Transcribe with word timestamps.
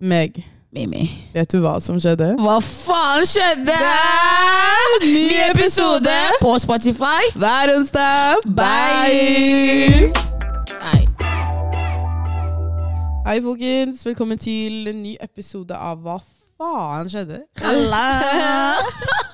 Meg, 0.00 0.44
Mimi. 0.72 1.08
vet 1.32 1.48
du 1.52 1.60
hva 1.64 1.78
som 1.80 1.96
skjedde? 2.00 2.34
Hva 2.36 2.58
faen 2.60 3.24
skjedde? 3.24 3.76
Ny 5.06 5.38
episode 5.50 6.16
på 6.42 6.52
Spotify. 6.60 7.30
hver 7.36 7.72
onsdag. 7.76 8.44
Bye! 8.44 10.12
Nei. 10.82 11.04
Hei, 13.26 13.40
folkens. 13.42 14.04
Velkommen 14.06 14.38
til 14.38 14.88
en 14.92 15.00
ny 15.02 15.16
episode 15.20 15.74
av 15.74 16.04
Hva 16.04 16.18
faen 16.60 17.08
skjedde? 17.08 17.40
Halla. 17.64 18.04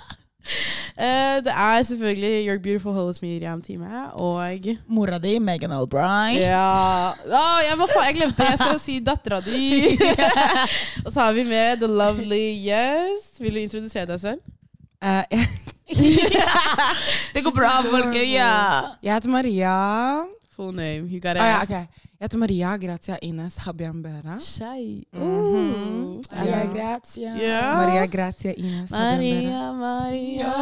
Eh, 0.99 1.39
det 1.45 1.53
er 1.57 1.83
selvfølgelig 1.83 2.49
Your 2.49 2.59
Beautiful 2.59 2.93
Hollis 2.93 3.23
Miriam-time 3.23 4.13
og 4.21 4.67
Mora 4.87 5.19
di, 5.19 5.39
Megan 5.39 5.73
Albright. 5.73 6.41
Ja 6.41 7.13
Oh, 7.13 7.59
jeg, 7.65 7.77
faen, 7.79 8.07
jeg 8.07 8.15
glemte 8.15 8.45
Jeg 8.45 8.59
skal 8.59 8.81
si 8.81 8.99
dattera 9.01 9.41
di. 9.41 9.97
og 11.05 11.13
så 11.13 11.21
har 11.21 11.33
vi 11.33 11.45
med 11.49 11.77
The 11.77 11.87
Lovely 11.89 12.45
Yes. 12.69 13.33
Vil 13.41 13.55
du 13.55 13.59
introdusere 13.65 14.07
deg 14.07 14.21
selv? 14.21 14.41
Eh, 15.03 15.25
Det 17.35 17.45
går 17.45 17.51
bra, 17.57 17.81
folket. 17.83 18.29
Ja. 18.33 18.81
jeg 19.03 19.15
heter 19.15 19.31
Maria. 19.31 19.75
Full 20.57 20.75
name. 20.77 21.09
You 21.09 21.21
got 21.21 21.41
Å 21.41 21.49
ja, 21.49 21.63
ok. 21.65 22.03
Jeg 22.23 22.29
heter 22.31 22.39
Maria 22.39 22.77
Gratia 22.77 23.17
Ines 23.23 23.57
Habiambera. 23.57 24.35
Mm 24.35 25.05
-hmm. 25.13 26.23
Maria 26.37 26.59
Ja. 26.59 26.73
Grazia. 26.73 27.37
Yeah. 27.37 27.77
Maria 27.77 28.07
Gratia 28.07 28.55
Ines. 28.57 28.91
Maria, 28.91 29.73
Maria. 29.73 30.53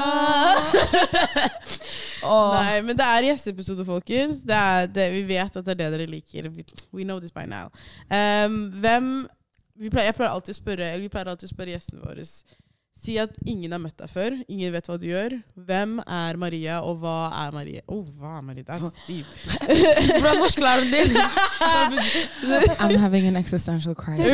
oh. 2.23 2.55
Nei, 2.65 2.83
men 2.83 2.97
det 2.97 3.05
er 3.05 3.23
gjesteepisode, 3.23 3.85
folkens. 3.85 4.37
Det 4.37 4.55
er, 4.55 4.87
det, 4.87 5.13
vi 5.13 5.23
vet 5.23 5.57
at 5.57 5.67
det 5.67 5.71
er 5.71 5.75
det 5.75 5.99
dere 5.99 6.07
liker. 6.07 6.49
We, 6.93 7.05
know 7.05 7.21
this 7.21 7.33
by 7.33 7.45
now. 7.47 7.69
Um, 8.11 8.73
hvem 8.81 9.29
vi 9.75 9.91
pleier, 9.91 10.05
Jeg 10.05 10.15
pleier 10.15 10.31
alltid 10.31 10.55
å 10.55 10.57
spørre 10.57 10.89
Eller 10.89 11.01
vi 11.01 11.09
pleier 11.09 11.29
alltid 11.29 11.49
å 11.49 11.55
spørre 11.55 11.71
gjestene 11.71 12.01
våre 12.01 12.25
Si 13.01 13.15
at 13.17 13.33
ingen 13.49 13.73
har 13.73 13.81
møtt 13.81 13.97
deg 13.97 14.11
før. 14.13 14.35
Ingen 14.53 14.75
vet 14.75 14.89
hva 14.91 14.97
du 15.01 15.07
gjør. 15.09 15.33
Hvem 15.57 15.95
er 16.05 16.37
Maria, 16.37 16.81
og 16.85 16.99
hva 17.01 17.15
er 17.47 17.55
Maria? 17.57 17.81
Å, 17.87 17.97
oh, 17.97 18.05
hva 18.21 18.35
er 18.39 18.45
Maria? 18.45 18.65
Det 18.67 18.77
er 18.77 18.93
stiv. 18.93 19.25
Hvordan 20.21 20.41
norsklæreren 20.43 20.93
din? 20.93 21.17
I'm 22.83 22.97
having 23.01 23.27
an 23.31 23.41
existential 23.41 23.97
crisis. 23.97 24.29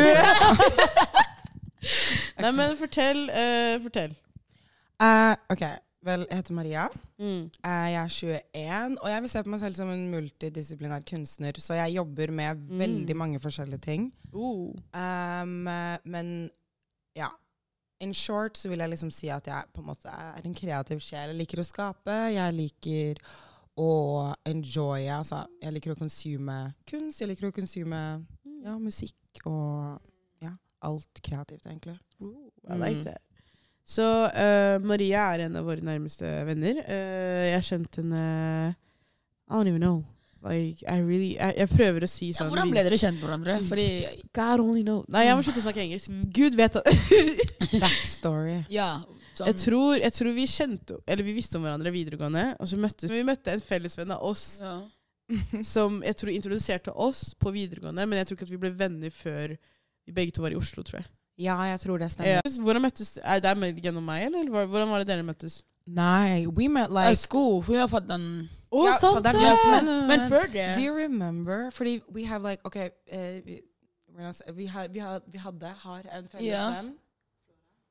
Nei, 2.43 2.51
men 2.53 2.75
fortell. 2.81 3.27
Uh, 3.31 3.77
fortell. 3.87 4.17
Uh, 4.99 5.35
ok, 5.53 5.63
vel, 6.09 6.27
jeg 6.31 6.41
heter 6.43 6.57
Maria. 6.59 6.89
Mm. 7.23 7.47
Uh, 7.63 7.87
jeg 7.93 8.03
er 8.03 8.13
21, 8.19 8.99
og 9.03 9.09
jeg 9.13 9.23
vil 9.25 9.33
se 9.37 9.43
på 9.47 9.53
meg 9.55 9.63
selv 9.63 9.79
som 9.79 9.95
en 9.95 10.05
multidisiplinær 10.13 11.07
kunstner. 11.09 11.63
Så 11.63 11.79
jeg 11.79 11.97
jobber 12.01 12.35
med 12.35 12.67
Mm. 12.67 12.79
veldig 12.83 13.17
mange 13.23 13.41
forskjellige 13.41 13.85
ting. 13.87 14.11
Oh. 14.35 14.75
Um, 14.93 15.69
men. 16.05 16.51
In 18.05 18.13
short 18.13 18.59
så 18.61 18.69
vil 18.69 18.83
jeg 18.85 18.91
liksom 18.93 19.11
si 19.15 19.29
at 19.33 19.47
jeg 19.49 19.69
på 19.73 19.81
en 19.81 19.87
måte 19.89 20.11
er 20.13 20.45
en 20.45 20.55
kreativ 20.57 20.99
sjel. 21.01 21.31
Jeg 21.33 21.39
liker 21.39 21.63
å 21.63 21.65
skape. 21.65 22.17
Jeg 22.35 22.53
liker 22.57 23.21
å 23.81 23.87
enjoye. 24.49 25.09
Altså, 25.17 25.43
jeg 25.63 25.73
liker 25.77 25.95
å 25.95 25.99
consume 25.99 26.57
kunst. 26.89 27.21
Jeg 27.23 27.31
liker 27.33 27.49
å 27.49 27.55
consume 27.57 28.01
ja, 28.67 28.75
musikk 28.81 29.41
og 29.49 29.97
ja, 30.45 30.53
alt 30.85 31.23
kreativt, 31.25 31.65
egentlig. 31.69 31.97
Ooh, 32.21 32.51
I 32.69 32.77
like 32.81 32.99
Mm. 33.01 33.05
that. 33.09 33.23
Så 33.87 34.03
uh, 34.03 34.77
Maria 34.83 35.29
er 35.37 35.45
en 35.47 35.57
av 35.61 35.65
våre 35.69 35.81
nærmeste 35.85 36.27
venner. 36.49 36.81
Uh, 36.89 37.45
jeg 37.53 37.63
kjente 37.69 38.03
henne 38.03 38.23
I 39.47 39.53
don't 39.55 39.69
even 39.71 39.81
know. 39.81 40.01
Like, 40.47 40.85
I 40.87 41.01
really, 41.03 41.33
jeg, 41.35 41.55
jeg 41.59 41.69
prøver 41.73 42.05
å 42.07 42.09
si 42.11 42.29
Ja, 42.31 42.37
sånn 42.39 42.51
hvordan 42.53 42.71
ble 42.71 42.83
dere 42.87 42.99
kjent 43.01 43.19
med 43.19 43.27
hverandre? 43.27 43.57
Fordi 43.67 43.87
God 44.37 44.61
only 44.63 44.83
know. 44.87 45.01
Nei, 45.11 45.25
jeg 45.27 45.37
må 45.39 45.43
slutte 45.47 45.63
å 45.63 45.67
snakke 45.67 45.83
engelsk. 45.83 46.13
Gud 46.37 46.55
vet 46.59 46.77
at 46.79 46.87
Backstory. 47.83 48.61
Ja. 48.73 48.91
Sånn. 49.37 49.51
jeg, 49.51 49.59
tror, 49.61 49.97
jeg 50.01 50.13
tror 50.17 50.33
vi 50.33 50.45
kjente 50.49 50.95
Eller 51.05 51.27
vi 51.27 51.35
visste 51.37 51.59
om 51.59 51.65
hverandre 51.67 51.91
videregående, 51.93 52.45
og 52.57 52.71
så 52.71 52.79
møttes 52.81 53.11
vi 53.13 53.19
møtte 53.27 53.53
en 53.53 53.61
fellesvenn 53.61 54.15
av 54.15 54.23
oss 54.25 54.45
ja. 54.65 54.79
som 55.75 55.99
jeg 56.07 56.17
tror 56.17 56.33
introduserte 56.33 56.95
oss 56.95 57.35
på 57.37 57.53
videregående, 57.53 58.07
men 58.09 58.23
jeg 58.23 58.31
tror 58.31 58.39
ikke 58.39 58.47
at 58.49 58.55
vi 58.55 58.61
ble 58.63 58.71
venner 58.79 59.13
før 59.13 59.53
vi 60.07 60.15
begge 60.17 60.33
to 60.33 60.41
var 60.45 60.55
i 60.55 60.57
Oslo, 60.57 60.85
tror 60.87 61.03
jeg. 61.03 61.09
Ja, 61.45 61.59
jeg 61.69 61.83
tror 61.83 61.99
det 62.01 62.07
Ja. 62.09 62.15
stemmer. 62.15 62.63
Hvordan 62.65 62.85
møttes 62.87 63.19
Er 63.21 63.41
det 63.45 63.57
med- 63.61 63.83
gjennom 63.83 64.07
meg, 64.09 64.25
eller 64.31 64.49
hvordan 64.49 64.89
var 64.89 65.03
det 65.05 65.09
dere 65.11 65.27
møttes? 65.27 65.65
Nei, 65.87 66.47
we 66.47 66.69
met 66.73 66.89
Like, 66.91 67.11
like 67.13 67.21
school. 67.21 67.61
Hun 67.63 67.77
har 67.83 67.89
fått 67.93 68.09
den 68.09 68.49
Å, 68.71 68.87
Ja, 68.87 68.93
sant 68.99 69.23
det 69.25 69.33
men, 69.33 70.07
Men 70.09 70.29
før 70.29 70.47
det 70.51 70.75
Do 70.75 70.83
you 70.83 70.95
remember? 70.97 71.71
Fordi 71.71 72.01
we 72.13 72.25
have 72.27 72.43
like 72.43 72.61
OK 72.67 72.77
uh, 72.77 73.41
vi, 73.47 73.61
vi, 74.17 74.67
har, 74.67 74.89
vi, 74.89 74.99
har, 74.99 75.21
vi 75.27 75.39
hadde, 75.39 75.75
har 75.85 76.07
en 76.11 76.29
felles 76.29 76.47
yeah. 76.49 76.77
venn. 76.77 76.95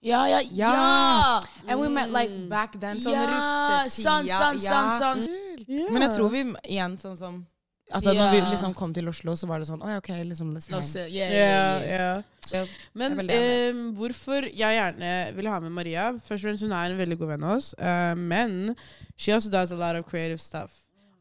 Ja, 0.06 0.26
ja, 0.30 0.40
ja! 0.52 0.72
Ja. 0.74 1.42
And 1.68 1.80
we 1.82 1.90
met 1.90 2.10
like 2.12 2.30
Mm. 2.30 2.50
back 2.50 2.76
then, 2.80 2.98
sånn 3.02 3.14
Ja, 3.14 3.26
russetida. 3.26 3.90
sant, 3.90 4.30
sant, 4.30 4.62
sant, 4.62 4.94
sant. 5.00 5.30
Ja. 5.68 5.90
Men 5.90 6.02
jeg 6.02 6.12
tror 6.18 6.30
vi 6.30 6.44
igjen 6.70 6.98
sånn 6.98 7.18
som 7.18 7.46
Altså 7.94 8.14
Når 8.18 8.32
vi 8.34 8.40
liksom 8.50 8.74
kom 8.74 8.94
til 8.94 9.08
Oslo, 9.08 9.36
så 9.38 9.46
var 9.48 9.62
det 9.62 9.68
sånn 9.70 9.84
Oi, 9.86 9.98
OK, 10.00 10.10
liksom 10.26 10.56
hang. 10.56 10.80
oss. 10.80 10.96
Yeah, 10.96 11.30
yeah, 11.30 11.84
yeah. 11.86 12.24
Så, 12.46 12.64
Men 12.98 13.20
eh, 13.30 13.78
hvorfor 13.98 14.48
jeg 14.50 14.78
gjerne 14.80 15.12
vil 15.38 15.50
ha 15.50 15.60
med 15.62 15.74
Maria 15.74 16.08
Først 16.18 16.42
og 16.44 16.48
fremst 16.48 16.66
Hun 16.66 16.74
er 16.74 16.94
en 16.94 16.98
veldig 16.98 17.18
god 17.22 17.32
venn 17.36 17.46
av 17.46 17.56
oss. 17.60 17.74
uh, 17.78 18.16
men 18.18 18.76
she 19.18 19.34
also 19.34 19.50
does 19.54 19.72
a 19.72 19.78
lot 19.78 19.96
of 19.96 20.06
creative 20.10 20.42
stuff. 20.42 20.72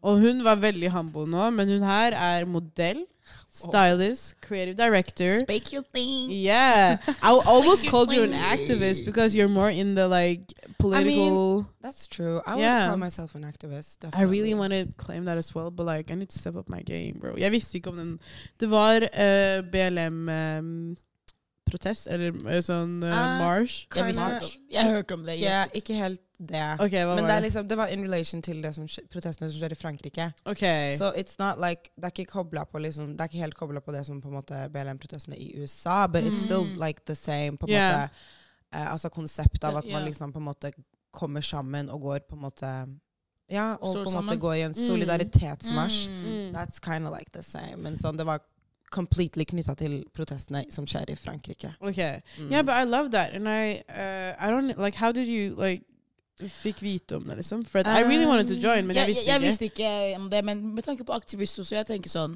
Og 0.05 0.21
hun 0.21 0.43
var 0.45 0.57
veldig 0.61 0.91
humble 0.93 1.25
nå, 1.31 1.51
men 1.51 1.69
hun 1.69 1.85
her 1.87 2.13
er 2.13 2.45
modell, 2.45 3.05
stylist, 3.55 4.35
creative 4.43 4.77
director. 4.77 5.39
Speak 5.39 5.73
your 5.73 5.83
thing. 5.83 6.27
Yeah. 6.31 6.99
I 7.23 7.31
almost 7.47 7.81
Speak 7.83 7.91
called 7.91 8.13
you 8.13 8.23
an 8.25 8.33
activist 8.33 9.05
because 9.05 9.35
you're 9.37 9.49
more 9.49 9.71
in 9.71 9.95
the 9.95 10.09
like 10.09 10.43
political. 10.79 11.67
That's 11.81 12.07
true. 12.07 12.41
I 12.47 12.57
would 12.57 12.89
call 12.89 12.97
myself 12.97 13.35
an 13.35 13.45
activist. 13.45 14.05
I 14.13 14.23
really 14.23 14.55
want 14.55 14.73
to 14.73 14.87
claim 14.97 15.25
that 15.27 15.39
as 15.39 15.55
well, 15.55 15.71
but 15.71 15.87
like 15.87 16.11
I 16.11 16.15
need 16.15 16.31
to 16.31 16.39
step 16.39 16.57
up 16.57 16.69
my 16.69 16.83
game, 16.83 17.19
bro. 17.21 17.37
Jeg 17.39 17.53
visste 17.53 17.79
ikke 17.79 17.91
om 17.91 17.97
den 17.97 18.19
Det 18.61 18.71
var 18.71 19.07
eh, 19.13 19.63
BLM 19.73 20.29
um, 20.29 20.97
protest 21.65 22.09
eller 22.11 22.35
eh, 22.51 22.61
sånn 22.61 22.99
Ah, 23.07 23.39
march. 23.41 23.87
Jeg, 23.95 24.05
visste, 24.11 24.23
Kinda- 24.25 24.41
ikke- 24.43 24.75
jeg 24.75 24.91
hørte 24.91 25.15
om 25.15 25.25
det. 25.25 25.39
Ikke, 25.41 25.65
ikke 25.75 25.95
helt 25.95 26.21
det. 26.39 26.81
Okay, 26.81 27.05
Men 27.07 27.25
det, 27.25 27.43
liksom, 27.43 27.69
det 27.69 27.77
var 27.77 27.87
in 27.87 28.03
relation 28.05 28.43
til 28.43 28.63
det 28.63 28.75
som, 28.75 28.87
protestene 29.11 29.51
som 29.51 29.59
skjer 29.61 29.73
i 29.73 29.75
Frankrike. 29.75 30.33
Okay. 30.45 30.97
Så 30.97 31.13
it's 31.17 31.37
not 31.39 31.59
like, 31.69 31.91
det 31.97 32.05
er 32.05 32.11
ikke 32.25 32.67
på 32.73 32.79
liksom, 32.79 33.13
det 33.17 33.21
er 33.21 33.25
ikke 33.25 33.39
helt 33.39 33.55
kobla 33.55 33.81
på 33.81 33.93
det 33.93 34.07
som 34.07 34.21
på 34.21 34.29
en 34.29 34.35
måte 34.35 34.69
BLM-protestene 34.73 35.37
i 35.39 35.53
USA, 35.61 36.07
but 36.07 36.25
it's 36.25 36.45
still 36.45 36.65
Mm. 36.67 36.79
like 36.87 37.01
the 37.07 37.15
same 37.15 37.57
på 37.57 37.67
en 37.67 37.73
Yeah. 37.73 38.01
måte, 38.01 38.11
eh, 38.75 38.93
altså 38.93 39.09
konseptet 39.09 39.65
av 39.65 39.77
at 39.77 39.85
man 39.85 40.03
Ja. 40.03 40.07
liksom 40.09 40.33
på 40.33 40.39
en 40.39 40.45
måte 40.45 40.73
kommer 41.13 41.41
sammen 41.41 41.89
og 41.91 42.01
går 42.01 42.19
på 42.29 42.35
en 42.37 42.43
måte 42.43 42.99
ja, 43.51 43.75
og 43.81 43.89
Står 43.93 44.05
på 44.05 44.11
en 44.19 44.25
måte 44.27 44.37
går 44.41 44.53
i 44.55 44.63
en 44.63 44.73
Mm. 44.73 44.87
solidaritetsmarsj. 44.87 46.09
Mm. 46.09 46.25
Mm. 46.25 46.55
That's 46.57 46.79
kind 46.81 47.07
of 47.07 47.13
like 47.19 47.31
the 47.33 47.43
same. 47.43 47.77
Men 47.77 47.97
sånn, 47.99 48.17
det 48.17 48.27
var 48.27 48.41
completely 48.91 49.45
knytta 49.45 49.75
til 49.75 50.05
protestene 50.15 50.65
som 50.73 50.87
skjer 50.87 51.11
i 51.11 51.15
Frankrike. 51.15 51.75
Okay. 51.81 52.21
Mm. 52.39 52.51
Yeah, 52.53 52.63
but 52.63 52.75
I 52.75 52.85
love 52.85 53.11
that, 53.11 53.33
and 53.35 53.49
I, 53.49 53.83
uh, 53.89 54.35
I 54.39 54.51
don't 54.51 54.79
like. 54.79 54.97
How 54.97 55.13
did 55.13 55.27
you 55.29 55.55
like? 55.61 55.85
Fikk 56.43 56.83
vite 56.83 57.17
om 57.17 57.27
det, 57.27 57.37
liksom? 57.37 57.63
For 57.65 57.79
I 57.79 58.03
really 58.03 58.27
wanted 58.27 58.49
to 58.49 58.55
join, 58.59 58.87
men 58.87 58.97
jeg 58.97 59.07
jeg, 59.07 59.15
visste 59.15 59.29
jeg 59.31 59.37
ikke. 59.37 59.47
visste 59.47 59.65
ikke 59.65 59.91
om 60.19 60.27
det, 60.31 60.41
men 60.45 60.67
med 60.75 60.83
tanke 60.83 61.07
på 61.07 61.15
aktivist 61.15 61.61
så 61.61 61.77
jeg 61.77 61.87
tenker 61.87 62.11
sånn 62.11 62.35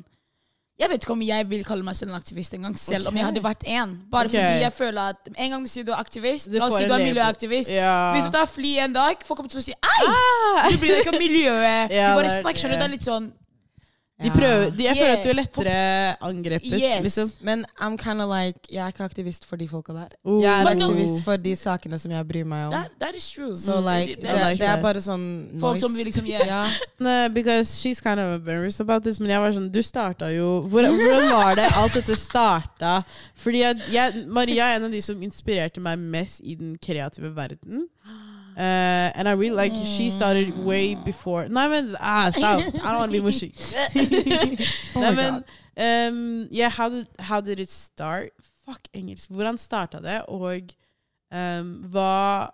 Jeg 0.79 0.93
vet 0.93 1.03
ikke 1.03 1.17
om 1.17 1.23
jeg 1.27 1.49
vil 1.51 1.65
kalle 1.67 1.83
meg 1.83 1.97
selv 1.99 2.13
en 2.13 2.21
aktivist 2.21 2.55
engang, 2.55 2.77
selv 2.79 3.11
om 3.11 3.17
jeg 3.19 3.27
hadde 3.27 3.43
vært 3.43 3.65
en. 3.67 3.97
Bare 4.13 4.31
okay. 4.31 4.39
fordi 4.39 4.63
jeg 4.63 4.73
føler 4.77 5.15
at 5.17 5.33
en 5.35 5.51
gang 5.51 5.65
du 5.67 5.71
sier 5.73 5.89
du 5.89 5.91
er 5.91 5.99
aktivist, 5.99 6.47
la 6.55 6.69
oss 6.69 6.77
si 6.79 6.87
du 6.87 6.95
er 6.95 7.03
miljøaktivist. 7.03 7.73
Ja. 7.75 7.97
Hvis 8.15 8.29
du 8.31 8.37
tar 8.37 8.47
fly 8.47 8.77
en 8.85 8.95
dag, 8.95 9.27
folk 9.27 9.41
kommer 9.41 9.51
til 9.51 9.59
å 9.59 9.67
si 9.67 9.75
Ei! 9.75 10.07
ah! 10.07 10.71
Du 10.71 10.79
bryr 10.79 10.95
deg 10.95 11.03
ikke 11.03 11.17
om 11.17 11.23
miljøet. 11.25 11.91
Ja, 11.99 12.13
du 12.15 12.21
bare 12.21 12.31
er 12.31 12.39
snakker, 12.39 12.63
skjønner 12.63 12.79
du. 12.79 12.85
Det 12.85 12.87
er 12.87 12.95
litt 12.95 13.11
sånn 13.11 13.27
De 14.19 14.31
prøver, 14.35 14.71
de, 14.75 14.83
jeg 14.83 14.97
føler 14.99 15.13
at 15.15 15.23
du 15.23 15.29
er 15.29 15.35
Yeah. 15.35 15.37
lettere 15.39 16.17
angrepet, 16.27 16.73
Yes. 16.75 17.03
liksom. 17.03 17.31
Men 17.41 17.65
I'm 17.81 17.97
kinda 17.97 18.25
like, 18.27 18.59
jeg 18.73 18.83
er 18.83 18.89
ikke 18.91 19.05
aktivist 19.05 19.47
for 19.47 19.57
de 19.57 19.69
folka 19.69 19.93
der. 19.93 20.09
Oh. 20.25 20.43
Jeg 20.43 20.61
er 20.61 20.65
Men 20.65 20.83
aktivist 20.83 20.99
aktivist 20.99 21.25
for 21.25 21.37
de 21.37 21.53
sakene 21.57 21.99
som 21.99 22.11
jeg 22.13 22.29
bryr 22.29 22.45
meg 22.45 22.67
om. 22.67 22.73
That, 22.73 22.91
that 23.01 23.15
is 23.15 23.31
true. 23.31 23.57
Så 23.57 23.79
like, 23.81 24.15
det, 24.17 24.23
det, 24.23 24.31
I 24.31 24.55
det 24.59 24.67
er 24.69 24.83
bare 24.83 25.01
sånn 25.05 25.23
noise. 25.53 25.61
Folk 25.61 25.81
som 25.81 25.95
vil 25.95 26.05
liksom 26.11 26.27
yeah. 26.27 26.47
yeah. 26.51 26.71
Nei, 26.99 27.29
because 27.29 27.79
she's 27.79 28.01
kind 28.01 28.19
of 28.19 28.35
embarrassed 28.41 28.81
about 28.81 29.03
this, 29.05 29.21
men 29.21 29.31
jeg 29.31 29.41
var 29.41 29.53
sånn 29.55 29.71
Du 29.71 29.83
starta 29.83 30.33
jo 30.35 30.63
hvor, 30.67 30.83
Hvordan 30.83 31.31
var 31.31 31.55
det 31.55 31.69
alt 31.77 31.95
dette 31.95 32.17
starta? 32.19 33.05
Fordi 33.37 33.61
jeg, 33.63 33.77
jeg, 33.93 34.25
Maria 34.27 34.73
er 34.73 34.77
en 34.81 34.85
av 34.85 34.91
de 34.91 35.01
som 35.03 35.23
inspirerte 35.23 35.81
meg 35.81 35.99
mest 35.99 36.41
i 36.43 36.55
den 36.59 36.75
kreative 36.83 37.31
verden. 37.37 37.87
Uh, 38.59 39.13
and 39.15 39.29
I 39.29 39.33
really 39.33 39.55
like 39.55 39.73
she 39.87 40.11
started 40.11 40.51
way 40.65 40.97
before 40.97 41.47
Nei, 41.49 41.69
men 41.69 41.95
ah, 42.01 42.31
stop. 42.31 42.59
I 42.59 42.91
don't 42.91 42.99
want 42.99 43.13
to 43.13 43.19
be 43.19 43.23
mushy. 43.23 43.53
Oh 44.97 45.01
Nei, 45.01 45.13
men 45.15 45.45
um, 45.77 46.49
yeah, 46.51 46.69
how 46.69 46.89
did, 46.89 47.07
how 47.21 47.41
did 47.41 47.61
it 47.61 47.71
start? 47.71 48.33
Fuck 48.67 48.89
engelsk. 48.93 49.31
Hvordan 49.31 49.59
starta 49.59 50.01
det, 50.03 50.23
og 50.29 50.75
um, 51.33 51.71
hva 51.93 52.51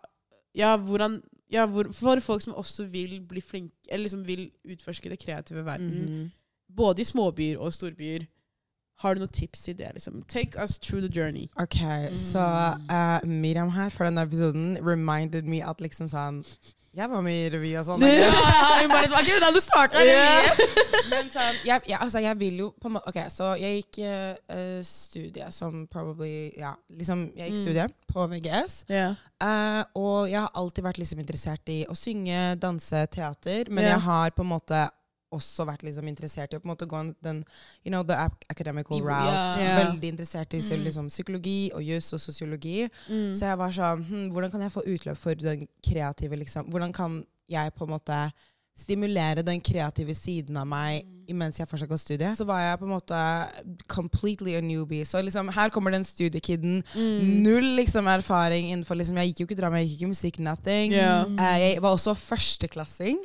Ja, 0.55 0.77
hvordan 0.77 1.23
ja, 1.51 1.65
hvor, 1.67 1.89
For 1.93 2.21
folk 2.21 2.43
som 2.43 2.55
også 2.55 2.85
vil 2.85 3.21
bli 3.29 3.41
flinke, 3.41 3.75
eller 3.89 4.05
liksom 4.05 4.27
vil 4.27 4.51
utforske 4.71 5.09
det 5.11 5.19
kreative 5.25 5.65
verden, 5.65 6.05
Mhm. 6.05 6.31
både 6.77 7.01
i 7.01 7.05
småbyer 7.05 7.59
og 7.59 7.73
storbyer, 7.73 8.27
Har 9.03 9.15
du 9.15 9.21
noen 9.25 9.33
tips 9.35 9.69
i 9.69 9.73
det? 9.73 9.91
liksom? 9.97 10.23
Take 10.29 10.57
us 10.61 10.79
through 10.79 11.03
the 11.03 11.11
journey. 11.21 11.49
Ok, 11.61 11.81
så 12.15 12.45
uh, 12.89 13.19
Miriam 13.27 13.71
her 13.75 13.91
for 13.91 14.05
denne 14.09 14.23
episoden 14.25 14.79
reminded 14.81 15.45
me 15.45 15.61
at 15.65 15.81
liksom 15.83 16.09
sånn 16.09 16.45
Jeg 16.95 17.11
var 17.11 17.25
med 17.27 17.35
i 17.35 17.49
revy 17.51 17.73
og 17.81 17.85
sånn. 17.89 18.05
Ja. 18.07 18.31
Hun 18.85 18.93
bare, 18.93 19.09
var 19.11 19.27
ikke 19.27 19.41
det 19.43 19.51
du 19.57 19.61
starta. 19.61 19.99
yeah. 20.07 20.47
Men 21.11 21.27
sånn, 21.35 21.59
jeg, 21.67 21.83
jeg, 21.91 21.99
altså, 21.99 22.23
jeg 22.23 22.39
vil 22.39 22.61
jo 22.63 22.69
på 22.81 22.87
en 22.89 22.95
måte 22.97 23.11
Ok, 23.11 23.19
så 23.35 23.51
jeg 23.59 23.81
gikk 23.83 23.99
uh, 24.07 24.79
studie 24.87 25.49
som 25.53 25.85
probably 25.91 26.53
Ja, 26.57 26.77
liksom, 26.95 27.27
jeg 27.35 27.51
gikk 27.51 27.59
Mm. 27.59 27.63
studie 27.67 27.89
på 28.15 28.27
VGS. 28.31 28.77
Ja. 28.95 29.09
Uh, 29.43 29.83
og 29.99 30.31
jeg 30.31 30.39
har 30.39 30.53
alltid 30.55 30.85
vært 30.87 31.03
liksom 31.03 31.19
interessert 31.25 31.69
i 31.75 31.81
å 31.91 31.97
synge, 31.99 32.55
danse, 32.63 33.03
teater. 33.11 33.67
Men 33.75 33.83
yeah. 33.89 33.97
jeg 33.97 34.07
har 34.07 34.31
på 34.39 34.47
en 34.47 34.53
måte 34.55 34.85
også 35.37 35.67
vært 35.69 35.83
liksom 35.87 36.09
interessert 36.11 36.53
i 36.55 36.57
å 36.57 36.63
på 36.63 36.69
en 36.71 36.73
måte 36.75 36.87
gå 36.89 37.03
den 37.23 37.43
you 37.85 37.91
know, 37.91 38.03
the 38.03 38.15
ac- 38.15 38.47
academical 38.51 39.03
route. 39.03 39.59
Yeah. 39.61 39.83
Veldig 39.85 40.13
interessert 40.15 40.55
i 40.55 40.63
så 40.63 40.79
Mm. 40.79 40.85
liksom, 40.87 41.09
psykologi 41.13 41.71
og 41.75 41.83
juss 41.83 42.13
og 42.17 42.21
sosiologi. 42.21 42.89
Mm. 43.09 43.35
Så 43.35 43.41
jeg 43.51 43.59
var 43.59 43.71
sånn 43.71 44.05
hm, 44.09 44.31
Hvordan 44.33 44.51
kan 44.51 44.61
jeg 44.67 44.73
få 44.73 44.83
utløp 44.87 45.17
for 45.19 45.35
den 45.35 45.67
kreative 45.85 46.37
liksom? 46.41 46.71
Hvordan 46.71 46.93
kan 46.95 47.25
jeg 47.49 47.75
på 47.75 47.85
en 47.85 47.91
måte 47.99 48.33
stimulere 48.77 49.45
den 49.47 49.61
kreative 49.63 50.15
siden 50.19 50.57
av 50.59 50.67
meg 50.67 51.05
mens 51.31 51.57
jeg 51.61 51.69
fortsatt 51.71 51.89
går 51.89 52.01
studie? 52.03 52.33
Så 52.35 52.45
var 52.45 52.61
jeg 52.61 52.79
på 52.81 52.85
en 52.89 52.95
måte 52.97 53.21
completely 53.89 54.57
a 54.57 54.61
newbie. 54.61 55.05
Så 55.07 55.23
liksom, 55.23 55.49
her 55.55 55.71
kommer 55.71 55.91
den 55.95 56.03
studiekiden. 56.05 56.83
Mm. 56.95 57.43
Null 57.45 57.69
liksom 57.79 58.09
erfaring 58.11 58.73
innenfor 58.73 58.97
liksom, 58.99 59.17
Jeg 59.23 59.31
gikk 59.35 59.41
jo 59.45 59.47
ikke 59.47 59.61
drama, 59.61 59.79
jeg 59.79 59.89
gikk 59.93 60.01
ikke 60.03 60.09
musikk, 60.15 60.39
nothing. 60.41 60.93
Yeah. 60.93 61.25
Eh, 61.39 61.59
jeg 61.75 61.83
var 61.83 61.95
også 61.97 62.17
førsteklassing. 62.19 63.23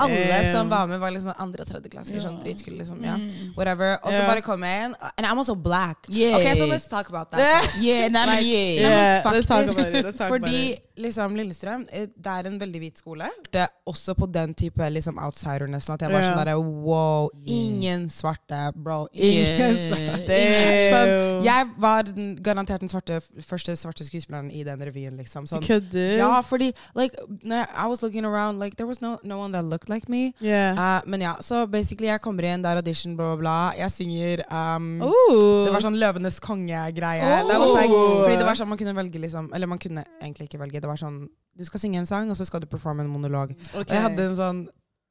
Alle 0.00 0.40
um, 0.40 0.50
som 0.52 0.70
var 0.72 0.86
med, 0.90 1.00
var 1.02 1.14
liksom 1.14 1.34
andre- 1.38 1.64
og 1.66 1.70
tredjeklassinger. 1.72 2.24
Sånn 2.24 2.38
dritkule, 2.42 2.78
liksom. 2.80 3.00
Ja. 3.04 3.16
Mm. 3.20 3.54
Whatever. 3.56 3.96
Og 4.02 4.12
så 4.12 4.22
bare 4.26 4.44
kom 4.44 4.62
jeg 4.66 4.84
inn. 4.90 4.94
And 5.16 5.26
I'm 5.26 5.38
also 5.38 5.54
black. 5.54 6.06
Yeah. 6.08 6.36
Okay, 6.38 6.54
so 6.56 6.66
let's 6.70 6.88
talk 6.88 7.08
about 7.08 7.30
that. 7.32 7.74
Yeah, 7.80 8.08
nei, 8.14 8.26
Like, 8.30 8.46
yeah. 8.46 8.80
Yeah, 8.80 9.32
let's 9.32 9.46
talk 9.46 9.68
about 9.68 9.94
it, 9.94 10.16
talk 10.16 10.28
Fordi 10.34 10.78
liksom 11.00 11.36
Lillestrøm 11.36 11.86
eh, 11.96 12.08
det 12.12 12.32
er 12.32 12.48
en 12.50 12.58
veldig 12.60 12.80
hvit 12.82 12.98
skole. 13.00 13.28
Det 13.52 13.62
er 13.62 13.70
også 13.88 14.14
på 14.18 14.26
den 14.32 14.52
type 14.54 14.88
liksom 14.92 15.18
outsider 15.18 15.66
nesten. 15.70 15.94
At 15.96 16.04
jeg 16.04 16.12
var 16.12 16.26
sånn 16.26 16.38
derre 16.40 16.56
wow, 16.60 17.30
ingen 17.46 18.08
svarte, 18.12 18.60
bro. 18.76 19.06
Ingen 19.12 19.78
svarte. 19.88 20.26
Damn. 20.28 20.94
Sånn, 20.94 21.44
jeg 21.46 21.70
var 21.80 22.08
den, 22.08 22.34
garantert 22.44 22.84
den 22.84 22.92
svarte, 22.92 23.20
første 23.46 23.76
svarte 23.80 24.06
skuespilleren 24.06 24.50
i 24.52 24.64
den 24.66 24.84
revyen. 24.86 25.16
liksom. 25.20 25.46
Sånn, 25.50 25.64
ja, 26.20 26.30
fordi 26.46 26.70
like, 26.94 27.16
I 27.44 27.86
was 27.86 28.02
looking 28.02 28.24
around, 28.24 28.60
like, 28.60 28.76
there 28.76 28.86
was 28.86 29.00
no, 29.00 29.18
no 29.22 29.38
one 29.38 29.52
that 29.52 29.64
looked 29.64 29.88
like 29.92 30.08
me. 30.12 30.32
Yeah. 30.40 30.78
Uh, 30.78 31.08
men 31.10 31.24
ja, 31.26 31.34
så 31.44 31.64
basically 31.70 32.10
jeg 32.10 32.22
kommer 32.24 32.46
inn, 32.48 32.64
det 32.64 32.70
er 32.70 32.80
audition, 32.80 33.16
bla, 33.18 33.34
bla, 33.34 33.40
bla. 33.42 33.58
Jeg 33.78 33.94
synger 33.94 34.44
um. 34.48 34.88
Det 35.02 35.74
var 35.74 35.84
sånn 35.84 35.98
Løvenes 36.00 36.40
konge-greie. 36.44 37.26
Oh. 37.26 37.46
Det 37.50 37.60
var 37.60 37.76
like, 37.76 38.00
fordi 38.24 38.40
det 38.40 38.48
var 38.48 38.58
sånn 38.58 38.70
man 38.70 38.80
kunne 38.80 38.96
velge 38.96 39.22
liksom 39.22 39.50
Eller 39.56 39.70
man 39.70 39.80
kunne 39.82 40.04
egentlig 40.20 40.48
ikke 40.48 40.60
velge. 40.62 40.82
Det 40.82 40.90
var 40.90 41.00
sånn 41.00 41.24
Du 41.58 41.64
skal 41.66 41.82
synge 41.82 42.00
en 42.00 42.08
sang, 42.08 42.30
og 42.30 42.38
så 42.38 42.46
skal 42.48 42.62
du 42.62 42.68
performe 42.70 43.04
en 43.04 43.10
monolog. 43.12 43.52
Og 43.74 43.84
jeg 43.84 44.04
hadde 44.06 44.30
en 44.30 44.38
sånn 44.38 44.60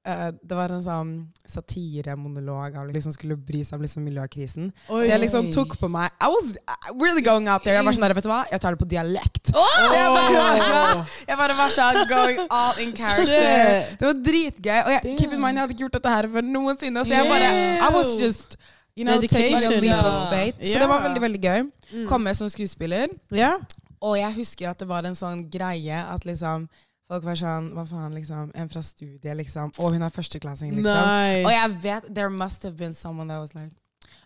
eh, 0.09 0.29
det 0.41 0.57
var 0.57 0.73
en 0.73 0.83
sånn 0.83 1.11
satiremonolog 1.49 2.77
av 2.79 2.89
liksom 2.93 3.13
skulle 3.15 3.37
bry 3.37 3.61
seg 3.67 3.77
om 3.77 3.85
liksom 3.85 4.05
miljøkrisen. 4.07 4.71
Oi. 4.89 5.03
Så 5.03 5.09
jeg 5.11 5.23
liksom 5.23 5.51
tok 5.55 5.75
på 5.81 5.89
meg 5.91 6.09
I 6.17 6.29
was 6.33 6.55
really 6.97 7.23
going 7.25 7.49
out 7.51 7.63
there. 7.65 7.77
Jeg 7.77 7.87
var 7.87 7.97
sånn 7.97 8.07
der, 8.07 8.15
vet 8.17 8.27
du 8.27 8.31
hva? 8.31 8.41
Jeg 8.51 8.63
tar 8.63 8.75
det 8.75 8.81
på 8.81 8.89
dialekt. 8.89 9.53
Oh! 9.53 9.69
jeg 9.93 10.09
bare 10.15 10.33
var 10.35 10.63
sånn, 10.65 11.05
jeg 11.29 11.41
bare 11.43 11.59
var 11.61 11.77
sånn 11.77 12.01
going 12.09 12.41
all 12.49 12.83
in 12.83 12.95
character. 12.97 13.29
Shit. 13.29 13.95
Det 14.01 14.09
var 14.09 14.19
dritgøy. 14.29 14.79
Og 14.81 14.91
jeg, 14.97 15.15
keep 15.21 15.31
in 15.31 15.39
mind, 15.39 15.55
jeg 15.55 15.65
hadde 15.65 15.77
ikke 15.77 15.85
gjort 15.87 15.97
dette 15.99 16.17
her 16.17 16.29
før 16.35 16.49
noensinne. 16.49 17.05
Så 17.05 17.15
jeg 17.15 17.31
bare 17.31 17.53
I 17.79 17.89
was 17.95 18.13
just 18.19 18.59
you 18.99 19.05
know, 19.05 19.19
taking 19.21 19.55
a 19.55 19.79
leap 19.79 20.05
of 20.05 20.29
faith. 20.29 20.55
Så 20.59 20.79
det 20.79 20.87
var 20.89 21.03
veldig, 21.07 21.21
veldig 21.21 21.41
gøy. 21.43 21.67
Mm. 21.93 22.07
Komme 22.09 22.35
som 22.35 22.49
skuespiller. 22.51 23.07
Yeah. 23.33 23.61
Og 24.01 24.19
jeg 24.19 24.33
husker 24.33 24.69
at 24.71 24.79
det 24.79 24.87
var 24.87 25.07
en 25.07 25.17
sånn 25.17 25.45
greie 25.51 26.03
at 26.03 26.25
liksom 26.27 26.67
Folk 27.09 27.23
var 27.25 27.35
sånn 27.39 27.71
Hva 27.73 27.85
faen, 27.89 28.13
liksom? 28.13 28.51
En 28.55 28.69
fra 28.69 28.81
studiet, 28.85 29.35
liksom. 29.37 29.71
Og 29.79 29.93
hun 29.95 30.01
er 30.05 30.09
førsteklassing, 30.13 30.75
liksom. 30.77 31.05
Nei. 31.09 31.43
Og 31.43 31.51
jeg 31.51 31.77
vet 31.81 32.09
There 32.13 32.29
must 32.29 32.63
have 32.63 32.77
been 32.77 32.93
someone 32.93 33.27
that 33.27 33.39
was 33.39 33.55
like 33.55 33.71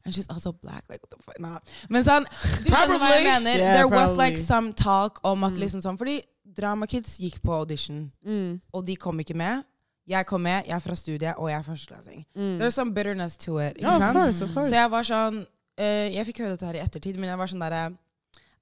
And 0.06 0.13
she's 0.13 0.27
also 0.30 0.51
black. 0.51 0.83
Like, 0.89 1.00
what 1.01 1.12
the 1.12 1.24
fuck? 1.24 1.39
Nah. 1.39 1.59
Men 1.89 2.03
sånn 2.03 2.25
Du 2.65 2.71
skjønner 2.71 3.00
hva 3.00 3.12
jeg 3.15 3.24
mener? 3.24 3.57
Yeah, 3.57 3.74
There 3.77 3.88
was 3.88 4.18
like 4.19 4.38
some 4.38 4.74
talk 4.74 5.19
om 5.24 5.44
at 5.45 5.53
Mm. 5.53 5.59
liksom 5.63 5.81
sånn 5.81 5.97
Fordi 5.97 6.21
Drama 6.53 6.85
Kids 6.88 7.18
gikk 7.19 7.39
på 7.41 7.53
audition, 7.56 8.12
Mm. 8.27 8.59
og 8.74 8.86
de 8.86 8.95
kom 8.95 9.18
ikke 9.19 9.33
med. 9.36 9.63
Jeg 10.06 10.25
kom 10.27 10.41
med, 10.44 10.65
jeg 10.68 10.75
er 10.75 10.79
fra 10.79 10.94
studiet, 10.95 11.33
og 11.38 11.47
jeg 11.50 11.57
er 11.57 11.63
førsteklassing. 11.63 12.25
Mm. 12.36 12.57
There's 12.59 12.74
some 12.75 12.91
bitterness 12.94 13.38
to 13.38 13.57
it. 13.59 13.77
Ikke 13.77 13.88
Yeah, 13.88 14.09
of 14.09 14.13
course, 14.13 14.41
of 14.44 14.53
course. 14.53 14.69
Så 14.69 14.75
jeg 14.75 14.91
var 14.91 15.01
sånn 15.03 15.47
uh, 15.79 15.83
Jeg 16.13 16.25
fikk 16.27 16.38
høre 16.44 16.50
dette 16.57 16.65
her 16.65 16.74
i 16.75 16.83
ettertid, 16.83 17.15
men 17.18 17.29
jeg 17.29 17.38
var 17.38 17.47
sånn 17.47 17.59
derre 17.63 17.97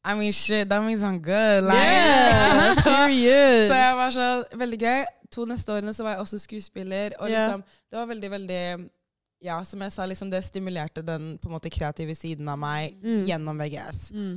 I 0.03 0.15
mean, 0.15 0.31
shit, 0.33 0.67
that 0.69 0.81
means 0.83 1.03
I'm 1.03 1.19
good. 1.19 1.63
Like. 1.63 1.77
Yeah, 1.77 2.73
så, 2.75 2.81
period. 2.89 3.67
så 3.69 3.75
jeg 3.75 3.95
var 3.97 4.09
så 4.15 4.43
veldig 4.57 4.79
gøy. 4.81 5.03
To 5.31 5.45
neste 5.45 5.71
årene 5.75 5.93
så 5.93 6.03
var 6.03 6.15
jeg 6.15 6.19
også 6.25 6.39
skuespiller. 6.39 7.13
Og 7.19 7.29
liksom, 7.29 7.61
det 7.91 7.99
var 7.99 8.05
veldig, 8.09 8.31
veldig 8.31 8.89
Ja, 9.41 9.63
som 9.65 9.81
jeg 9.81 9.91
sa, 9.91 10.05
liksom, 10.05 10.29
det 10.31 10.43
stimulerte 10.45 11.01
den 11.01 11.37
på 11.41 11.49
en 11.49 11.53
måte 11.55 11.69
kreative 11.73 12.13
siden 12.15 12.49
av 12.49 12.59
meg 12.61 12.93
Mm. 13.03 13.23
gjennom 13.25 13.57
VGS. 13.57 14.11
Mm. 14.13 14.35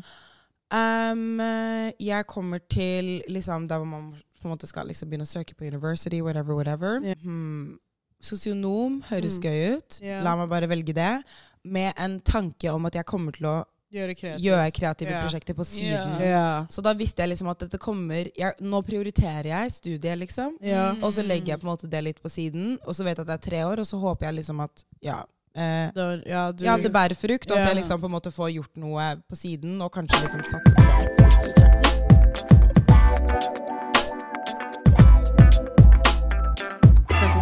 Um, 0.75 1.41
eh, 1.41 1.93
jeg 2.01 2.27
kommer 2.27 2.59
til 2.71 3.23
liksom 3.29 3.69
der 3.69 3.77
hvor 3.79 3.85
man 3.87 4.15
på 4.41 4.49
en 4.49 4.55
måte 4.55 4.67
skal 4.67 4.87
liksom 4.89 5.09
begynne 5.11 5.27
å 5.27 5.29
søke 5.29 5.55
på 5.55 5.65
university, 5.69 6.21
whatever, 6.23 6.55
whatever. 6.55 7.01
Yeah. 7.05 7.15
Hmm. 7.23 7.79
Sosionom 8.23 9.03
høres 9.11 9.37
Mm. 9.39 9.43
gøy 9.45 9.77
ut. 9.77 10.01
Yeah. 10.03 10.23
La 10.25 10.37
meg 10.37 10.49
bare 10.49 10.69
velge 10.69 10.95
det. 10.95 11.23
Med 11.65 11.93
en 11.99 12.21
tanke 12.21 12.71
om 12.73 12.87
at 12.87 12.95
jeg 12.95 13.05
kommer 13.05 13.33
til 13.33 13.47
å 13.47 13.65
Gjøre 13.95 14.15
kreativt. 14.19 14.43
gjøre 14.43 14.71
kreative 14.75 15.13
yeah. 15.13 15.23
prosjekter 15.23 15.55
på 15.55 15.65
siden. 15.69 16.15
Yeah. 16.19 16.25
Ja. 16.27 16.67
Så 16.71 16.83
da 16.83 16.95
visste 16.99 17.23
jeg 17.23 17.31
liksom 17.31 17.51
at 17.53 17.61
dette 17.63 17.79
kommer 17.79 18.27
jeg, 18.35 18.57
Nå 18.65 18.81
prioriterer 18.83 19.47
jeg 19.53 19.75
studiet, 19.77 20.19
liksom. 20.19 20.57
Yeah. 20.63 20.97
Mm. 20.97 21.05
Og 21.07 21.15
så 21.15 21.23
legger 21.23 21.55
jeg 21.55 21.63
på 21.63 21.69
en 21.69 21.73
måte 21.75 21.91
det 21.91 22.03
litt 22.03 22.19
på 22.23 22.33
siden. 22.33 22.75
Og 22.83 22.99
så 22.99 23.07
vet 23.07 23.15
jeg 23.15 23.23
at 23.23 23.31
det 23.31 23.39
er 23.39 23.45
tre 23.47 23.63
år, 23.69 23.85
og 23.85 23.87
så 23.87 24.01
håper 24.03 24.27
jeg 24.27 24.41
liksom 24.41 24.65
at 24.67 24.85
ja, 25.05 25.21
eh, 25.55 25.87
Da, 25.95 26.09
ja, 26.27 26.51
du, 26.51 26.67
ja, 26.67 26.77
det 26.83 26.91
bærer 26.91 27.15
frukt, 27.15 27.51
og 27.51 27.57
at 27.59 27.69
jeg 27.69 27.83
liksom 27.85 28.03
på 28.03 28.11
en 28.11 28.17
måte 28.19 28.35
får 28.35 28.51
gjort 28.57 28.83
noe 28.83 29.15
på 29.29 29.39
siden, 29.39 29.79
og 29.79 29.95
kanskje 29.95 30.25
liksom 30.27 30.43
satser 30.43 30.75
på 30.75 30.83
det 30.83 31.07
etter 31.07 31.31
studiet. 31.39 31.65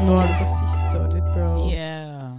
Nå 0.02 0.16
er 0.18 0.26
du 0.26 0.34
på 0.34 0.46
siste 0.50 0.88
bro. 0.90 0.91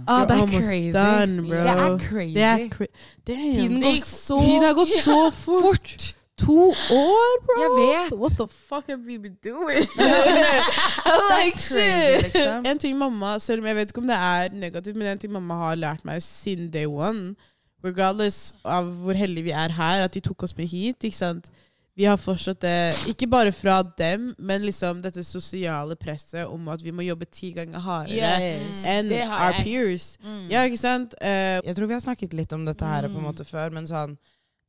Ah, 0.06 0.26
You're 0.26 0.32
almost 0.40 0.68
crazy. 0.68 0.92
Done, 0.92 1.36
bro. 1.48 1.56
Det 1.62 1.70
er 1.70 1.98
crazy. 1.98 2.34
Det 2.34 2.42
er 2.42 2.68
cra 2.68 2.86
Damn. 3.26 3.54
Tiden 3.54 3.80
går 3.82 3.96
så 4.04 4.40
Tiden 4.44 4.62
har 4.62 4.74
gått 4.74 4.88
så 5.04 5.30
fort. 5.30 6.14
To 6.38 6.56
år, 6.90 7.34
bro! 7.46 7.62
Jeg 7.62 7.70
vet. 7.78 8.18
What 8.18 8.32
the 8.32 8.46
fuck 8.48 8.84
have 8.88 9.00
we 9.06 9.18
been 9.18 9.36
doing? 9.44 9.84
Like 11.30 11.54
crazy, 11.54 11.74
shit. 11.74 12.22
liksom. 12.22 12.66
En 12.66 12.78
ting 12.78 12.98
mamma, 12.98 13.38
selv 13.38 13.60
om 13.62 13.66
jeg 13.66 13.76
vet 13.76 13.90
ikke 13.92 14.00
om 14.02 14.06
det 14.10 14.16
er 14.16 14.48
negativt, 14.52 14.96
men 14.96 15.06
en 15.12 15.18
ting 15.18 15.32
mamma 15.32 15.54
har 15.54 15.74
lært 15.78 16.04
meg 16.04 16.22
siden 16.22 16.70
day 16.74 16.86
one, 16.90 17.36
regardless 17.84 18.52
av 18.64 18.84
hvor 19.04 19.12
heldige 19.14 19.44
vi 19.44 19.50
er 19.54 19.72
her, 19.72 20.04
at 20.04 20.14
de 20.14 20.20
tok 20.20 20.42
oss 20.42 20.56
med 20.56 20.66
hit, 20.66 21.04
ikke 21.04 21.16
sant? 21.16 21.50
Vi 21.96 22.04
har 22.08 22.16
fortsatt 22.18 22.58
det, 22.60 22.96
ikke 23.06 23.28
bare 23.30 23.52
fra 23.54 23.76
dem, 23.98 24.32
men 24.38 24.64
liksom 24.66 25.00
dette 25.04 25.22
sosiale 25.24 25.94
presset 25.96 26.46
om 26.50 26.66
at 26.72 26.82
vi 26.82 26.90
må 26.90 27.04
jobbe 27.06 27.28
ti 27.30 27.52
ganger 27.54 27.78
hardere 27.78 28.32
Yes. 28.40 28.80
enn 28.90 29.12
our 29.22 29.52
peers. 29.62 30.18
Mm. 30.24 30.48
Ja, 30.50 30.64
ikke 30.66 30.80
sant? 30.80 31.14
Uh, 31.22 31.60
Jeg 31.62 31.76
tror 31.76 31.86
vi 31.86 31.94
har 31.94 32.00
snakket 32.02 32.34
litt 32.34 32.52
om 32.52 32.64
dette 32.66 32.84
her 32.84 33.02
på 33.06 33.14
en 33.14 33.22
Mm. 33.22 33.28
måte 33.30 33.44
før, 33.46 33.70
men 33.72 33.86
sånn 33.86 34.16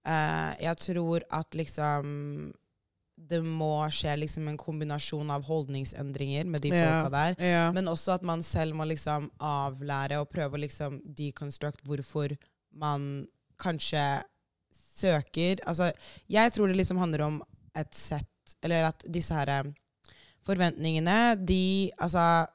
uh, 0.08 0.54
Jeg 0.62 0.78
tror 0.78 1.22
at 1.32 1.50
liksom 1.58 2.54
det 3.18 3.40
må 3.42 3.88
skje 3.90 4.20
liksom 4.20 4.48
en 4.52 4.58
kombinasjon 4.58 5.32
av 5.32 5.46
holdningsendringer 5.48 6.46
med 6.46 6.62
de 6.62 6.70
folka 6.70 7.10
der. 7.10 7.36
ja. 7.40 7.72
Men 7.72 7.86
også 7.88 8.14
at 8.14 8.22
man 8.24 8.44
selv 8.44 8.76
må 8.76 8.86
liksom 8.86 9.32
avlære 9.40 10.20
og 10.20 10.30
prøve 10.30 10.58
å 10.58 10.62
liksom 10.62 11.00
deconstruct 11.16 11.82
hvorfor 11.88 12.38
man 12.76 13.26
kanskje 13.58 14.22
søker 14.96 15.60
Altså, 15.68 15.92
jeg 16.32 16.54
tror 16.56 16.68
det 16.72 16.78
liksom 16.80 16.98
handler 17.02 17.26
om 17.28 17.42
et 17.76 17.94
sett 17.96 18.56
Eller 18.64 18.88
at 18.88 19.04
disse 19.12 19.34
her 19.34 19.50
eh, 19.60 19.72
forventningene, 20.46 21.36
de 21.46 21.92
Altså 22.00 22.46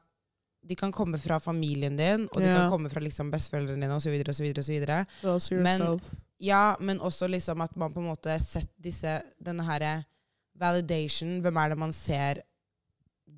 de 0.61 0.76
kan 0.76 0.92
komme 0.92 1.16
fra 1.18 1.38
familien 1.40 1.94
din, 1.97 2.26
og 2.35 2.37
de 2.42 2.47
kan 2.59 2.70
komme 2.70 2.90
fra 2.92 3.00
liksom 3.00 3.30
besteforeldrene 3.32 3.80
dine 3.80 3.94
osv. 3.97 4.12
osv. 4.28 4.50
osv. 4.61 4.87
Men- 5.62 5.78
Ja, 6.40 6.75
men 6.80 6.99
også 7.00 7.26
liksom 7.28 7.61
at 7.61 7.76
man 7.76 7.92
på 7.92 8.00
en 8.00 8.06
måte 8.09 8.38
setter 8.40 8.68
disse 8.80 9.23
Denne 9.44 9.62
her 9.64 10.04
validation 10.61 11.40
Hvem 11.42 11.56
er 11.56 11.68
det 11.68 11.78
man 11.78 11.92
ser 11.92 12.40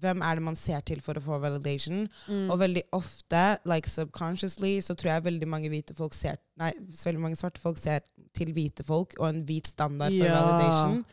Hvem 0.02 0.22
er 0.26 0.34
det 0.38 0.42
man 0.42 0.56
ser 0.58 0.80
til 0.88 1.00
for 1.00 1.14
å 1.14 1.22
få 1.22 1.38
validation? 1.42 2.08
Mm. 2.28 2.50
Og 2.50 2.58
veldig 2.60 2.82
ofte, 2.92 3.58
like 3.64 3.88
subconsciously, 3.88 4.80
så 4.82 4.96
tror 4.98 5.14
jeg 5.14 5.24
veldig 5.30 5.48
mange 5.48 5.70
ser 6.12 6.36
Nei, 6.58 6.72
så 6.92 7.08
veldig 7.10 7.20
mange 7.22 7.36
svarte 7.38 7.58
folk 7.62 7.78
ser 7.78 8.00
til 8.34 8.52
hvite 8.52 8.84
folk 8.84 9.14
og 9.18 9.28
en 9.28 9.42
hvit 9.46 9.66
standard 9.66 10.12
for 10.12 10.26
Ja. 10.26 10.40
validation. 10.42 11.04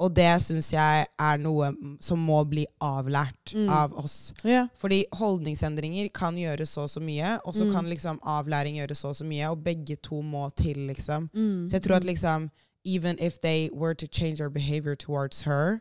og 0.00 0.14
det 0.14 0.30
syns 0.42 0.70
jeg 0.72 1.06
er 1.18 1.38
noe 1.38 1.72
som 2.00 2.18
må 2.24 2.44
bli 2.48 2.64
avlært 2.80 3.52
Mm. 3.54 3.68
av 3.68 3.92
oss. 3.98 4.32
Yeah. 4.44 4.68
Fordi 4.78 5.04
holdningsendringer 5.12 6.12
kan 6.12 6.36
gjøre 6.36 6.64
så 6.66 6.82
og 6.82 6.88
så 6.88 7.00
mye, 7.00 7.40
og 7.44 7.52
så 7.54 7.64
Mm. 7.66 7.72
kan 7.72 7.84
liksom 7.86 8.20
avlæring 8.20 8.76
gjøre 8.76 8.94
så 8.94 9.08
og 9.08 9.16
så 9.16 9.24
mye, 9.24 9.50
og 9.50 9.64
begge 9.64 9.96
to 9.96 10.22
må 10.22 10.48
til, 10.54 10.76
liksom. 10.86 11.28
Mm. 11.34 11.66
Så 11.68 11.72
jeg 11.72 11.82
tror 11.82 11.96
at 11.96 12.04
liksom 12.04 12.50
even 12.84 13.16
if 13.18 13.40
they 13.40 13.68
were 13.72 13.92
to 13.92 14.06
change 14.06 14.36
their 14.36 14.48
behavior 14.48 14.94
towards 14.94 15.42
her, 15.42 15.80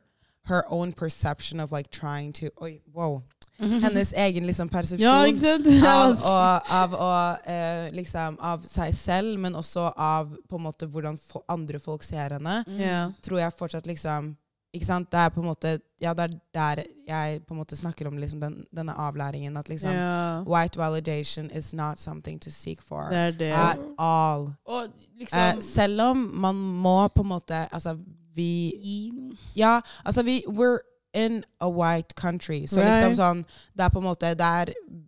her 0.50 0.64
own 0.70 0.94
perception 0.94 1.60
of 1.60 1.72
like 1.72 1.90
trying 1.92 2.34
to 2.34 2.50
Oi, 2.62 2.80
wow. 2.94 3.22
Hennes 3.58 4.14
egen 4.14 4.46
liksom 4.48 4.70
persepsjon 4.70 5.00
Ja, 5.02 5.94
av, 6.04 6.24
å, 6.24 6.36
av, 6.70 6.94
å, 6.94 7.12
eh, 7.50 7.88
liksom, 7.94 8.38
av 8.40 8.66
seg 8.68 8.94
selv, 8.94 9.40
men 9.40 9.58
også 9.58 9.92
av 9.96 10.36
på 10.50 10.60
en 10.60 10.68
måte 10.68 10.86
hvordan 10.86 11.18
fo 11.18 11.42
andre 11.50 11.82
folk 11.82 12.06
ser 12.06 12.38
henne, 12.38 12.60
yeah. 12.70 13.10
tror 13.26 13.42
jeg 13.42 13.58
fortsatt 13.58 13.90
liksom 13.90 14.36
ikke 14.78 14.86
sant? 14.86 15.10
Det 15.12 15.20
er 15.20 15.30
på 15.34 15.42
en 15.42 15.48
måte 15.48 15.80
Ja, 15.98 16.12
det 16.14 16.28
er 16.28 16.34
der 16.54 16.84
jeg 17.08 17.40
på 17.48 17.56
en 17.56 17.62
måte 17.62 17.78
snakker 17.80 18.08
om 18.10 18.18
liksom 18.22 18.42
den, 18.42 18.60
denne 18.76 18.94
avlæringen. 18.94 19.58
At 19.58 19.70
liksom 19.70 19.90
yeah. 19.96 20.44
white 20.46 20.78
validation 20.78 21.50
is 21.50 21.74
not 21.74 21.98
something 22.00 22.40
to 22.40 22.52
seek 22.52 22.82
for 22.82 23.10
Det 23.10 23.18
er 23.18 23.32
det. 23.32 23.52
at 23.52 23.80
all. 23.98 24.52
Og 24.66 24.92
liksom 25.18 25.40
Eh, 25.40 25.62
selv 25.62 26.02
om 26.02 26.18
man 26.34 26.56
må 26.56 27.08
på 27.08 27.24
en 27.24 27.28
måte 27.28 27.68
Altså, 27.72 27.98
vi. 28.38 29.38
Ja, 29.58 29.80
altså 30.06 30.24
vi 30.24 30.44
We're 30.48 30.80
in 31.14 31.44
a 31.60 31.70
white 31.70 32.14
country. 32.16 32.66
Så 32.68 32.82
Right. 32.82 32.92
liksom 32.92 33.16
sånn 33.16 33.46
Det 33.76 33.84
er 33.86 33.90
på 33.90 33.98
en 34.00 34.04
måte 34.06 34.36
Der 34.38 34.66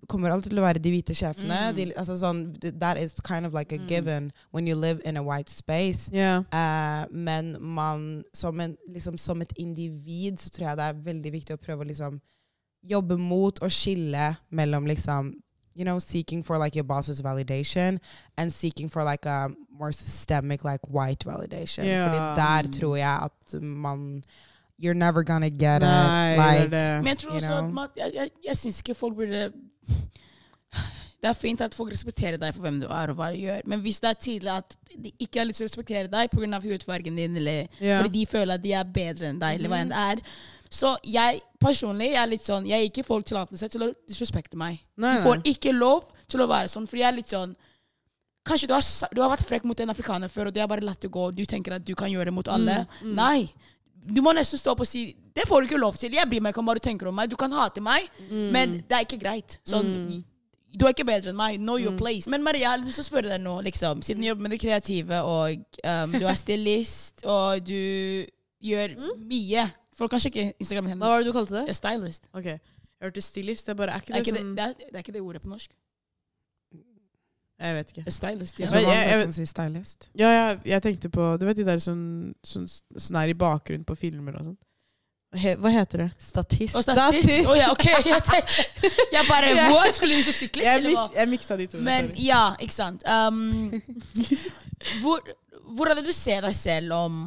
kommer 0.07 0.31
alltid 0.31 0.49
til 0.51 0.59
å 0.59 0.65
være 0.65 0.79
de 0.81 0.89
hvite 0.91 1.13
sjefene. 1.13 1.57
Mm. 1.69 1.75
De, 1.75 1.85
altså 1.97 2.15
sånn 2.17 2.79
That 2.79 2.97
is 2.97 3.13
kind 3.27 3.45
of 3.45 3.53
like 3.53 3.71
a 3.71 3.77
Mm. 3.77 3.87
given 3.87 4.31
when 4.51 4.65
you 4.67 4.75
live 4.75 5.01
in 5.05 5.17
a 5.17 5.21
white 5.23 5.49
space. 5.51 6.09
Yeah. 6.13 6.39
Uh, 6.53 7.05
men 7.11 7.57
man 7.61 8.23
som, 8.33 8.59
en, 8.59 8.77
liksom, 8.89 9.17
som 9.19 9.41
et 9.41 9.53
individ 9.57 10.39
så 10.39 10.49
tror 10.49 10.67
jeg 10.69 10.77
det 10.77 10.85
er 10.85 10.93
veldig 11.13 11.31
viktig 11.31 11.53
å 11.53 11.57
prøve 11.65 11.83
å 11.83 11.87
liksom 11.87 12.21
jobbe 12.83 13.17
mot 13.17 13.59
å 13.59 13.67
skille 13.69 14.37
mellom 14.51 14.85
liksom 14.87 15.33
you 15.79 15.85
know, 15.85 15.99
seeking 15.99 16.43
for 16.43 16.57
like 16.63 16.75
your 16.79 16.83
boss's 16.93 17.21
validation 17.21 17.91
and 18.37 18.51
seeking 18.51 18.89
for 18.89 19.03
like 19.11 19.25
a 19.25 19.49
more 19.79 19.91
systemic 19.93 20.63
like 20.63 20.83
white 20.97 21.23
validation. 21.25 21.83
Ja. 21.85 22.03
Fordi 22.07 22.19
der 22.41 22.79
tror 22.79 22.95
jeg 22.97 23.19
at 23.27 23.61
man 23.61 24.23
You're 24.83 24.93
never 25.07 25.23
gonna 25.23 25.49
get 25.49 25.81
Nei, 25.81 26.33
it. 26.33 26.37
Like, 26.37 26.69
det. 26.71 27.03
Men 27.03 27.07
jeg 27.07 27.17
tror 27.17 27.29
you 27.31 27.35
også 27.37 27.53
at 27.57 27.63
know. 27.71 27.85
jeg, 27.97 28.11
jeg, 28.15 28.29
jeg 28.47 28.57
syns 28.57 28.79
ikke 28.79 28.95
folk 28.95 29.15
burde 29.15 29.51
Det 31.21 31.27
er 31.29 31.33
fint 31.33 31.61
at 31.61 31.75
folk 31.75 31.91
respekterer 31.91 32.37
deg 32.39 32.53
for 32.55 32.61
hvem 32.63 32.77
du 32.79 32.85
er 32.87 33.11
og 33.11 33.17
hva 33.19 33.27
du 33.33 33.41
gjør, 33.41 33.65
men 33.67 33.81
hvis 33.83 33.97
det 33.99 34.09
er 34.09 34.19
tydelig 34.23 34.51
at 34.53 34.75
de 35.03 35.11
ikke 35.19 35.41
har 35.41 35.47
lyst 35.49 35.59
til 35.59 35.65
å 35.65 35.67
respektere 35.67 36.07
deg 36.07 36.29
pga. 36.31 36.59
hudfargen 36.63 37.15
din, 37.19 37.35
eller 37.35 37.67
Ja. 37.81 37.97
fordi 37.99 38.19
de 38.19 38.25
føler 38.25 38.53
at 38.53 38.63
de 38.63 38.71
er 38.73 38.83
bedre 38.83 39.27
enn 39.27 39.39
deg, 39.41 39.55
eller 39.59 39.69
hva 39.69 39.81
enn 39.83 39.89
det 39.91 39.97
er 39.97 40.21
Så 40.69 40.97
jeg 41.03 41.41
personlig 41.59 42.11
jeg 42.11 42.21
er 42.21 42.27
litt 42.29 42.45
sånn 42.45 42.67
Jeg 42.69 42.79
gir 42.83 42.89
ikke 42.91 43.07
folk 43.07 43.25
tillatelse 43.25 43.69
til 43.73 43.81
å 43.87 43.93
disrespekte 44.07 44.55
meg. 44.55 44.79
Nei, 44.97 45.15
Du 45.17 45.23
får 45.23 45.41
ikke 45.49 45.71
lov 45.73 46.03
til 46.29 46.41
å 46.41 46.47
være 46.47 46.69
sånn, 46.69 46.85
for 46.87 46.97
jeg 46.97 47.07
er 47.09 47.15
litt 47.17 47.27
sånn 47.33 47.55
Kanskje 48.45 48.67
du 48.69 48.73
har, 48.73 48.83
du 49.13 49.21
har 49.21 49.29
vært 49.33 49.45
frekk 49.49 49.65
mot 49.67 49.79
en 49.83 49.89
afrikaner 49.91 50.29
før, 50.31 50.47
og 50.47 50.53
de 50.55 50.61
har 50.63 50.67
bare 50.71 50.81
latt 50.85 51.01
det 51.01 51.09
gå, 51.11 51.25
du 51.35 51.43
tenker 51.45 51.73
at 51.75 51.83
du 51.85 51.91
kan 51.95 52.09
gjøre 52.09 52.25
det 52.31 52.33
mot 52.33 52.47
alle. 52.47 52.85
Mm, 53.01 53.09
mm. 53.11 53.15
Nei. 53.15 53.49
Du 54.09 54.21
må 54.25 54.31
nesten 54.33 54.57
stå 54.57 54.71
opp 54.71 54.79
og 54.85 54.87
si 54.87 55.13
Det 55.35 55.43
får 55.45 55.61
du 55.61 55.67
ikke 55.67 55.79
lov 55.81 55.97
til. 55.99 56.11
Jeg 56.15 56.27
bryr 56.29 56.41
meg 56.41 56.53
ikke 56.55 56.59
om 56.63 56.65
hva 56.71 56.73
du 56.73 56.79
tenker 56.79 57.07
om 57.11 57.15
meg. 57.15 57.29
Du 57.29 57.35
kan 57.35 57.51
hate 57.51 57.81
meg, 57.83 58.07
Mm. 58.29 58.51
men 58.51 58.71
det 58.87 58.91
er 58.97 59.05
ikke 59.05 59.19
greit. 59.21 59.57
Sånn, 59.65 60.23
Du 60.71 60.85
er 60.85 60.93
ikke 60.93 61.05
bedre 61.05 61.29
enn 61.31 61.35
meg. 61.35 61.57
Know 61.59 61.77
your 61.77 61.91
Mm. 61.91 61.97
place. 61.97 62.27
Men 62.29 62.43
Maria, 62.43 62.59
jeg 62.61 62.69
har 62.69 62.77
lyst 62.85 62.95
til 62.95 63.03
å 63.03 63.09
spørre 63.09 63.29
deg 63.29 63.41
nå, 63.41 63.61
liksom, 63.63 64.01
siden 64.03 64.21
du 64.21 64.27
jobber 64.27 64.41
med 64.43 64.51
det 64.51 64.59
kreative, 64.61 65.21
og 65.23 65.57
um, 65.83 66.11
du 66.11 66.25
er 66.27 66.35
stylist, 66.45 67.25
og 67.25 67.63
du 67.65 68.25
gjør 68.63 68.95
mye 69.17 69.71
Folk 69.99 70.13
kan 70.15 70.21
sjekke 70.23 70.47
Instagramen 70.59 70.93
hennes. 70.95 71.03
Hva 71.03 71.11
var 71.11 71.23
det 71.23 71.27
du 71.27 71.35
kalte 71.35 71.59
det? 71.65 71.75
Stylist. 71.75 72.29
Ok. 72.33 72.45
Jeg 72.49 73.07
hørte 73.07 73.21
stylist. 73.23 73.65
Det 73.67 73.73
er 73.75 73.79
bare, 73.83 73.91
er 73.97 74.03
ikke 74.03 74.13
Det 74.13 74.15
er 74.15 74.25
ikke 74.25 74.35
det, 74.37 74.41
sånn 74.45 74.55
det, 74.55 74.63
er, 74.69 74.73
det 74.89 74.95
er 74.95 75.03
ikke 75.05 75.15
det 75.17 75.21
ordet 75.27 75.41
på 75.43 75.51
norsk. 75.51 75.75
Jeg 77.59 77.75
vet 77.75 77.89
ikke. 77.91 78.03
A 78.07 78.11
stylist, 78.15 78.59
ja. 78.61 78.67
Jeg, 78.71 78.83
jeg, 78.87 79.07
jeg- 79.09 79.19
jeg- 79.19 79.33
si 79.35 79.45
stylist. 79.45 80.09
Ja, 80.15 80.29
jeg, 80.31 80.59
jeg 80.65 80.81
tenkte 80.85 81.09
på 81.11 81.37
Du 81.41 81.45
vet 81.45 81.57
de 81.57 81.65
der 81.67 81.77
som, 81.83 82.33
som, 82.43 82.67
som 82.97 83.15
er 83.19 83.33
i 83.33 83.33
bakgrunnen 83.35 83.83
på 83.85 83.95
filmer 83.99 84.37
og 84.39 84.45
sånn? 84.47 84.57
He, 85.35 85.51
hva 85.61 85.69
heter 85.69 86.05
det? 86.05 86.07
Statist. 86.17 86.73
Oh, 86.75 86.81
statist. 86.81 87.27
Statist. 87.27 87.49
Oh, 87.51 87.57
ja, 87.59 87.67
ok. 87.69 87.83
Jeg, 87.85 88.23
tenkte, 88.25 88.63
jeg 89.13 89.25
bare 89.29 89.51
Ja. 89.59 89.67
What? 89.75 89.95
Skulle 89.99 90.15
du 90.17 90.23
si 90.25 90.31
syklist, 90.33 90.65
Jeg, 90.65 90.83
mik 90.87 91.19
jeg 91.19 91.29
miksa 91.35 91.57
de 91.59 91.67
to. 91.69 91.77
Men 91.85 92.07
sorry. 92.15 92.23
ja, 92.25 92.55
ikke 92.63 92.73
sant. 92.73 93.03
Um, 93.05 93.69
hvor, 95.03 95.19
hvor 95.75 95.91
er 95.91 95.99
det 95.99 96.05
du 96.07 96.13
ser 96.15 96.41
deg 96.47 96.55
selv 96.57 96.95
om 96.97 97.19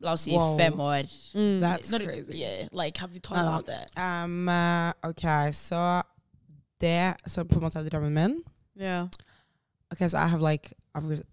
La 0.00 0.12
oss 0.12 0.20
si 0.24 0.32
Whoa. 0.32 0.56
fem 0.56 0.80
år? 0.80 1.04
Mm. 1.34 1.60
That's 1.60 1.90
Når- 1.92 2.04
crazy. 2.06 2.38
Yeah, 2.40 2.68
like, 2.72 2.96
have 2.98 3.12
you 3.12 3.20
talked 3.20 3.40
about 3.42 3.66
that? 3.66 3.90
Um, 3.96 4.48
uh, 4.48 4.92
ok, 5.02 5.52
så 5.54 6.02
det 6.80 7.14
som 7.26 7.48
på 7.48 7.54
en 7.58 7.62
måte 7.66 7.78
er 7.78 7.88
drømmen 7.90 8.14
min 8.14 8.38
yeah. 8.80 9.08
Ok, 9.92 9.98
så 10.08 10.16
I 10.18 10.28
have 10.28 10.40
like 10.50 10.72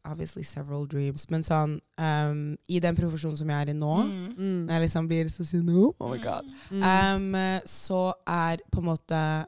obviously 0.06 0.44
several 0.44 0.86
dreams, 0.88 1.30
men 1.30 1.42
sånn 1.44 1.80
um, 1.98 2.58
I 2.70 2.80
den 2.80 2.96
profesjonen 2.96 3.38
som 3.38 3.50
jeg 3.50 3.62
er 3.62 3.70
i 3.72 3.74
nå, 3.74 3.94
Mm. 4.04 4.34
Mm. 4.38 4.66
når 4.66 4.74
jeg 4.74 4.82
liksom 4.82 5.08
blir 5.08 5.30
så 5.30 5.46
sin 5.46 5.70
oh, 5.70 5.94
oh 6.00 6.12
my 6.12 6.18
god, 6.24 6.44
Mm. 6.72 6.84
um, 6.84 7.62
så 7.66 8.14
er 8.28 8.58
på 8.72 8.80
en 8.80 8.86
måte 8.86 9.46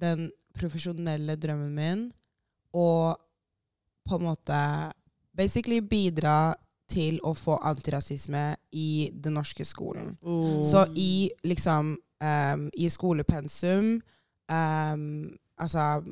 den 0.00 0.30
profesjonelle 0.54 1.36
drømmen 1.36 1.74
min 1.74 2.12
å 2.74 3.14
på 4.08 4.14
en 4.18 4.22
måte 4.24 4.92
basically 5.36 5.80
bidra 5.80 6.54
til 6.92 7.20
å 7.26 7.34
få 7.36 7.58
antirasisme 7.64 8.52
i 8.76 9.10
den 9.12 9.38
norske 9.38 9.64
skolen. 9.68 10.14
Oh. 10.22 10.60
Så 10.66 10.86
i 10.96 11.30
liksom 11.46 11.94
um, 11.96 12.66
I 12.72 12.90
skolepensum 12.92 13.94
um, 14.48 15.06
Altså 15.62 16.02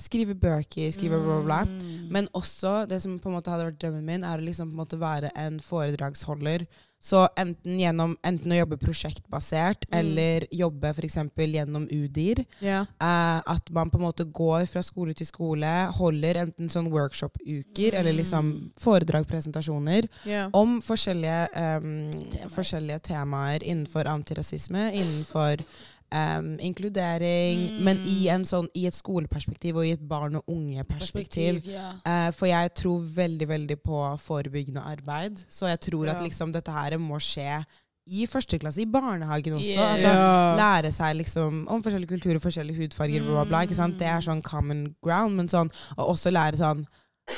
skrive 0.00 0.34
bøker, 0.34 0.88
skrive 0.90 1.20
bla, 1.20 1.36
bla, 1.36 1.42
bla. 1.44 1.58
Mm. 1.68 2.06
Men 2.10 2.28
også 2.34 2.86
det 2.90 2.96
som 3.04 3.18
på 3.22 3.28
en 3.28 3.36
måte 3.36 3.52
hadde 3.52 3.68
vært 3.68 3.78
drømmen 3.78 4.06
min, 4.08 4.24
er 4.26 4.40
å 4.40 4.46
liksom 4.46 4.72
på 4.72 4.74
en 4.74 4.80
måte 4.80 4.98
være 4.98 5.30
en 5.38 5.60
foredragsholder. 5.62 6.64
Så 7.00 7.28
enten, 7.38 7.76
gjennom, 7.78 8.16
enten 8.26 8.50
å 8.52 8.56
jobbe 8.58 8.78
prosjektbasert, 8.80 9.84
Mm. 9.86 9.98
eller 9.98 10.46
jobbe 10.50 10.88
f.eks. 10.90 11.18
gjennom 11.36 11.86
UDIR. 11.92 12.44
Yeah. 12.60 12.86
Eh, 13.00 13.42
at 13.46 13.70
man 13.70 13.90
på 13.90 13.98
en 13.98 14.06
måte 14.06 14.24
går 14.24 14.66
fra 14.66 14.82
skole 14.82 15.14
til 15.14 15.26
skole, 15.26 15.66
holder 15.92 16.34
enten 16.46 16.68
sånn 16.68 16.90
workshop-uker 16.90 17.94
eller 17.94 18.12
liksom 18.12 18.72
foredrag, 18.78 19.26
presentasjoner 19.28 20.08
ja. 20.24 20.48
om 20.52 20.80
forskjellige, 20.82 21.48
um, 21.54 22.10
Temaer. 22.10 22.48
forskjellige 22.56 23.00
temaer 23.02 23.62
innenfor 23.62 24.06
antirasisme, 24.10 24.90
innenfor 24.92 25.62
em, 26.12 26.58
inkludering, 26.60 27.58
Mm. 27.70 27.80
men 27.84 28.02
i, 28.06 28.28
en 28.28 28.42
sånn, 28.44 28.68
i 28.74 28.86
et 28.86 28.94
skoleperspektiv 28.94 29.76
og 29.76 29.86
i 29.86 29.92
et 29.92 30.08
barn- 30.08 30.36
og 30.36 30.44
unge-perspektiv. 30.48 31.64
ja. 31.66 31.92
Uh, 32.06 32.30
for 32.32 32.46
jeg 32.46 32.74
tror 32.74 33.00
veldig 33.00 33.48
veldig 33.48 33.76
på 33.82 34.18
forebyggende 34.20 34.82
arbeid. 34.84 35.42
Så 35.48 35.66
jeg 35.68 35.80
tror 35.80 36.08
at 36.08 36.22
liksom 36.22 36.52
dette 36.52 36.70
her 36.72 36.96
må 36.98 37.16
skje 37.18 37.64
i 38.08 38.24
første 38.26 38.58
klasse, 38.58 38.78
i 38.82 38.86
barnehagen 38.86 39.54
også. 39.58 39.74
Yeah. 39.74 39.92
Altså, 39.92 40.12
Lære 40.56 40.92
seg 40.92 41.16
liksom 41.16 41.64
om 41.68 41.82
forskjellige 41.82 42.08
kulturer, 42.14 42.38
forskjellige 42.38 42.76
hudfarger, 42.78 43.20
bla, 43.24 43.42
bla, 43.42 43.44
bla. 43.44 43.62
Ikke 43.66 43.74
sant? 43.74 43.98
Det 43.98 44.06
er 44.06 44.20
sånn 44.22 44.42
common 44.42 44.94
ground. 45.02 45.34
Men 45.34 45.48
sånn, 45.48 45.70
og 45.98 46.12
også 46.14 46.30
lære 46.30 46.56
sånn 46.56 46.86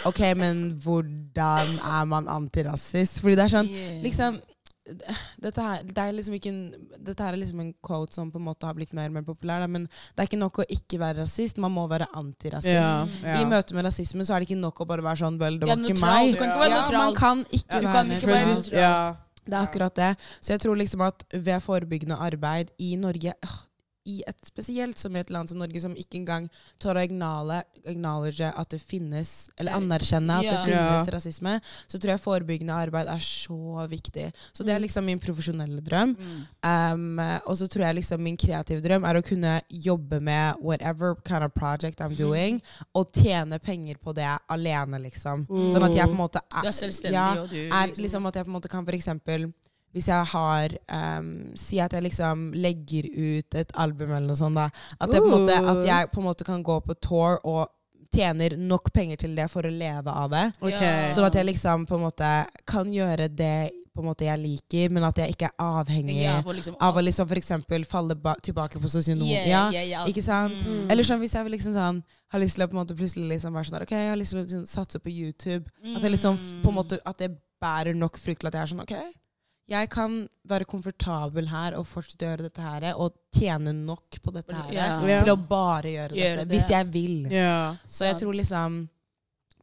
OK, 0.05 0.21
men 0.37 0.79
hvordan 0.85 1.79
er 1.81 2.05
man 2.05 2.27
antirasist? 2.29 3.23
Fordi 3.23 3.35
det 3.37 3.45
er 3.47 3.57
sånn 3.57 3.71
Yeah. 3.71 4.03
liksom 4.05 4.43
dette 5.43 5.63
her, 5.65 5.83
det 5.85 5.99
er 6.03 6.13
liksom 6.17 6.35
ikke 6.39 6.51
en, 6.53 6.61
dette 7.05 7.25
her 7.25 7.37
er 7.37 7.41
liksom 7.41 7.61
en 7.63 7.73
quote 7.85 8.15
som 8.17 8.31
på 8.33 8.41
en 8.41 8.47
måte 8.49 8.67
har 8.69 8.75
blitt 8.79 8.95
mer 8.97 9.11
og 9.11 9.17
mer 9.19 9.27
populær, 9.27 9.61
da, 9.65 9.69
men 9.71 9.85
det 9.89 10.23
er 10.25 10.29
ikke 10.31 10.41
nok 10.41 10.61
å 10.63 10.67
ikke 10.75 11.01
være 11.03 11.21
rasist, 11.23 11.61
man 11.63 11.75
må 11.75 11.87
være 11.91 12.09
antirasist. 12.19 13.23
Ja. 13.23 13.37
I 13.41 13.45
møte 13.49 13.77
med 13.77 13.87
rasisme 13.89 14.25
så 14.27 14.35
er 14.37 14.43
det 14.45 14.51
ikke 14.51 14.61
nok 14.61 14.81
å 14.85 14.89
bare 14.89 15.05
være 15.05 15.23
sånn 15.23 15.39
Vel, 15.39 15.61
det 15.61 15.69
Ja, 15.69 15.77
var 15.77 15.85
ikke 15.93 16.01
meg. 16.03 16.33
Du 16.35 16.39
kan 16.41 16.51
ikke 16.51 16.65
være 16.65 16.73
ja, 16.73 16.83
nøytral. 16.83 16.99
Man 17.05 17.15
kan 17.19 17.45
ikke 17.51 17.79
Ja, 17.79 17.81
være 17.81 17.93
kan 17.99 18.13
ikke 18.17 18.33
være 18.33 18.47
nøytral. 18.49 18.63
nøytral. 18.65 18.83
Ja. 18.83 19.17
Det 19.49 19.57
er 19.57 19.63
akkurat 19.65 19.95
det. 19.97 20.09
Så 20.45 20.53
jeg 20.53 20.61
tror 20.61 20.77
liksom 20.77 21.01
at 21.07 21.23
ved 21.33 21.61
forebyggende 21.65 22.17
arbeid 22.21 22.73
i 22.85 22.91
Norge 23.01 23.33
øh, 23.33 23.55
i 24.09 24.23
et 24.27 24.47
spesielt 24.49 24.99
som 24.99 25.15
i 25.17 25.21
et 25.21 25.31
land 25.33 25.51
som 25.51 25.61
Norge, 25.61 25.81
som 25.83 25.95
ikke 25.99 26.19
engang 26.23 26.49
tør 26.81 26.97
å 26.99 27.05
acknowledge, 27.05 27.83
acknowledge 27.93 28.49
at 28.49 28.73
det 28.73 28.81
finnes, 28.81 29.33
eller 29.61 29.77
anerkjenne 29.77 30.39
at 30.41 30.49
det 30.49 30.63
finnes 30.65 31.07
Ja. 31.09 31.15
rasisme, 31.15 31.61
så 31.87 32.01
tror 32.01 32.15
jeg 32.15 32.25
forebyggende 32.25 32.75
arbeid 32.75 33.09
er 33.09 33.21
så 33.21 33.87
viktig. 33.89 34.33
Så 34.53 34.65
det 34.65 34.75
er 34.75 34.81
liksom 34.81 35.05
min 35.05 35.21
profesjonelle 35.21 35.83
drøm. 35.85 36.17
Mm. 36.17 36.41
Um, 36.63 37.21
og 37.47 37.57
så 37.61 37.69
tror 37.69 37.87
jeg 37.87 38.01
liksom 38.01 38.23
min 38.23 38.37
kreative 38.37 38.81
drøm 38.85 39.05
er 39.05 39.21
å 39.21 39.25
kunne 39.25 39.61
jobbe 39.69 40.21
med 40.21 40.57
whatever 40.63 41.15
kind 41.25 41.45
of 41.45 41.53
project 41.55 42.01
I'm 42.01 42.17
doing, 42.17 42.63
og 42.95 43.13
tjene 43.13 43.59
penger 43.59 43.97
på 44.03 44.15
det 44.15 44.29
alene, 44.49 44.99
liksom. 45.03 45.47
Sånn 45.47 45.85
at 45.85 45.95
jeg 45.95 46.07
på 46.07 46.17
en 46.17 46.23
måte 46.25 46.41
er 46.49 47.13
ja, 47.13 47.29
er 47.83 47.95
liksom 47.97 48.27
at 48.27 48.35
jeg 48.35 48.45
på 48.45 48.49
en 48.49 48.57
måte 48.61 48.71
kan 48.73 48.85
for 48.85 48.97
eksempel 48.97 49.53
hvis 49.97 50.09
jeg 50.11 50.25
har 50.33 50.75
um, 51.19 51.31
Si 51.57 51.79
at 51.81 51.93
jeg 51.97 52.05
liksom 52.05 52.53
legger 52.55 53.09
ut 53.09 53.55
et 53.57 53.73
album 53.75 54.11
eller 54.13 54.29
noe 54.29 54.37
sånt, 54.39 54.59
da. 54.59 54.69
At, 55.01 55.11
jeg 55.13 55.23
på 55.25 55.31
en 55.31 55.35
måte, 55.41 55.57
at 55.73 55.83
jeg 55.87 56.11
på 56.13 56.21
en 56.23 56.29
måte 56.29 56.45
kan 56.49 56.63
gå 56.63 56.77
på 56.85 56.95
tour 57.01 57.39
og 57.45 57.67
tjener 58.15 58.55
nok 58.57 58.89
penger 58.95 59.17
til 59.21 59.35
det 59.37 59.51
for 59.53 59.67
å 59.69 59.73
leve 59.73 60.09
av 60.13 60.31
det. 60.33 60.47
Okay. 60.65 61.11
Sånn 61.13 61.27
at 61.29 61.35
jeg 61.37 61.45
liksom 61.51 61.85
på 61.89 61.99
en 61.99 62.07
måte 62.07 62.31
kan 62.69 62.89
gjøre 62.93 63.27
det 63.29 63.71
på 63.93 64.01
en 64.05 64.07
måte 64.13 64.29
jeg 64.29 64.39
liker, 64.39 64.93
men 64.95 65.03
at 65.09 65.19
jeg 65.19 65.35
ikke 65.35 65.49
er 65.51 65.57
avhengig 65.81 66.21
Ja, 66.23 66.37
liksom, 66.47 66.77
av 66.81 66.97
å 66.97 67.03
liksom 67.03 67.33
eksempel 67.35 67.83
falle 67.89 68.15
ba 68.15 68.37
tilbake 68.41 68.79
på 68.79 68.89
sosionom. 68.93 69.27
Yeah, 69.27 69.49
ja, 69.51 69.63
yeah, 69.75 69.89
yeah. 69.91 70.07
ikke 70.09 70.23
sant? 70.23 70.63
Mm. 70.63 70.85
Eller 70.93 71.05
sånn 71.09 71.19
hvis 71.19 71.35
jeg 71.35 71.45
vil 71.49 71.57
liksom 71.57 71.75
sånn, 71.75 71.99
har 72.31 72.41
lyst 72.45 72.55
til 72.57 72.65
å 72.65 72.69
på 72.71 72.77
en 72.79 72.81
måte 72.85 72.95
plutselig 72.97 73.27
liksom 73.33 73.59
være 73.59 73.69
sånn 73.69 73.77
der, 73.81 73.87
ok, 73.89 73.95
jeg 73.99 74.13
har 74.13 74.21
lyst 74.21 74.33
til 74.37 74.39
å 74.41 74.45
liksom 74.45 74.65
satse 74.71 75.01
på 75.03 75.11
YouTube. 75.11 75.67
At 75.97 76.07
jeg 76.07 76.15
liksom 76.15 76.39
f- 76.39 76.53
på 76.63 76.71
en 76.71 76.79
måte, 76.79 77.01
at 77.05 77.19
det 77.25 77.33
bærer 77.61 77.99
nok 77.99 78.21
frykt 78.23 78.45
til 78.45 78.53
at 78.53 78.55
jeg 78.61 78.63
er 78.69 78.73
sånn, 78.73 78.85
ok, 78.87 78.95
jeg 79.69 79.89
kan 79.93 80.29
være 80.49 80.65
komfortabel 80.65 81.49
her 81.51 81.75
og 81.77 81.87
fortsette 81.87 82.25
å 82.25 82.31
gjøre 82.31 82.47
dette 82.47 82.63
her, 82.65 82.87
og 82.97 83.13
tjene 83.37 83.73
nok 83.77 84.17
på 84.25 84.33
dette 84.33 84.55
her. 84.57 84.71
Ja. 84.73 85.19
til 85.23 85.33
å 85.35 85.37
bare 85.37 85.91
gjøre 85.93 86.15
dette, 86.15 86.45
det. 86.45 86.49
hvis 86.55 86.71
jeg 86.73 86.93
vil. 86.93 87.27
Ja. 87.33 87.77
Så 87.87 88.05
jeg 88.09 88.17
tror 88.23 88.33
liksom 88.33 88.89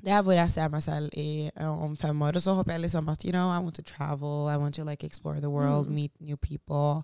det 0.05 0.11
er 0.13 0.21
hvor 0.21 0.35
jeg 0.37 0.49
ser 0.53 0.69
meg 0.69 0.83
selv 0.85 1.09
i, 1.17 1.49
eh, 1.55 1.65
om 1.85 1.95
fem 1.97 2.21
år. 2.21 2.35
Og 2.37 2.41
så 2.43 2.53
håper 2.53 2.75
jeg 2.75 2.81
liksom 2.81 3.07
at 3.09 3.23
you 3.25 3.31
know, 3.31 3.49
I 3.49 3.57
want 3.57 3.75
to 3.75 3.81
travel, 3.81 4.47
I 4.49 4.57
want 4.57 4.75
to 4.75 4.83
like 4.83 5.03
explore 5.03 5.39
the 5.39 5.49
world, 5.49 5.87
Mm. 5.87 5.95
meet 5.95 6.11
new 6.21 6.37
people. 6.37 7.01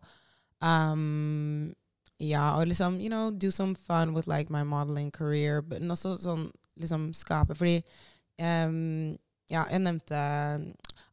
Um, 0.62 1.74
ja, 2.20 2.60
og 2.60 2.67
liksom 2.67 3.00
you 3.01 3.10
know, 3.10 3.31
do 3.31 3.50
some 3.51 3.75
fun 3.75 4.13
with 4.13 4.27
like 4.27 4.51
my 4.51 4.63
modeling 4.63 5.12
career. 5.12 5.62
Men 5.62 5.89
også 5.91 6.15
sånn 6.22 6.51
liksom 6.79 7.13
skape. 7.13 7.55
Fordi 7.58 7.81
um, 8.39 9.17
ja, 9.50 9.63
jeg 9.72 9.81
nevnte 9.81 10.22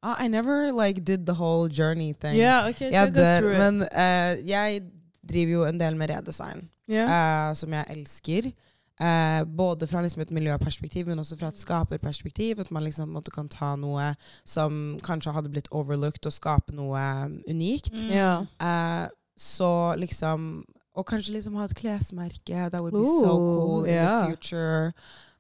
ah, 0.03 0.17
I 0.19 0.29
never 0.29 0.73
like 0.73 1.05
did 1.05 1.27
the 1.27 1.35
whole 1.35 1.69
journey 1.69 2.13
thing. 2.13 2.37
Yeah, 2.37 2.69
okay, 2.69 2.93
jeg 2.93 3.15
take 3.15 3.23
us 3.23 3.39
through 3.39 3.53
it. 3.53 3.59
men 3.59 3.83
uh, 3.83 4.49
jeg 4.49 4.83
driver 5.29 5.53
jo 5.53 5.65
en 5.65 5.81
del 5.81 5.97
med 5.97 6.11
redesign 6.11 6.69
yeah. 6.89 7.51
uh, 7.51 7.55
som 7.57 7.73
jeg 7.73 7.85
elsker. 7.89 8.53
Eh, 9.01 9.45
både 9.45 9.87
fra 9.87 10.01
liksom 10.03 10.23
et 10.23 10.31
miljøperspektiv, 10.31 11.07
men 11.07 11.19
også 11.19 11.37
fra 11.39 11.49
et 11.49 11.59
skaperperspektiv. 11.59 12.61
At 12.61 12.71
man 12.71 12.85
liksom 12.85 13.09
måtte, 13.09 13.31
kan 13.31 13.49
ta 13.49 13.77
noe 13.77 14.15
som 14.45 14.99
kanskje 15.05 15.33
hadde 15.33 15.53
blitt 15.55 15.69
overlooked, 15.71 16.27
og 16.27 16.35
skape 16.35 16.75
noe 16.75 17.03
unikt. 17.49 17.93
Mm. 17.95 18.11
Yeah. 18.11 18.47
Eh, 18.61 19.09
så 19.39 19.95
liksom 19.97 20.65
Og 20.99 21.07
kanskje 21.07 21.33
liksom 21.33 21.55
ha 21.55 21.65
et 21.65 21.75
klesmerke. 21.79 22.71
That 22.71 22.81
would 22.81 22.93
be 22.93 23.05
so 23.05 23.23
cool 23.23 23.67
cool 23.67 23.85
in 23.85 23.95
the 23.95 24.27
future. 24.27 24.93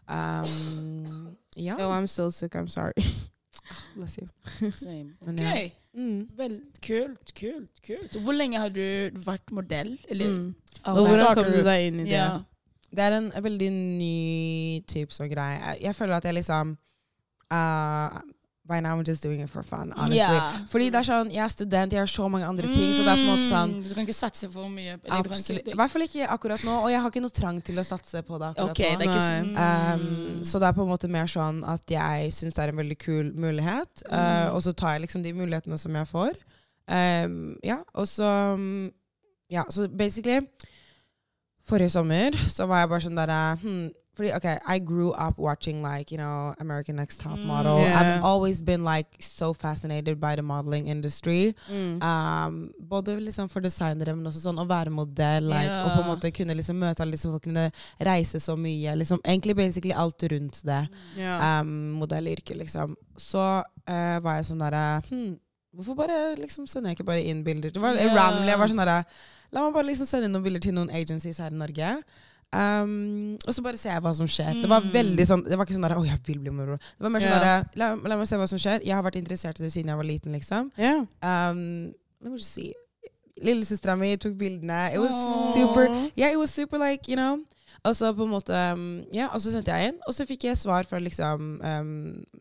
Um, 0.09 1.37
yeah. 1.57 1.77
Oh, 1.81 1.91
I'm 1.91 2.07
still 2.07 2.31
sick, 2.31 2.55
I'm 2.55 2.69
sorry. 2.69 2.93
Bless 3.97 4.19
you. 4.21 4.29
Same. 4.73 5.15
Men 5.27 5.39
Ok, 5.39 5.45
ja. 5.45 5.69
Mm. 5.99 6.19
Vel, 6.39 6.55
kult, 6.85 7.33
kult, 7.35 7.81
kult. 7.87 8.17
Hvor 8.23 8.37
lenge 8.37 8.61
har 8.63 8.71
du 8.71 9.11
vært 9.25 9.51
modell? 9.53 9.97
Eller, 10.09 10.27
Mm. 10.29 10.55
Oh, 10.87 10.93
Og 11.01 11.09
hvordan 11.09 11.35
kom 11.35 11.53
du 11.53 11.63
deg 11.67 11.87
inn 11.89 12.01
i 12.01 12.05
det? 12.05 12.13
Yeah. 12.15 12.41
Det 12.95 13.05
er 13.05 13.17
en 13.19 13.31
veldig 13.45 13.71
ny 13.73 14.83
type 14.89 15.13
sånn 15.13 15.29
greie. 15.33 15.75
Jeg 15.83 15.95
føler 15.99 16.17
at 16.17 16.25
jeg 16.25 16.39
liksom 16.39 16.77
uh, 17.53 18.21
By 18.69 18.81
now 18.85 18.93
I'm 18.99 19.05
just 19.05 19.23
doing 19.23 19.41
it 19.41 19.49
for 19.49 19.63
fun, 19.65 19.93
honestly. 19.97 20.19
Yeah. 20.19 20.59
Fordi 20.69 20.91
det 20.93 20.99
er 21.01 21.07
sånn, 21.09 21.31
jeg 21.33 21.41
er 21.41 21.49
student, 21.55 21.93
jeg 21.97 22.03
har 22.03 22.11
så 22.13 22.27
mange 22.29 22.45
andre 22.47 22.69
ting, 22.69 22.91
så 22.93 23.01
det 23.07 23.15
er 23.15 23.23
på 23.23 23.25
en 23.25 23.31
måte 23.33 23.47
sånn 23.49 23.71
Mm, 23.79 23.83
Du 23.89 23.95
kan 23.95 24.05
ikke 24.05 24.17
satse 24.19 24.51
for 24.53 24.69
mye. 24.69 24.99
Absolutt. 25.09 25.69
I 25.73 25.77
hvert 25.81 25.91
fall 25.95 26.05
ikke 26.05 26.29
akkurat 26.37 26.65
nå, 26.69 26.75
og 26.85 26.91
jeg 26.93 27.01
har 27.01 27.11
ikke 27.15 27.23
noe 27.25 27.35
trang 27.41 27.63
til 27.65 27.81
å 27.81 27.85
satse 27.89 28.21
på 28.29 28.39
det 28.43 28.51
akkurat 28.51 28.71
ok, 28.71 28.83
det 28.85 28.91
er 28.93 28.99
nå. 28.99 29.09
ikke 29.09 29.25
sånn 29.25 29.51
Um, 29.59 30.45
så 30.45 30.61
det 30.61 30.69
er 30.69 30.77
på 30.77 30.85
en 30.85 30.93
måte 30.93 31.09
mer 31.09 31.27
sånn 31.27 31.63
at 31.67 31.83
jeg 31.97 32.31
syns 32.37 32.55
det 32.55 32.63
er 32.67 32.69
en 32.75 32.81
veldig 32.83 32.99
kul 33.01 33.33
mulighet, 33.33 34.05
uh, 34.13 34.19
Mm. 34.19 34.55
og 34.55 34.61
så 34.63 34.73
tar 34.77 34.93
jeg 34.99 35.07
liksom 35.09 35.23
de 35.25 35.33
mulighetene 35.33 35.79
som 35.79 35.95
jeg 35.97 36.07
får. 36.13 36.37
Um, 36.89 37.57
ja, 37.65 37.81
og 37.95 38.07
så 38.07 38.29
Ja, 39.51 39.65
så 39.71 39.89
basically 39.89 40.41
Forrige 41.69 41.91
sommer 41.93 42.33
så 42.49 42.67
var 42.69 42.81
jeg 42.85 42.89
bare 42.89 43.05
sånn 43.05 43.19
derre 43.19 43.41
hmm, 43.61 43.89
fordi, 44.19 44.33
okay, 44.37 44.59
I 44.67 44.79
grew 44.83 45.11
up 45.13 45.39
watching 45.39 45.83
like, 45.83 46.11
you 46.11 46.19
know, 46.19 46.55
American 46.59 46.97
Next 46.97 47.21
Top 47.21 47.39
Mm. 47.39 47.47
Model. 47.47 47.79
Yeah. 47.79 48.01
I've 48.01 48.25
always 48.25 48.63
been 48.63 48.83
like 48.85 49.15
so 49.21 49.53
fascinated 49.55 50.19
by 50.21 50.35
the 50.35 50.43
modeling 50.43 50.87
industry. 50.87 51.55
Mm. 51.71 52.03
Um, 52.03 52.75
både 52.81 53.15
liksom 53.21 53.49
for 53.49 53.61
designere, 53.63 54.17
men 54.17 54.27
også 54.27 54.43
sånn 54.49 54.59
å 54.59 54.67
være 54.67 54.91
modell. 54.91 55.49
Like, 55.53 55.71
yeah. 55.71 55.87
Og 55.87 55.95
på 55.95 56.03
en 56.03 56.11
måte 56.11 56.33
kunne 56.35 56.59
liksom 56.59 56.83
møte 56.83 57.05
alle 57.05 57.15
disse 57.15 57.31
folkene, 57.31 57.69
reise 58.11 58.43
så 58.43 58.57
mye. 58.59 58.97
Liksom, 58.99 59.23
egentlig 59.25 59.57
basically 59.57 59.95
alt 59.95 60.23
rundt 60.35 60.63
det. 60.67 60.83
Yeah. 61.17 61.61
Um, 61.61 61.75
modellyrket, 62.03 62.57
liksom. 62.59 62.97
Så 63.17 63.45
uh, 63.63 64.19
var 64.25 64.41
jeg 64.41 64.51
sånn 64.51 64.65
derre 64.67 64.87
hm, 65.09 65.37
Hvorfor 65.79 65.95
bare 65.99 66.15
liksom 66.41 66.65
sender 66.67 66.91
jeg 66.91 66.99
ikke 66.99 67.11
bare 67.11 67.23
inn 67.29 67.45
bilder? 67.47 67.71
Det 67.71 67.81
var 67.83 67.95
yeah. 67.95 68.15
randomly. 68.17 68.51
Jeg 68.51 68.59
var 68.59 68.71
sånn 68.73 68.81
derre 68.83 69.03
La 69.53 69.63
meg 69.65 69.77
bare 69.77 69.89
liksom 69.89 70.09
sende 70.09 70.29
inn 70.29 70.35
noen 70.37 70.45
bilder 70.45 70.61
til 70.65 70.75
noen 70.77 70.91
agencies 70.93 71.39
her 71.41 71.55
i 71.55 71.57
Norge. 71.57 71.93
Um, 72.53 73.35
og 73.47 73.53
så 73.53 73.61
bare 73.63 73.77
ser 73.77 73.93
jeg 73.93 74.01
hva 74.03 74.15
som 74.17 74.27
skjer. 74.27 74.63
Det 74.63 74.69
var 74.71 74.81
Mm. 74.81 74.91
veldig 74.95 75.25
sånn 75.29 75.43
Det 75.45 75.57
var 75.59 75.67
ikke 75.67 75.75
sånn 75.77 75.85
der, 75.85 75.97
å 76.01 76.05
jeg 76.07 76.19
vil 76.25 76.39
bli 76.39 76.51
moro. 76.51 76.79
Det 76.79 77.05
var 77.05 77.11
mer 77.13 77.21
sånn 77.21 77.35
yeah. 77.37 77.63
der, 77.63 77.71
la, 77.77 77.89
la 78.09 78.17
meg 78.17 78.27
se 78.27 78.37
hva 78.41 78.47
som 78.49 78.59
skjer. 78.59 78.81
Jeg 78.87 78.95
har 78.97 79.03
vært 79.05 79.19
interessert 79.21 79.61
i 79.61 79.65
det 79.67 79.73
siden 79.73 79.89
jeg 79.93 79.97
var 80.01 80.05
liten, 80.09 80.33
liksom. 80.33 80.71
Yeah. 80.79 81.05
Um, 81.21 81.93
let 82.23 82.33
me 82.33 82.39
just 82.39 82.55
see. 82.55 82.73
Lillesøstera 83.45 83.97
mi 83.99 84.17
tok 84.17 84.33
bildene. 84.41 84.95
It 84.95 84.99
was 84.99 85.13
Aww. 85.13 85.53
super 85.55 85.85
Yeah, 86.17 86.33
it 86.33 86.39
was 86.39 86.51
super 86.51 86.79
like, 86.79 87.07
you 87.07 87.17
know. 87.17 87.45
Og 87.87 87.95
så 87.97 88.11
på 88.17 88.27
en 88.27 88.33
måte 88.33 88.63
um, 88.75 88.87
Ja, 89.15 89.29
og 89.33 89.41
så 89.43 89.53
sendte 89.55 89.75
jeg 89.75 89.93
inn, 89.93 90.01
og 90.07 90.15
så 90.17 90.27
fikk 90.29 90.49
jeg 90.49 90.59
svar 90.59 90.87
fra 90.89 91.01
liksom 91.03 91.61
um, 91.63 91.93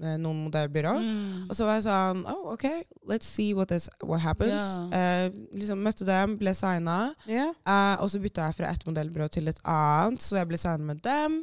eh, 0.01 0.17
noen 0.21 0.41
modellbyrå. 0.47 0.95
Mm. 1.03 1.45
Og 1.47 1.53
så 1.57 1.67
var 1.67 1.77
jeg 1.77 1.85
sånn 1.87 2.23
Oh, 2.27 2.53
OK, 2.55 2.65
let's 3.09 3.29
see 3.29 3.53
what, 3.57 3.69
this, 3.71 3.87
what 4.03 4.23
happens. 4.23 4.79
Eh, 4.95 5.29
liksom 5.55 5.83
Møtte 5.85 6.07
dem, 6.07 6.35
ble 6.41 6.53
signa. 6.57 6.97
Yeah. 7.29 7.53
Uh, 7.67 7.95
og 8.01 8.11
så 8.11 8.21
bytta 8.23 8.49
jeg 8.49 8.59
fra 8.59 8.73
ett 8.73 8.83
modellbyrå 8.89 9.29
til 9.33 9.47
et 9.51 9.61
annet, 9.63 10.23
så 10.23 10.41
jeg 10.41 10.49
ble 10.49 10.59
signa 10.61 10.91
med 10.91 11.05
dem. 11.05 11.41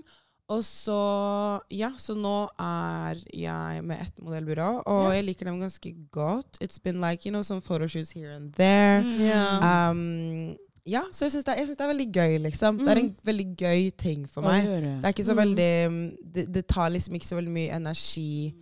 Og 0.53 0.61
så 0.67 0.99
Ja, 1.73 1.95
så 1.97 2.17
nå 2.19 2.37
er 2.61 3.23
jeg 3.33 3.85
med 3.87 4.03
ett 4.03 4.21
modellbyrå, 4.21 4.83
og 4.83 5.07
yeah. 5.07 5.17
jeg 5.17 5.29
liker 5.31 5.49
dem 5.49 5.63
ganske 5.63 5.95
godt. 6.13 6.59
It's 6.61 6.83
been 6.83 7.01
like, 7.01 7.25
you 7.25 7.33
know, 7.33 7.43
some 7.43 7.63
photoshoots 7.63 8.13
here 8.13 8.35
and 8.35 8.53
there. 8.59 9.03
Mm. 9.03 9.21
yeah. 9.21 9.91
Um, 9.91 10.57
ja, 10.87 11.01
så 11.13 11.25
jeg 11.25 11.33
syns 11.33 11.45
det, 11.45 11.55
det 11.69 11.81
er 11.81 11.89
veldig 11.89 12.07
gøy, 12.13 12.39
liksom. 12.45 12.79
Det 12.79 12.89
er 12.93 13.01
en 13.01 13.17
veldig 13.25 13.47
gøy 13.57 13.91
ting 13.97 14.27
for 14.29 14.43
meg. 14.45 14.65
Det 14.67 15.05
er 15.05 15.15
ikke 15.15 15.25
så 15.25 15.33
Mm. 15.35 15.41
veldig 15.43 16.35
det, 16.35 16.55
det 16.55 16.67
tar 16.67 16.89
liksom 16.91 17.15
ikke 17.15 17.27
så 17.27 17.37
veldig 17.37 17.53
mye 17.53 17.71
energi, 17.77 18.53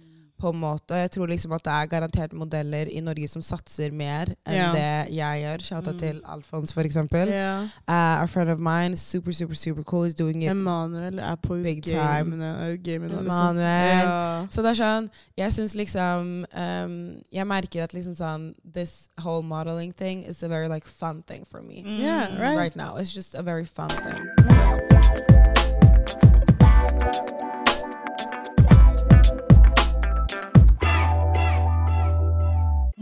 på 0.43 0.51
en 0.53 0.59
måte. 0.61 0.99
Jeg 0.99 1.11
tror 1.15 1.31
liksom 1.31 1.55
at 1.57 1.63
det 1.65 1.73
er 1.73 1.91
garantert 1.93 2.33
modeller 2.37 2.91
i 2.91 3.01
Norge 3.05 3.29
som 3.31 3.43
satser 3.47 3.95
mer 3.95 4.33
enn 4.43 4.57
yeah. 4.59 4.75
det 4.75 5.15
jeg 5.17 5.43
gjør. 5.45 5.65
Shout 5.69 5.87
out 5.89 5.93
Mm. 5.93 5.99
til 6.03 6.21
Alfons, 6.33 6.73
for 6.75 6.83
eksempel. 6.89 7.29
Yeah. 7.31 7.63
Uh, 7.89 8.23
a 8.25 8.27
friend 8.27 8.51
of 8.51 8.59
mine, 8.59 8.97
super, 8.97 9.33
super, 9.33 9.55
super 9.55 9.83
cool, 9.85 10.05
is 10.09 10.15
doing 10.19 10.43
it. 10.43 10.51
Emanuel 10.51 11.19
er 11.19 11.37
på 11.37 11.55
Big 11.63 11.83
time. 11.83 11.99
gamene. 12.03 12.79
gamene 12.83 13.09
liksom. 13.23 13.27
Emanuel. 13.27 14.03
Ja. 14.09 14.47
Så 14.51 14.63
det 14.65 14.71
er 14.75 14.79
sånn, 14.83 15.11
jeg 15.39 15.53
syns 15.53 15.75
liksom 15.79 16.47
um, 16.57 16.97
Jeg 17.33 17.47
merker 17.47 17.85
at 17.85 17.93
liksom 17.95 18.15
sånn 18.19 18.55
This 18.75 19.09
whole 19.21 19.43
modeling 19.43 19.93
thing 19.93 20.25
is 20.25 20.43
a 20.43 20.49
very 20.49 20.69
like 20.69 20.87
fun 20.89 21.23
thing 21.27 21.45
for 21.45 21.63
me. 21.63 21.83
Mm. 21.87 21.99
Yeah, 22.01 22.41
right. 22.41 22.59
Right 22.59 22.77
now. 22.77 22.97
It's 22.97 23.13
just 23.13 23.35
a 23.35 23.43
very 23.43 23.65
fun 23.67 23.89
thing. 23.89 24.23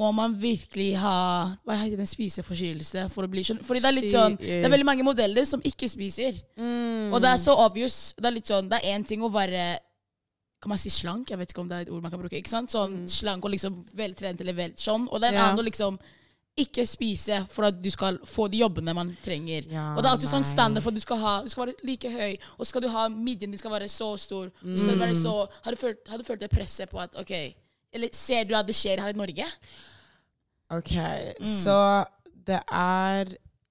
Må 0.01 0.09
man 0.17 0.33
virkelig 0.41 0.95
ha 1.03 1.17
hva 1.67 1.77
heter 1.77 1.99
det, 1.99 2.07
en 2.07 2.15
spiseforstyrrelse 2.15 3.03
for 3.13 3.27
å 3.27 3.31
bli 3.33 3.43
skjønn? 3.45 3.61
Fordi 3.67 3.83
det 3.85 3.89
er 3.91 3.97
litt 3.99 4.13
sånn, 4.15 4.39
det 4.41 4.65
er 4.65 4.73
veldig 4.73 4.87
mange 4.89 5.05
modeller 5.05 5.45
som 5.49 5.61
ikke 5.67 5.91
spiser. 5.93 6.39
Mm. 6.57 7.11
Og 7.13 7.21
det 7.21 7.35
er 7.35 7.41
så 7.43 7.53
obvious. 7.67 7.99
Det 8.17 8.31
er 8.31 8.37
litt 8.39 8.49
sånn, 8.49 8.71
det 8.71 8.81
er 8.81 8.95
én 8.97 9.05
ting 9.07 9.21
å 9.27 9.31
være 9.35 9.67
kan 10.61 10.69
man 10.69 10.81
si 10.81 10.91
slank? 10.93 11.31
Jeg 11.33 11.39
vet 11.41 11.53
ikke 11.55 11.63
om 11.63 11.69
det 11.71 11.77
er 11.79 11.85
et 11.87 11.91
ord 11.93 12.03
man 12.05 12.13
kan 12.13 12.21
bruke. 12.21 12.37
ikke 12.37 12.51
sant? 12.53 12.69
Sånn 12.73 12.93
Mm. 13.03 13.09
Slank 13.09 13.45
og 13.45 13.51
liksom 13.55 13.79
veltrent 13.97 14.41
eller 14.45 14.53
vel 14.53 14.73
sånn. 14.77 15.07
Og 15.11 15.21
det 15.21 15.29
er 15.31 15.33
en 15.33 15.39
Ja. 15.39 15.47
annen 15.51 15.65
å 15.65 15.69
liksom 15.69 15.99
ikke 16.59 16.85
spise 16.87 17.47
for 17.49 17.65
at 17.65 17.81
du 17.81 17.89
skal 17.91 18.19
få 18.19 18.51
de 18.51 18.59
jobbene 18.61 18.95
man 18.95 19.17
trenger. 19.25 19.65
Ja, 19.71 19.95
og 19.97 20.03
det 20.03 20.09
er 20.11 20.17
alltid 20.17 20.29
sånn 20.29 20.45
standard 20.45 20.83
for 20.83 20.91
at 20.91 20.95
du 20.97 21.01
skal, 21.01 21.17
ha, 21.17 21.43
du 21.43 21.49
skal 21.49 21.67
være 21.67 21.77
like 21.83 22.11
høy, 22.11 22.37
og 22.59 22.67
så 22.67 22.69
skal 22.69 22.83
du 22.83 22.89
ha 22.89 23.09
midjen 23.09 23.51
din 23.51 23.57
skal 23.57 23.71
være 23.71 23.89
så 23.89 24.19
stor. 24.19 24.51
Mm. 24.63 24.77
Skal 24.77 24.99
være 24.99 25.15
så, 25.17 25.49
har, 25.65 25.71
du 25.73 25.77
følt, 25.81 26.09
har 26.09 26.19
du 26.19 26.25
følt 26.25 26.41
det 26.41 26.51
presset 26.51 26.91
på 26.91 27.01
at 27.01 27.15
ok, 27.17 27.55
Eller 27.93 28.09
ser 28.13 28.45
du 28.45 28.55
at 28.55 28.67
det 28.67 28.75
skjer 28.77 29.01
her 29.01 29.09
i 29.09 29.19
Norge? 29.19 29.47
Ok, 30.71 30.93
Mm. 31.41 31.45
så 31.47 32.05
det 32.47 32.61
er 32.71 33.25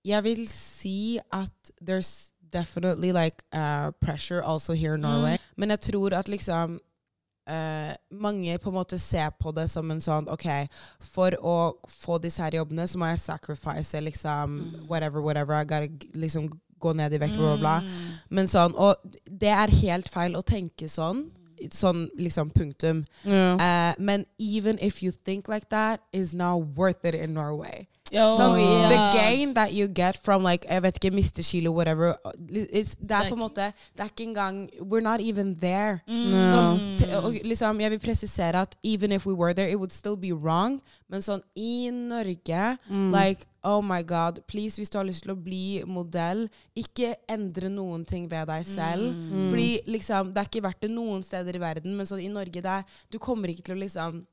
Jeg 0.05 0.23
vil 0.23 0.47
si 0.47 1.19
at 1.31 1.71
there's 1.83 2.31
definitely 2.51 3.11
like 3.11 3.43
uh, 3.53 3.91
pressure 4.01 4.41
also 4.41 4.73
here 4.73 4.95
in 4.95 5.01
Norway. 5.01 5.37
Men 5.57 5.69
jeg 5.69 5.79
tror 5.81 6.13
at 6.17 6.27
liksom 6.27 6.79
uh, 7.49 7.91
mange 8.11 8.57
på 8.57 8.69
en 8.69 8.75
måte 8.75 8.97
ser 8.99 9.29
på 9.41 9.51
det 9.53 9.69
som 9.69 9.91
en 9.91 9.99
sånn 10.01 10.27
OK, 10.31 10.47
for 11.01 11.31
å 11.43 11.73
få 11.87 12.17
disse 12.21 12.41
her 12.41 12.51
jobbene, 12.51 12.87
så 12.87 12.97
må 12.97 13.09
jeg 13.11 13.19
sacrifice 13.19 13.93
liksom 14.01 14.59
Mm. 14.61 14.87
whatever, 14.87 15.21
whatever. 15.21 15.53
I 15.61 15.65
gotta 15.65 15.87
liksom 16.13 16.49
gå 16.79 16.95
ned 16.95 17.13
i 17.13 17.17
vekt, 17.17 17.35
bla, 17.35 17.55
bla, 17.55 17.57
bla. 17.57 17.79
Mm. 17.81 18.19
Men 18.29 18.45
sånn, 18.47 18.73
og 18.77 18.95
det 19.25 19.49
er 19.49 19.67
helt 19.81 20.07
feil 20.09 20.33
å 20.33 20.41
tenke 20.43 20.87
sånn. 20.89 21.29
Sånn 21.71 22.09
liksom 22.17 22.49
punktum. 22.51 23.05
Yeah. 23.23 23.55
Uh, 23.55 23.93
men 23.99 24.25
even 24.37 24.79
if 24.81 25.03
you 25.03 25.11
think 25.11 25.47
like 25.47 25.69
that, 25.69 26.01
is 26.13 26.33
now 26.33 26.57
worth 26.57 27.03
it 27.05 27.15
in 27.15 27.33
Norway. 27.33 27.87
Oh, 28.17 28.37
Sånn, 28.39 28.55
yeah. 28.57 28.89
The 28.89 28.99
gain 29.13 29.53
that 29.53 29.73
you 29.73 29.87
get 29.87 30.17
from 30.17 30.43
like, 30.43 30.65
jeg 30.65 30.81
vet 30.81 30.97
ikke, 30.97 31.11
miste 31.13 31.43
kilo, 31.45 31.71
whatever 31.75 32.15
it's, 32.49 32.95
Det 32.97 33.13
er 33.13 33.29
på 33.29 33.37
en 33.37 33.43
måte 33.43 33.67
Det 33.93 34.01
er 34.01 34.09
ikke 34.09 34.25
engang 34.25 34.69
We're 34.81 35.03
not 35.05 35.21
even 35.21 35.55
there. 35.61 36.01
Mm. 36.09 36.33
Sånn, 36.49 36.79
og 37.19 37.37
liksom, 37.45 37.81
jeg 37.83 37.93
vil 37.93 38.01
presisere 38.01 38.63
at 38.65 38.73
even 38.83 39.11
if 39.11 39.27
we 39.27 39.33
were 39.33 39.53
there, 39.53 39.69
it 39.69 39.77
would 39.77 39.93
still 39.93 40.17
be 40.17 40.33
wrong. 40.33 40.79
Men 41.09 41.21
sånn 41.25 41.43
i 41.55 41.89
Norge 41.93 42.77
Mm. 42.89 43.11
Like, 43.13 43.45
oh 43.63 43.81
my 43.81 44.01
god, 44.03 44.39
please, 44.47 44.77
hvis 44.79 44.89
du 44.89 44.97
har 44.97 45.05
lyst 45.07 45.23
til 45.25 45.33
å 45.33 45.37
bli 45.39 45.81
modell, 45.87 46.47
ikke 46.77 47.13
endre 47.29 47.69
noen 47.69 48.05
ting 48.07 48.27
ved 48.31 48.47
deg 48.49 48.65
selv. 48.67 49.13
Mm. 49.13 49.49
Fordi 49.51 49.69
liksom, 49.89 50.33
det 50.33 50.41
er 50.41 50.49
ikke 50.49 50.65
verdt 50.65 50.81
det 50.85 50.91
noen 50.93 51.23
steder 51.25 51.55
i 51.57 51.61
verden, 51.61 51.95
men 51.97 52.09
sånn 52.09 52.23
i 52.23 52.31
Norge 52.31 52.63
der, 52.65 52.85
du 53.11 53.19
kommer 53.21 53.51
ikke 53.51 53.69
til 53.69 53.77
å 53.77 53.83
liksom 53.83 54.23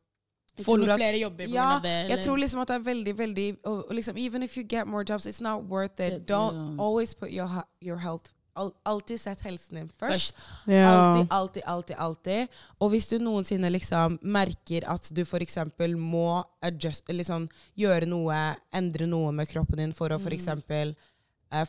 Får 0.64 0.78
noen 0.78 0.96
flere 0.96 1.18
jobber 1.20 1.44
pga. 1.46 1.54
ja, 1.54 1.80
det? 1.82 1.90
Eller? 1.90 2.10
jeg 2.16 2.24
tror 2.24 2.38
liksom 2.40 2.60
at 2.60 2.68
det 2.68 2.74
er 2.74 2.84
veldig, 2.86 3.18
veldig 3.18 3.46
og, 3.64 3.82
og 3.88 3.94
liksom, 3.94 4.16
Even 4.16 4.42
if 4.42 4.56
you 4.56 4.64
get 4.64 4.86
more 4.86 5.04
jobs, 5.08 5.26
it's 5.26 5.42
not 5.42 5.68
worth 5.68 6.00
it. 6.00 6.12
Det- 6.12 6.26
Don't 6.30 6.56
ja. 6.56 6.82
always 6.82 7.14
put 7.14 7.30
your, 7.30 7.64
your 7.80 7.98
health 7.98 8.32
al 8.56 8.72
Alltid 8.82 9.20
sett 9.20 9.40
helsen 9.40 9.76
din 9.76 9.90
først. 9.98 10.36
Ja. 10.66 10.88
Alltid, 10.88 11.26
alltid, 11.30 11.62
alltid. 11.66 11.96
alltid. 11.96 12.48
Og 12.80 12.90
hvis 12.90 13.08
du 13.08 13.18
noensinne 13.18 13.70
liksom 13.70 14.18
merker 14.22 14.86
at 14.88 15.10
du 15.14 15.22
f.eks. 15.24 15.58
må 15.96 16.42
adjust, 16.64 17.08
liksom, 17.12 17.48
gjøre 17.76 18.08
noe, 18.08 18.38
endre 18.72 19.06
noe 19.06 19.32
med 19.32 19.48
kroppen 19.50 19.82
din 19.82 19.92
for 19.96 20.14
å 20.14 20.20
f.eks. 20.20 20.48
Eh, 20.48 20.94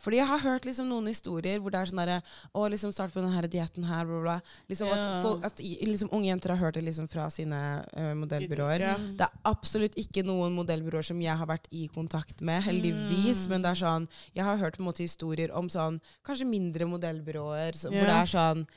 fordi 0.02 0.18
jeg 0.18 0.26
har 0.26 0.40
hørt 0.42 0.64
liksom 0.66 0.88
noen 0.90 1.06
historier 1.06 1.60
hvor 1.62 1.70
det 1.70 1.78
er 1.78 1.90
sånn 1.90 2.00
derre 2.02 2.16
Å, 2.50 2.64
liksom 2.72 2.90
start 2.94 3.14
på 3.14 3.22
denne 3.22 3.50
dietten 3.50 3.86
her, 3.86 4.08
bla, 4.08 4.18
bla. 4.18 4.24
bla. 4.24 4.64
Liksom 4.70 4.90
yeah. 4.90 4.98
at, 4.98 5.22
folk, 5.22 5.46
at 5.46 5.62
liksom, 5.62 6.10
unge 6.12 6.30
jenter 6.32 6.54
har 6.54 6.60
hørt 6.64 6.78
det 6.80 6.84
liksom 6.88 7.06
fra 7.10 7.28
sine 7.30 7.60
uh, 7.94 8.12
modellbyråer. 8.18 8.84
Yeah. 8.84 9.06
Det 9.20 9.28
er 9.28 9.46
absolutt 9.48 9.98
ikke 10.00 10.26
noen 10.26 10.56
modellbyråer 10.58 11.10
som 11.12 11.22
jeg 11.22 11.38
har 11.38 11.48
vært 11.48 11.70
i 11.70 11.86
kontakt 11.94 12.42
med, 12.42 12.62
heldigvis. 12.66 13.46
Mm. 13.46 13.54
Men 13.54 13.64
det 13.64 13.72
er 13.72 13.82
sånn 13.84 14.10
Jeg 14.34 14.46
har 14.50 14.60
hørt 14.60 14.78
på 14.78 14.84
en 14.84 14.90
måte 14.90 15.06
historier 15.06 15.54
om 15.54 15.70
sånn 15.72 16.02
kanskje 16.26 16.48
mindre 16.48 16.88
modellbyråer 16.90 17.78
så, 17.78 17.92
hvor 17.94 18.08
det 18.08 18.16
er 18.18 18.32
sånn 18.34 18.68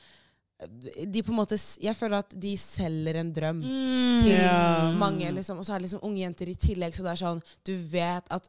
de 0.61 1.23
på 1.25 1.31
en 1.33 1.39
måte, 1.39 1.57
Jeg 1.81 1.97
føler 1.97 2.21
at 2.21 2.33
de 2.37 2.51
selger 2.57 3.17
en 3.17 3.33
drøm 3.33 3.61
Mm. 3.65 4.19
til 4.21 4.37
yeah. 4.37 4.93
mange. 4.93 5.31
Liksom, 5.33 5.57
og 5.57 5.65
så 5.65 5.73
er 5.73 5.79
det 5.79 5.89
liksom 5.89 6.03
unge 6.05 6.21
jenter 6.21 6.49
i 6.49 6.55
tillegg, 6.55 6.93
så 6.93 7.01
det 7.01 7.11
er 7.15 7.21
sånn 7.25 7.41
Du 7.65 7.73
vet 7.89 8.25
at 8.29 8.45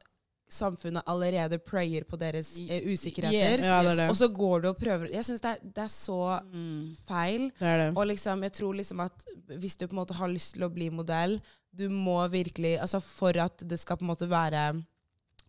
samfunnet 0.52 1.02
allerede 1.08 1.58
prayer 1.58 2.04
på 2.04 2.18
deres 2.20 2.52
eh, 2.60 2.84
usikkerheter. 2.92 3.56
Yes, 3.58 3.64
Ja, 3.64 3.80
det 3.86 3.96
det. 4.02 4.08
Og 4.12 4.16
så 4.20 4.28
går 4.28 4.62
du 4.62 4.68
og 4.68 4.78
prøver 4.78 5.08
Jeg 5.12 5.24
syns 5.24 5.40
det, 5.40 5.50
er- 5.56 5.64
det 5.64 5.84
er 5.86 5.88
så 5.88 6.20
Mm. 6.52 6.96
feil. 7.08 7.50
Det 7.58 7.68
er 7.72 7.78
det. 7.86 7.96
Og 7.96 8.06
liksom, 8.06 8.42
jeg 8.42 8.52
tror 8.52 8.74
liksom 8.76 9.00
at 9.00 9.24
hvis 9.58 9.76
du 9.76 9.86
på 9.86 9.92
en 9.96 10.02
måte 10.04 10.14
har 10.14 10.28
lyst 10.28 10.54
til 10.54 10.62
å 10.68 10.72
bli 10.72 10.90
modell, 10.90 11.40
du 11.74 11.88
må 11.88 12.18
virkelig 12.28 12.78
Altså 12.80 13.00
for 13.02 13.32
at 13.40 13.56
det 13.66 13.80
skal 13.80 13.96
på 13.96 14.02
en 14.04 14.08
måte 14.14 14.28
være 14.28 14.84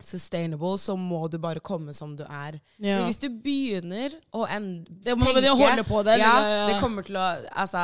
sustainable, 0.02 0.78
så 0.82 0.96
må 0.98 1.28
du 1.32 1.38
bare 1.40 1.60
komme 1.64 1.94
som 1.96 2.16
du 2.18 2.24
er. 2.24 2.58
Ja. 2.80 2.98
Men 3.00 3.06
hvis 3.08 3.20
du 3.22 3.30
begynner 3.30 4.12
å 4.34 4.46
en, 4.50 4.86
Det 5.04 5.16
må 5.18 5.34
man 5.34 5.44
holde 5.44 5.84
på 5.88 6.04
det. 6.04 6.18
ja, 6.20 6.68
det 6.68 6.80
kommer 6.82 7.04
til 7.06 7.16
å 7.16 7.28
Altså 7.56 7.78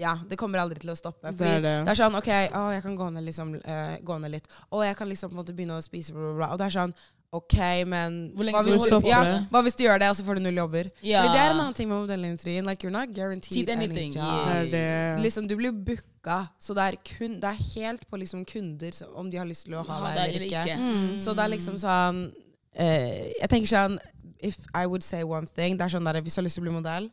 ja, 0.00 0.16
det 0.28 0.38
kommer 0.40 0.62
aldri 0.62 0.80
til 0.80 0.90
å 0.92 0.96
stoppe. 0.98 1.28
Det 1.28 1.36
Fordi 1.38 1.54
er 1.58 1.64
det. 1.64 1.76
det 1.86 1.92
er 1.92 1.98
sånn 1.98 2.16
OK, 2.16 2.28
å, 2.56 2.66
jeg 2.74 2.84
kan 2.86 2.98
gå 2.98 3.08
ned, 3.14 3.24
liksom, 3.28 3.54
uh, 3.60 3.96
gå 4.06 4.18
ned 4.22 4.38
litt. 4.38 4.52
Og 4.72 4.84
jeg 4.86 4.96
kan 4.98 5.10
liksom 5.10 5.32
på 5.32 5.36
en 5.36 5.42
måte 5.42 5.56
begynne 5.56 5.76
å 5.76 5.84
spise, 5.84 6.14
bla, 6.16 6.30
bla, 6.30 6.36
bla. 6.40 6.52
Og 6.54 6.60
det 6.62 6.68
er 6.70 6.78
sånn 6.80 6.94
OK, 7.30 7.56
men 7.86 8.14
Hvor 8.34 8.42
lenge 8.42 8.58
hva 8.58 8.62
hvis, 8.66 8.86
du 8.90 9.06
ja, 9.06 9.20
hva 9.52 9.60
hvis 9.62 9.76
du 9.78 9.84
gjør 9.84 10.00
det, 10.02 10.08
og 10.10 10.16
så 10.18 10.24
får 10.26 10.40
du 10.40 10.42
null 10.48 10.56
jobber? 10.58 10.88
Ja. 11.06 11.20
Fordi 11.22 11.36
det 11.36 11.42
er 11.44 11.52
en 11.52 11.60
annen 11.60 11.76
ting 11.78 11.86
med 11.86 12.00
modellindustrien. 12.00 12.66
Like, 12.66 12.82
you're 12.82 12.94
not 12.94 13.12
guaranteed 13.14 13.70
any 13.70 13.86
anything, 13.86 14.16
yes. 14.18 14.74
Liksom, 15.22 15.46
du 15.46 15.54
blir 15.60 15.70
booka, 15.70 16.40
så 16.58 16.74
det 16.74 16.88
er, 16.88 16.98
kun, 17.06 17.36
det 17.42 17.52
er 17.52 17.60
helt 17.76 18.02
på 18.10 18.18
liksom 18.18 18.42
kunder 18.50 18.90
så- 18.96 19.12
om 19.14 19.30
de 19.30 19.38
har 19.38 19.46
lyst 19.46 19.68
til 19.68 19.78
å 19.78 19.84
ha 19.86 20.00
ja, 20.00 20.14
deg 20.16 20.34
det 20.34 20.40
eller 20.40 20.46
ikke. 20.48 20.76
Mm. 20.80 21.18
Så 21.22 21.36
det 21.38 21.44
er 21.44 21.54
liksom 21.54 21.78
sånn 21.78 22.20
uh, 22.34 23.20
Jeg 23.40 23.48
tenker 23.48 23.70
sånn 23.76 23.98
If 24.42 24.56
I 24.74 24.86
would 24.86 25.04
say 25.04 25.22
one 25.22 25.46
thing 25.46 25.76
Det 25.76 25.84
er 25.84 25.92
sånn 25.92 26.06
der 26.08 26.16
Hvis 26.24 26.34
du 26.34 26.40
har 26.40 26.46
lyst 26.46 26.56
til 26.56 26.64
å 26.64 26.66
bli 26.66 26.72
modell, 26.72 27.10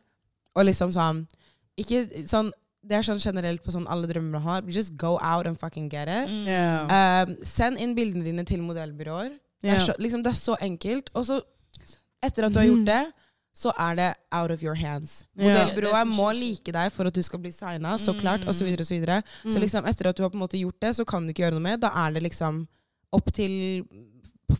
og 0.56 0.64
liksom 0.64 0.90
sånn 0.94 1.26
Ikke 1.76 2.02
sånn 2.26 2.50
Det 2.88 2.96
er 2.96 3.02
sånn 3.04 3.20
generelt 3.20 3.62
på 3.64 3.70
sånn 3.74 3.86
alle 3.92 4.08
drømmer 4.08 4.38
man 4.38 4.42
har. 4.46 4.62
Just 4.72 4.96
go 4.96 5.18
out 5.20 5.46
and 5.46 5.58
fucking 5.60 5.88
get 5.92 6.08
it. 6.08 6.28
Mm. 6.30 6.46
Yeah. 6.48 7.22
Um, 7.28 7.36
send 7.44 7.78
inn 7.78 7.94
bildene 7.94 8.24
dine 8.24 8.44
til 8.48 8.62
modellbyråer. 8.64 9.30
Det, 9.62 9.70
er 9.74 9.78
så, 9.84 9.94
liksom, 9.98 10.22
det 10.24 10.30
er 10.32 10.38
så 10.38 10.56
enkelt. 10.62 11.10
Og 11.14 11.26
så, 11.28 11.40
etter 12.24 12.46
at 12.46 12.54
du 12.54 12.58
har 12.62 12.66
gjort 12.70 12.86
det, 12.86 13.00
så 13.58 13.72
er 13.78 13.94
det 13.98 14.06
out 14.32 14.50
of 14.54 14.62
your 14.62 14.74
hands. 14.78 15.24
Modellbyrået 15.36 16.06
må 16.06 16.28
like 16.32 16.72
deg 16.72 16.92
for 16.94 17.10
at 17.10 17.14
du 17.14 17.22
skal 17.26 17.40
bli 17.42 17.50
signa, 17.50 17.96
så 17.98 18.12
Mm. 18.14 18.20
klart, 18.20 18.46
og 18.48 18.54
så 18.54 18.64
videre 18.64 18.80
og 18.80 18.86
så 18.86 18.94
videre. 18.94 19.22
Så 19.42 19.54
Mm. 19.56 19.60
liksom, 19.60 19.84
etter 19.86 20.08
at 20.08 20.16
du 20.16 20.22
har 20.22 20.30
på 20.30 20.38
en 20.38 20.44
måte 20.46 20.58
gjort 20.60 20.80
det, 20.80 20.94
så 20.96 21.04
kan 21.04 21.22
du 21.26 21.28
ikke 21.34 21.42
gjøre 21.42 21.58
noe 21.58 21.60
med. 21.66 21.80
Da 21.80 21.88
er 22.06 22.12
det 22.12 22.22
liksom 22.22 22.68
opp 23.12 23.32
til 23.32 23.84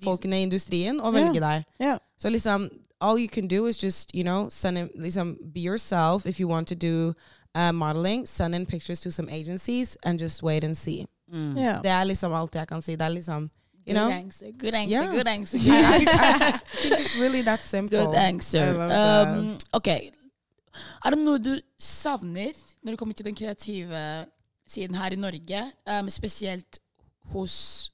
folkene 0.02 0.40
i 0.40 0.42
industrien 0.42 1.00
å 1.00 1.12
velge 1.14 1.40
deg. 1.40 1.64
Yeah. 1.80 1.98
Så 2.18 2.30
liksom, 2.30 2.68
all 3.00 3.16
you 3.18 3.28
can 3.28 3.46
do 3.48 3.66
is 3.66 3.78
just, 3.78 4.10
you 4.14 4.22
know, 4.24 4.48
send 4.50 4.78
in, 4.78 4.90
liksom, 4.98 5.36
be 5.54 5.60
yourself 5.60 6.26
if 6.26 6.40
you 6.40 6.48
want 6.48 6.66
to 6.68 6.74
do 6.74 7.14
uh, 7.54 7.72
modeling. 7.72 8.26
Send 8.26 8.54
in 8.54 8.66
pictures 8.66 9.00
to 9.00 9.10
some 9.10 9.28
agencies 9.30 9.96
and 10.02 10.18
just 10.18 10.42
wait 10.42 10.64
and 10.64 10.76
see. 10.76 11.06
Mm. 11.32 11.56
Yeah. 11.56 11.82
Det 11.82 11.90
er 11.90 12.04
liksom 12.04 12.34
alt 12.34 12.54
jeg 12.54 12.68
kan 12.68 12.82
si. 12.82 12.92
Det 12.92 13.02
er 13.02 13.08
liksom, 13.08 13.42
you 13.42 13.94
Good 13.94 13.94
know. 13.94 14.10
answer. 14.10 14.46
Good 14.58 14.74
answer. 14.74 15.02
Yeah. 15.02 15.12
Good 15.12 15.28
answer. 15.28 15.58
I, 15.68 15.70
I, 15.70 16.48
I 16.48 16.58
think 16.82 17.00
it's 17.00 17.20
really 17.20 17.42
that 17.42 17.62
simple. 17.62 17.98
Good 18.04 18.14
answer. 18.14 18.80
Um, 18.80 19.58
ok. 19.72 19.88
Er 21.04 21.10
det 21.10 21.18
noe 21.18 21.38
du 21.38 21.60
savner 21.78 22.52
når 22.82 22.92
det 22.92 22.98
kommer 22.98 23.14
til 23.14 23.26
den 23.26 23.34
kreative 23.34 24.24
siden 24.66 24.94
her 24.94 25.12
i 25.12 25.16
Norge? 25.16 25.62
Um, 25.86 26.10
spesielt 26.10 26.78
hos 27.32 27.90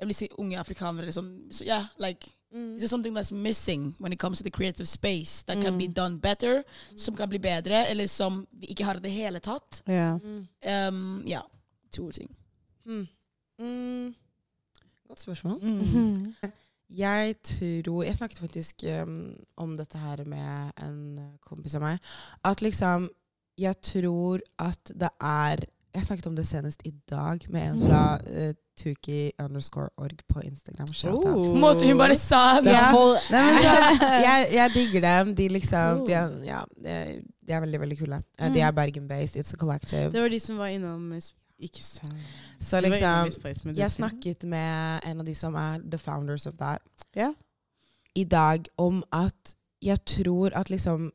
jeg 0.00 0.06
vil 0.08 0.14
si 0.14 0.28
unge 0.38 0.58
afrikanere. 0.58 1.04
Liksom, 1.04 1.30
so 1.52 1.64
yeah, 1.64 1.84
like, 1.98 2.35
Mm. 2.54 2.74
is 2.76 2.80
there 2.80 2.88
something 2.88 3.14
that's 3.14 3.32
missing 3.32 3.94
when 3.98 4.12
it 4.12 4.18
comes 4.18 4.38
to 4.38 4.44
the 4.44 4.50
creative 4.50 4.86
space 4.88 5.42
that 5.46 5.62
can 5.62 5.78
be 5.78 5.84
Mm. 5.88 5.94
done 5.94 6.18
better? 6.20 6.62
Som 6.96 7.16
kan 7.16 7.28
bli 7.28 7.38
bedre, 7.38 7.86
eller 7.88 8.06
som 8.06 8.46
vi 8.50 8.66
ikke 8.66 8.84
har 8.84 8.94
i 8.96 9.00
det 9.00 9.10
hele 9.10 9.40
tatt? 9.40 9.82
Ja. 9.86 10.18
Mm. 10.18 10.46
Um, 10.88 11.22
ja, 11.26 11.40
to 11.92 12.10
ting. 12.12 12.30
Mm. 12.86 13.06
Mm. 13.60 14.14
Godt 15.08 15.20
spørsmål. 15.20 15.58
Mm. 15.62 16.34
Jeg 16.96 17.34
tror 17.42 18.02
Jeg 18.04 18.14
snakket 18.16 18.38
faktisk 18.38 18.84
um, 19.02 19.34
om 19.56 19.76
dette 19.76 19.98
her 19.98 20.24
med 20.24 20.70
en 20.82 21.30
kompis 21.42 21.74
av 21.74 21.80
meg. 21.82 21.98
At 22.44 22.62
liksom 22.62 23.08
Jeg 23.58 23.80
tror 23.82 24.40
at 24.58 24.92
det 24.94 25.08
er 25.20 25.56
Jeg 25.96 26.04
snakket 26.04 26.26
om 26.28 26.36
det 26.36 26.44
senest 26.46 26.82
i 26.84 26.92
dag 27.08 27.44
med 27.48 27.62
en 27.70 27.78
fra 27.80 28.00
uh, 28.20 28.50
Tuki 28.76 29.30
underscore 29.40 29.88
org 29.96 30.18
på 30.28 30.42
Instagram. 30.44 30.88
Oh. 31.08 31.56
Måten 31.58 31.88
hun 31.88 31.98
bare 31.98 32.14
sa 32.14 32.60
det 32.60 32.74
Ja. 32.74 32.90
Nei, 33.32 33.40
men 33.46 33.62
jeg, 34.26 34.48
jeg 34.52 34.70
digger 34.74 35.00
dem. 35.06 35.32
De 35.38 35.48
liksom 35.48 36.04
de 36.06 36.12
er, 36.12 36.34
ja, 36.44 36.60
de, 36.76 37.54
er 37.54 37.64
veldig, 37.64 37.80
veldig 37.80 37.98
kule. 37.98 38.20
Eh, 38.38 38.52
De 38.52 38.60
er 38.60 38.76
Bergen-based. 38.76 39.40
It's 39.40 39.54
a 39.54 39.56
collective. 39.56 40.12
Det 40.12 40.22
var 40.22 40.28
de 40.28 40.40
som 40.40 40.58
var 40.58 40.66
innom 40.66 41.12
Ikke 41.58 41.82
sant. 41.82 42.12
Så 42.60 42.80
liksom 42.80 43.76
Jeg 43.76 43.90
snakket 43.90 44.44
med 44.44 45.00
en 45.06 45.20
av 45.20 45.26
de 45.26 45.34
som 45.34 45.54
er 45.54 45.80
the 45.90 45.98
founders 45.98 46.46
of 46.46 46.54
that, 46.60 46.82
yeah. 47.16 47.32
i 48.14 48.24
dag 48.24 48.64
om 48.76 49.04
at 49.12 49.56
jeg 49.82 50.04
tror 50.04 50.50
at 50.52 50.70
liksom 50.70 51.12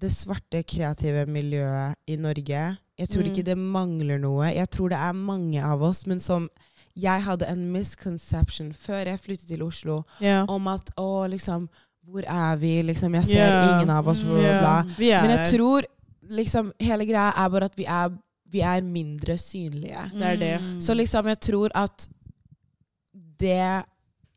det 0.00 0.10
svarte 0.12 0.62
kreative 0.62 1.26
miljøet 1.26 1.94
i 2.06 2.16
Norge 2.16 2.76
Jeg 2.98 3.08
tror 3.08 3.22
Mm. 3.22 3.30
ikke 3.30 3.44
det 3.44 3.58
mangler 3.58 4.18
noe. 4.18 4.46
Jeg 4.54 4.70
tror 4.70 4.88
det 4.88 4.98
er 4.98 5.12
mange 5.12 5.62
av 5.64 5.82
oss, 5.82 6.06
men 6.06 6.20
som 6.20 6.50
Jeg 6.96 7.22
hadde 7.22 7.48
en 7.50 7.72
misconception 7.72 8.72
før 8.72 9.04
jeg 9.06 9.18
flyttet 9.18 9.48
til 9.48 9.62
Oslo 9.62 10.04
yeah. 10.22 10.44
om 10.48 10.68
at 10.68 10.90
å, 10.96 11.26
liksom 11.26 11.68
Hvor 12.06 12.22
er 12.22 12.56
vi? 12.56 12.82
Liksom, 12.82 13.14
jeg 13.14 13.24
ser 13.24 13.48
yeah. 13.48 13.80
ingen 13.80 13.90
av 13.90 14.06
oss, 14.06 14.20
bla, 14.22 14.36
bla, 14.38 14.60
bla. 14.60 14.94
Vi 14.98 15.10
er 15.10 15.22
Men 15.22 15.38
jeg 15.38 15.56
tror 15.56 15.82
liksom 16.30 16.72
Hele 16.78 17.04
greia 17.04 17.32
er 17.34 17.48
bare 17.50 17.64
at 17.64 17.74
vi 17.76 17.84
er, 17.84 18.12
vi 18.46 18.60
er 18.60 18.80
mindre 18.82 19.38
synlige. 19.38 20.10
Det 20.12 20.22
er 20.22 20.36
det. 20.36 20.60
Mm. 20.62 20.80
Så 20.80 20.94
liksom, 20.94 21.26
jeg 21.26 21.40
tror 21.40 21.70
at 21.74 22.08
det 23.40 23.84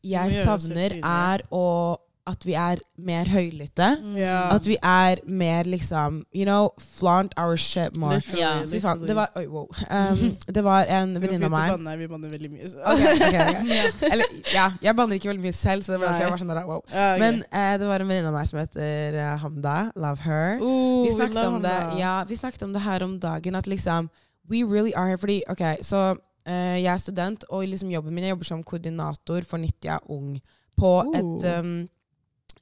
jeg 0.04 0.44
savner, 0.44 0.98
er 1.04 1.44
å, 1.52 1.98
at 2.28 2.46
vi 2.46 2.54
er 2.60 2.82
mer 3.00 3.30
høylytte. 3.32 3.88
Yeah. 4.18 4.54
At 4.56 4.68
vi 4.68 4.76
er 4.84 5.22
mer 5.26 5.64
liksom 5.64 6.24
You 6.36 6.46
know, 6.46 6.70
flaunt 6.78 7.34
our 7.38 7.58
shit 7.58 7.98
more. 7.98 8.20
Literally. 8.20 9.08
Det 9.08 9.16
var, 9.16 9.32
oi, 9.36 9.46
wow. 9.48 9.68
um, 9.98 10.38
det 10.48 10.64
var 10.64 10.86
en 10.92 11.16
venninne 11.22 11.48
av 11.48 11.54
meg 11.54 11.72
banne 11.76 11.96
Vi 12.02 12.10
banner 12.12 12.34
veldig 12.34 12.52
mye. 12.52 12.70
Så. 12.70 12.82
okay, 12.84 13.16
okay. 13.16 13.48
ok. 13.56 14.04
Eller, 14.12 14.36
ja, 14.54 14.68
jeg 14.84 14.96
banner 15.00 15.20
ikke 15.20 15.32
veldig 15.32 15.46
mye 15.48 15.56
selv, 15.56 15.86
så 15.86 15.96
det 15.96 16.02
var 16.02 16.12
derfor 16.12 16.28
jeg 16.28 16.36
var 16.36 16.44
sånn 16.44 16.54
der, 16.54 16.64
wow. 16.68 16.84
Men 17.24 17.42
uh, 17.48 17.74
det 17.80 17.90
var 17.90 18.04
en 18.04 18.12
venninne 18.12 18.32
av 18.32 18.38
meg 18.38 18.52
som 18.52 18.62
heter 18.62 19.18
uh, 19.18 19.34
Hamda. 19.44 19.78
Love 19.96 20.24
her. 20.28 20.62
Ooh, 20.62 21.08
Vi 21.08 21.16
snakket, 21.16 21.40
love 21.40 21.58
om 21.58 21.66
det, 21.66 21.76
ja, 22.02 22.14
vi 22.28 22.40
snakket 22.40 22.68
om 22.68 22.76
det 22.76 22.86
her 22.86 23.08
om 23.08 23.18
dagen, 23.24 23.60
at 23.60 23.70
liksom 23.70 24.12
We 24.48 24.64
really 24.64 24.94
are 24.96 25.08
here. 25.12 25.20
Fordi, 25.20 25.42
ok, 25.52 25.64
så 25.84 26.04
uh, 26.16 26.76
jeg 26.78 26.92
er 26.92 27.02
student, 27.02 27.44
og 27.50 27.68
liksom 27.68 27.92
jobben 27.92 28.16
min, 28.16 28.28
jeg 28.28 28.36
jobber 28.36 28.52
som 28.52 28.64
koordinator 28.64 29.44
for 29.48 29.60
Nitya 29.60 30.00
Ung 30.12 30.38
på 30.78 30.92
et 31.16 31.60
um, 31.60 31.88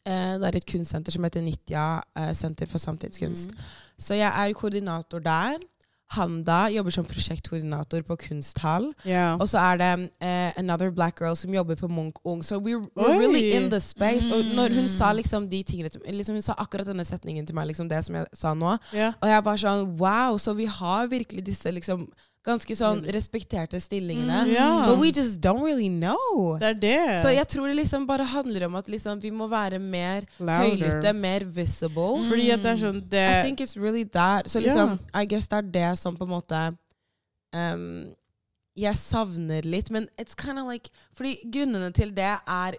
Det 0.05 0.47
er 0.51 0.55
et 0.59 0.65
kunstsenter 0.69 1.11
som 1.11 1.23
heter 1.23 1.41
Nitya 1.41 2.01
eh, 2.17 2.33
Senter 2.33 2.65
for 2.69 2.77
samtidskunst. 2.77 3.51
Mm. 3.51 3.57
Så 3.99 4.13
jeg 4.19 4.27
er 4.29 4.53
koordinator 4.53 5.19
der. 5.19 5.57
Handa 6.13 6.67
jobber 6.69 6.91
som 6.93 7.05
prosjektkoordinator 7.05 8.03
på 8.05 8.15
Kunsthall. 8.15 8.91
Yeah. 9.07 9.39
Og 9.41 9.49
så 9.49 9.57
er 9.57 9.79
det 9.81 9.87
eh, 10.21 10.27
eh, 10.27 10.51
another 10.61 10.91
black 10.93 11.17
girl 11.19 11.33
som 11.35 11.53
jobber 11.53 11.75
på 11.75 11.87
Munch 11.89 12.19
Ung. 12.23 12.43
Så 12.45 12.59
we 12.61 12.75
were 12.77 13.17
really 13.17 13.51
in 13.57 13.71
the 13.71 13.79
space. 13.79 14.29
Og 14.29 14.45
når 14.55 14.75
hun 14.75 14.87
sa 14.87 15.09
Mm. 15.11 15.15
liksom 15.17 15.49
de 15.49 15.63
tingene 15.63 15.89
liksom 16.13 16.35
Hun 16.35 16.41
sa 16.41 16.53
akkurat 16.57 16.85
denne 16.85 17.05
setningen 17.05 17.45
til 17.47 17.55
meg, 17.55 17.67
liksom 17.67 17.89
det 17.89 18.03
som 18.05 18.15
jeg 18.15 18.25
sa 18.33 18.53
nå. 18.53 18.77
Yeah. 18.93 19.13
Og 19.21 19.29
jeg 19.29 19.45
var 19.45 19.55
sånn 19.57 19.97
Wow, 19.97 20.37
så 20.37 20.53
vi 20.53 20.65
har 20.65 21.07
virkelig 21.07 21.45
disse 21.45 21.71
liksom 21.71 22.07
ganske 22.45 22.75
sånn 22.77 23.01
respekterte 23.13 23.79
stillingene. 23.81 24.41
Mm, 24.45 24.51
yeah. 24.53 24.86
But 24.86 24.99
we 25.01 25.12
just 25.12 25.41
don't 25.43 25.63
really 25.65 25.89
know. 25.89 26.58
Det 26.62 26.69
er 26.69 26.79
det. 26.81 27.21
Så 27.23 27.34
jeg 27.34 27.47
tror 27.51 27.71
det 27.71 27.77
liksom 27.79 28.05
bare 28.08 28.27
handler 28.29 28.67
om 28.67 28.77
at 28.79 28.89
liksom 28.91 29.21
vi 29.23 29.31
må 29.34 29.47
være 29.51 29.79
mer 29.81 30.27
høylytte, 30.39 31.13
mer 31.17 31.47
visible. 31.58 32.21
Fordi 32.29 32.51
at 32.53 32.63
det 32.63 32.73
er 32.75 32.84
sånn 32.84 33.01
det, 33.12 33.25
I 33.25 33.41
think 33.47 33.65
it's 33.65 33.77
really 33.79 34.05
that. 34.17 34.49
Så 34.51 34.62
liksom, 34.63 34.99
yeah. 34.99 35.23
I 35.23 35.29
guess 35.29 35.49
det 35.49 35.62
er 35.62 35.73
det 35.79 35.89
som 36.01 36.17
på 36.17 36.27
en 36.27 36.36
måte 36.36 36.62
um, 37.55 38.13
Jeg 38.75 38.97
savner 38.99 39.65
litt, 39.65 39.89
men 39.89 40.10
it's 40.19 40.36
kind 40.36 40.60
of 40.60 40.67
like 40.67 40.91
Fordi 41.15 41.38
grunnene 41.47 41.93
til 41.95 42.12
det 42.15 42.34
er 42.43 42.77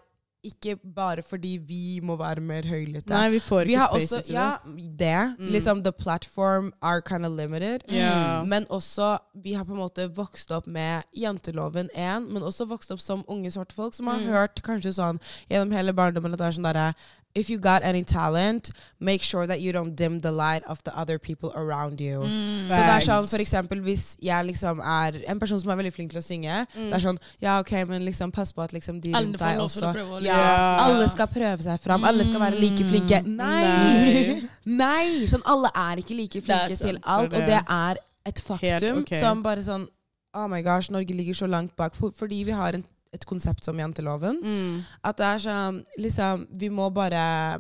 ikke 0.49 0.77
bare 0.97 1.23
fordi 1.27 1.57
vi 1.69 2.01
må 2.03 2.17
være 2.21 2.41
mer 2.41 2.63
høylytte. 2.69 3.11
Nei, 3.11 3.29
vi 3.35 3.41
får 3.43 3.65
vi 3.67 3.75
ikke 3.75 3.81
har 3.83 3.93
space 3.95 4.17
også 4.17 4.27
til 4.27 4.35
Ja, 4.35 4.47
det. 4.65 4.97
det. 4.99 5.37
Mm. 5.39 5.51
Liksom 5.53 5.83
the 5.85 5.93
platform 5.93 6.73
are 6.83 7.01
kind 7.03 7.27
of 7.27 7.33
limited. 7.37 7.83
Ja. 7.89 8.43
Men 8.45 8.67
også, 8.71 9.19
vi 9.35 9.53
har 9.55 9.65
på 9.65 9.73
en 9.77 9.83
måte 9.83 10.09
vokst 10.17 10.51
opp 10.51 10.67
med 10.67 11.05
janteloven 11.17 11.89
1, 11.95 12.31
men 12.33 12.43
også 12.43 12.67
vokst 12.71 12.91
opp 12.95 13.01
som 13.01 13.25
unge 13.29 13.51
svarte 13.51 13.75
folk, 13.75 13.95
som 13.95 14.07
har 14.07 14.19
Mm. 14.21 14.27
hørt 14.33 14.63
kanskje 14.63 14.93
sånn 14.95 15.21
gjennom 15.51 15.73
hele 15.73 15.93
barndommen 15.93 16.33
at 16.33 16.39
det 16.39 16.47
er 16.47 16.57
sånn 16.61 16.73
derre 16.73 16.95
If 17.37 17.51
you 17.53 17.59
got 17.61 17.85
any 17.85 18.01
talent, 18.03 18.71
make 18.99 19.23
sure 19.23 19.47
that 19.47 19.61
you 19.61 19.71
don't 19.77 19.95
dim 19.95 20.21
the 20.25 20.33
light 20.33 20.65
of 20.67 20.83
the 20.85 20.93
other 20.99 21.19
people 21.19 21.51
around 21.55 22.01
you. 22.01 22.21
Mm. 22.25 22.71
Så 22.73 22.79
det 22.81 22.95
er 22.95 23.05
sånn, 23.05 23.27
for 23.29 23.43
eksempel 23.45 23.83
hvis 23.85 24.17
jeg 24.25 24.47
liksom 24.49 24.81
er 24.81 25.19
en 25.29 25.39
person 25.43 25.61
som 25.61 25.71
er 25.75 25.77
veldig 25.83 25.93
flink 25.93 26.11
til 26.15 26.21
å 26.23 26.25
synge, 26.25 26.63
Mm. 26.73 26.89
det 26.91 26.95
er 26.97 27.05
sånn 27.05 27.19
Ja, 27.43 27.59
OK, 27.61 27.73
men 27.91 28.07
liksom 28.09 28.33
pass 28.33 28.53
på 28.57 28.63
at 28.65 28.73
liksom 28.73 29.03
de 29.05 29.13
rundt 29.13 29.37
deg 29.39 29.59
også 29.61 29.85
å 29.85 29.93
prøve 29.93 30.23
liksom. 30.23 30.41
ja, 30.41 30.79
Alle 30.87 31.09
skal 31.13 31.27
prøve 31.27 31.61
seg 31.63 31.79
fram. 31.85 32.05
Alle 32.09 32.25
skal 32.25 32.41
være 32.41 32.59
like 32.59 32.81
Mm. 32.83 32.91
flinke. 32.91 33.23
Nei! 33.27 33.61
Nei. 33.67 34.49
Nei! 34.65 35.27
Sånn, 35.29 35.43
alle 35.45 35.69
er 35.77 35.97
ikke 36.03 36.17
like 36.17 36.41
flinke 36.41 36.73
sant, 36.77 36.81
til 36.89 36.99
alt, 37.05 37.33
og 37.35 37.47
det 37.53 37.61
er 37.69 38.01
et 38.27 38.41
Helt 38.41 38.41
faktum 38.49 39.03
ok. 39.05 39.15
som 39.21 39.43
bare 39.43 39.61
sånn 39.63 39.87
Oh 40.35 40.49
my 40.49 40.61
gosh, 40.61 40.91
Norge 40.91 41.15
ligger 41.17 41.33
så 41.35 41.47
langt 41.49 41.75
bak 41.77 41.95
fordi 41.97 42.45
vi 42.45 42.53
har 42.53 42.75
en, 42.75 42.83
et 43.13 43.25
konsept 43.29 43.65
som 43.65 43.79
janteloven. 43.79 44.41
Mm. 44.43 44.85
At 45.05 45.17
det 45.21 45.27
er 45.27 45.43
sånn 45.47 45.83
Liksom, 45.99 46.47
vi 46.59 46.69
må 46.71 46.91
bare 46.91 47.59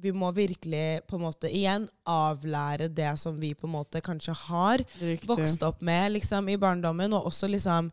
Vi 0.00 0.12
må 0.12 0.30
virkelig 0.34 1.04
på 1.08 1.16
en 1.16 1.24
måte 1.24 1.48
igjen 1.48 1.86
avlære 2.10 2.88
det 2.92 3.12
som 3.18 3.36
vi 3.40 3.54
på 3.54 3.66
en 3.68 3.76
måte 3.76 4.02
kanskje 4.04 4.34
har 4.48 4.82
Riktig. 5.00 5.28
vokst 5.28 5.62
opp 5.62 5.80
med 5.80 6.12
liksom 6.12 6.48
i 6.50 6.56
barndommen, 6.60 7.12
og 7.14 7.30
også 7.30 7.48
liksom 7.48 7.92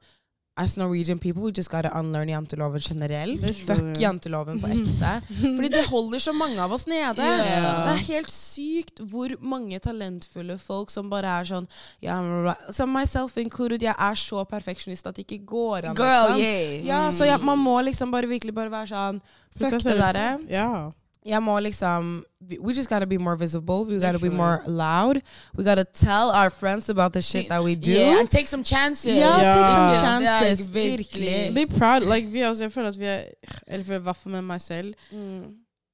As 0.61 0.77
Norwegian 0.77 1.19
people, 1.19 1.41
we 1.43 1.51
just 1.51 1.71
gotta 1.71 1.89
unlearn 1.97 2.29
janteloven 2.29 2.83
generelt. 2.85 3.41
Fuck 3.65 3.97
janteloven 4.01 4.61
på 4.61 4.69
ekte. 4.75 5.13
Fordi 5.57 5.69
det 5.73 5.83
holder 5.89 6.19
så 6.19 6.33
mange 6.37 6.61
av 6.61 6.73
oss 6.73 6.85
nede. 6.87 7.25
Yeah. 7.25 7.65
Det 7.87 7.95
er 7.95 8.03
helt 8.11 8.33
sykt 8.33 9.01
hvor 9.11 9.33
mange 9.41 9.79
talentfulle 9.81 10.59
folk 10.61 10.93
som 10.93 11.09
bare 11.09 11.39
er 11.41 11.49
sånn 11.49 11.67
yeah, 12.03 12.21
bla. 12.21 12.55
Myself 12.91 13.37
included, 13.41 13.81
jeg 13.81 13.95
er 13.97 14.17
så 14.19 14.45
perfeksjonist 14.45 15.09
at 15.09 15.17
det 15.17 15.25
ikke 15.25 15.41
går 15.49 15.91
an. 15.91 15.97
Girl, 15.97 16.35
liksom. 16.35 16.45
yeah. 16.45 16.87
Ja, 16.91 17.03
så 17.15 17.29
ja, 17.29 17.41
man 17.41 17.61
må 17.61 17.79
liksom 17.87 18.13
bare 18.13 18.29
virkelig 18.29 18.53
bare 18.57 18.73
være 18.73 18.91
sånn 18.93 19.21
Fuck 19.57 19.81
det 19.83 19.97
derre. 19.99 20.27
Ja. 20.47 20.91
Jeg 21.25 21.43
må 21.43 21.59
liksom 21.59 22.23
we- 22.49 22.57
We 22.61 22.73
just 22.73 22.89
gotta 22.89 23.05
be 23.05 23.17
more 23.17 23.35
visible. 23.37 23.85
We 23.85 23.99
gotta 23.99 24.17
be 24.19 24.29
more 24.29 24.61
loud. 24.67 25.21
We 25.57 25.63
gotta 25.63 25.83
tell 25.93 26.29
our 26.33 26.49
friends 26.49 26.89
about 26.89 27.13
the 27.13 27.21
shit 27.21 27.45
that 27.49 27.63
we 27.63 27.75
do. 27.75 27.91
Yeah, 27.91 28.19
and 28.19 28.29
take 28.29 28.47
some 28.47 28.63
chances. 28.63 29.15
Ja, 29.15 29.37
take 29.37 29.95
some 29.95 30.23
chances, 30.25 30.65
er 30.67 30.71
virkelig. 30.71 31.53
Be 31.55 31.77
proud. 31.79 32.01
Like, 32.15 32.27
vi 32.31 32.39
også, 32.41 32.63
jeg 32.63 32.71
føler 32.71 32.89
at 32.89 32.99
vi 32.99 33.05
er 33.05 33.19
Eller 33.67 33.95
i 33.95 33.99
hvert 33.99 34.15
fall 34.15 34.31
med 34.31 34.41
meg 34.41 34.61
selv. 34.61 34.93
Mm. 35.11 35.43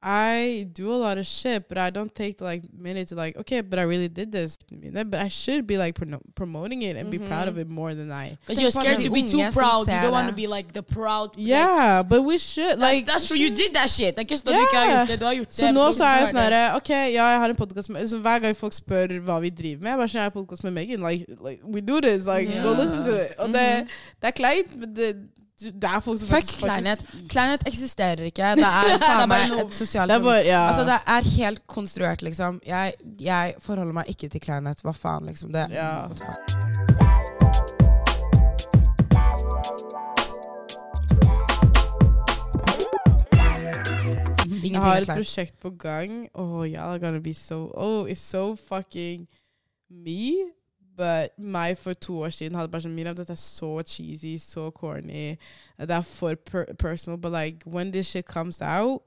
I 0.01 0.67
do 0.73 0.93
a 0.93 0.95
lot 0.95 1.17
of 1.17 1.25
shit, 1.25 1.67
but 1.67 1.79
I 1.79 1.89
don't 1.89 2.13
take 2.13 2.39
like 2.39 2.61
minutes 2.71 3.09
to 3.09 3.15
like, 3.15 3.35
okay, 3.37 3.61
but 3.61 3.79
I 3.79 3.81
really 3.81 4.07
did 4.07 4.31
this. 4.31 4.59
But 4.69 5.15
I 5.15 5.27
should 5.27 5.65
be 5.65 5.77
like 5.79 5.95
prono- 5.95 6.21
promoting 6.35 6.83
it 6.83 6.95
and 6.95 7.09
be 7.09 7.17
proud 7.17 7.47
of 7.47 7.57
it 7.57 7.67
more 7.67 7.95
than 7.95 8.11
I. 8.11 8.37
Because 8.45 8.61
you're 8.61 8.69
scared 8.69 9.01
to 9.01 9.09
be 9.09 9.23
unge 9.23 9.31
too 9.31 9.39
som 9.39 9.53
proud. 9.53 9.87
You 9.87 9.99
don't 10.01 10.11
want 10.11 10.27
to 10.29 10.35
be 10.35 10.45
like 10.45 10.71
the 10.71 10.83
proud. 10.83 11.35
like, 11.35 11.47
Yeah, 11.47 12.03
but 12.03 12.21
we 12.21 12.37
should 12.37 12.77
like. 12.77 13.07
that's 13.07 13.27
true. 13.27 13.37
You 13.37 13.49
did 13.49 13.73
that 13.73 13.89
shit. 13.89 14.15
Det 14.15 14.21
er 14.21 14.25
ikke 14.27 14.37
sånn 14.37 14.53
at 14.53 14.59
du 14.59 14.65
ikke 14.67 14.77
har 14.77 14.85
Yeah. 14.85 14.99
gjort 14.99 15.07
det. 15.09 15.19
Du 15.19 15.25
har 15.25 15.33
gjort 15.33 15.47
det. 15.47 15.55
Så 15.55 15.71
nå 15.73 15.83
men 15.83 15.93
så 15.93 16.03
er 16.03 16.19
jeg 16.19 16.27
sånn 16.29 16.41
herre 16.43 16.75
Ok, 16.77 16.89
ja, 16.89 17.25
jeg 17.33 17.39
har 17.41 17.49
en 17.49 17.55
podcast 17.55 17.89
med 17.89 18.01
liksom, 18.03 18.21
Hver 18.21 18.39
gang 18.45 18.55
folk 18.55 18.73
spør 18.73 19.19
hva 19.25 19.39
vi 19.41 19.49
driver 19.49 19.81
med, 19.81 19.89
jeg 19.91 19.97
bare 19.97 20.07
sånn, 20.07 20.21
jeg 20.21 20.29
har 20.29 20.35
podcast 20.37 20.63
med 20.63 20.73
Megan. 20.73 21.01
Like, 21.01 21.25
like, 21.41 21.61
we 21.65 21.81
do 21.81 21.99
this. 22.01 22.25
Like, 22.27 22.47
go 22.61 22.71
listen 22.77 23.03
to 23.03 23.15
it. 23.25 23.33
Og 23.39 23.49
det, 23.49 23.87
det 24.21 24.29
er 24.29 24.31
kleint, 24.43 24.77
men 24.79 24.93
det, 24.93 25.15
det 25.57 25.83
er 25.83 25.99
folk 26.05 26.19
som 26.19 26.27
Fuck 26.29 26.35
faktisk- 26.43 26.59
kleinhet. 26.61 26.99
Kleinhet 27.29 27.63
eksisterer 27.67 28.23
ikke. 28.29 28.51
Det 28.59 28.63
er 28.67 28.99
faen 29.01 29.29
meg 29.31 29.55
et 29.57 29.73
sosialt 29.73 30.11
Det 30.11 30.19
er 30.19 30.23
bare, 30.23 30.43
ja. 30.45 30.67
Altså, 30.67 30.83
det 30.85 30.99
er 31.15 31.29
helt 31.37 31.63
konstruert, 31.67 32.21
liksom. 32.21 32.61
Jeg, 32.65 32.93
jeg 33.19 33.55
forholder 33.59 33.93
meg 33.93 34.05
ikke 34.13 34.29
til 34.29 34.41
kleinhet. 34.41 34.81
Hva 34.85 34.93
faen, 34.93 35.25
liksom. 35.25 35.51
Det, 35.53 35.65
Ja. 35.73 36.05
Jeg 44.63 44.81
har 44.81 45.01
et 45.01 45.07
prosjekt 45.07 45.55
på 45.61 45.69
gang. 45.79 46.27
Oh, 46.33 46.63
yeah, 46.67 46.97
gonna 46.99 47.19
be 47.19 47.33
so 47.33 47.71
Oh, 47.75 48.05
it's 48.05 48.19
so 48.19 48.55
fucking 48.55 49.27
me. 49.89 50.33
But 50.97 51.37
meg 51.37 51.77
for 51.77 51.93
to 51.93 52.13
år 52.25 52.29
siden 52.33 52.55
hadde 52.57 52.71
bare 52.73 52.81
sånn 52.81 52.95
Miriam, 52.97 53.15
dette 53.15 53.29
er 53.35 53.37
så 53.37 53.69
cheesy, 53.85 54.37
så 54.41 54.71
corny. 54.73 55.35
Det 55.79 55.91
er 55.93 56.01
for 56.01 56.35
per 56.35 56.65
personal. 56.79 57.17
But 57.21 57.31
like, 57.31 57.63
when 57.65 57.91
this 57.91 58.07
shit 58.09 58.25
comes 58.25 58.61
out 58.61 59.03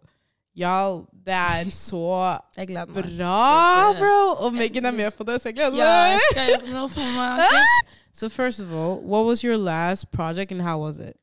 Y'all, 0.57 1.07
det 1.27 1.35
er 1.35 1.65
så 1.89 2.39
meg. 2.59 2.89
bra, 2.89 3.93
bro! 3.99 4.47
Og 4.47 4.53
Megan 4.55 4.85
er 4.87 4.91
med 4.91 5.11
på 5.15 5.25
det, 5.25 5.41
så 5.41 5.49
jeg 5.49 5.55
gleder 5.55 5.77
Ja, 5.79 5.91
jeg 6.11 6.21
skal 6.33 6.89
for 6.89 7.13
meg. 7.15 7.41
Okay. 7.51 7.65
So 8.13 8.29
first 8.29 8.61
of 8.61 8.73
all, 8.73 8.99
what 9.01 9.25
was 9.27 9.43
your 9.45 9.57
last 9.57 10.11
project 10.11 10.51
and 10.53 10.61
how 10.61 10.79
was 10.83 10.99
it? 10.99 11.17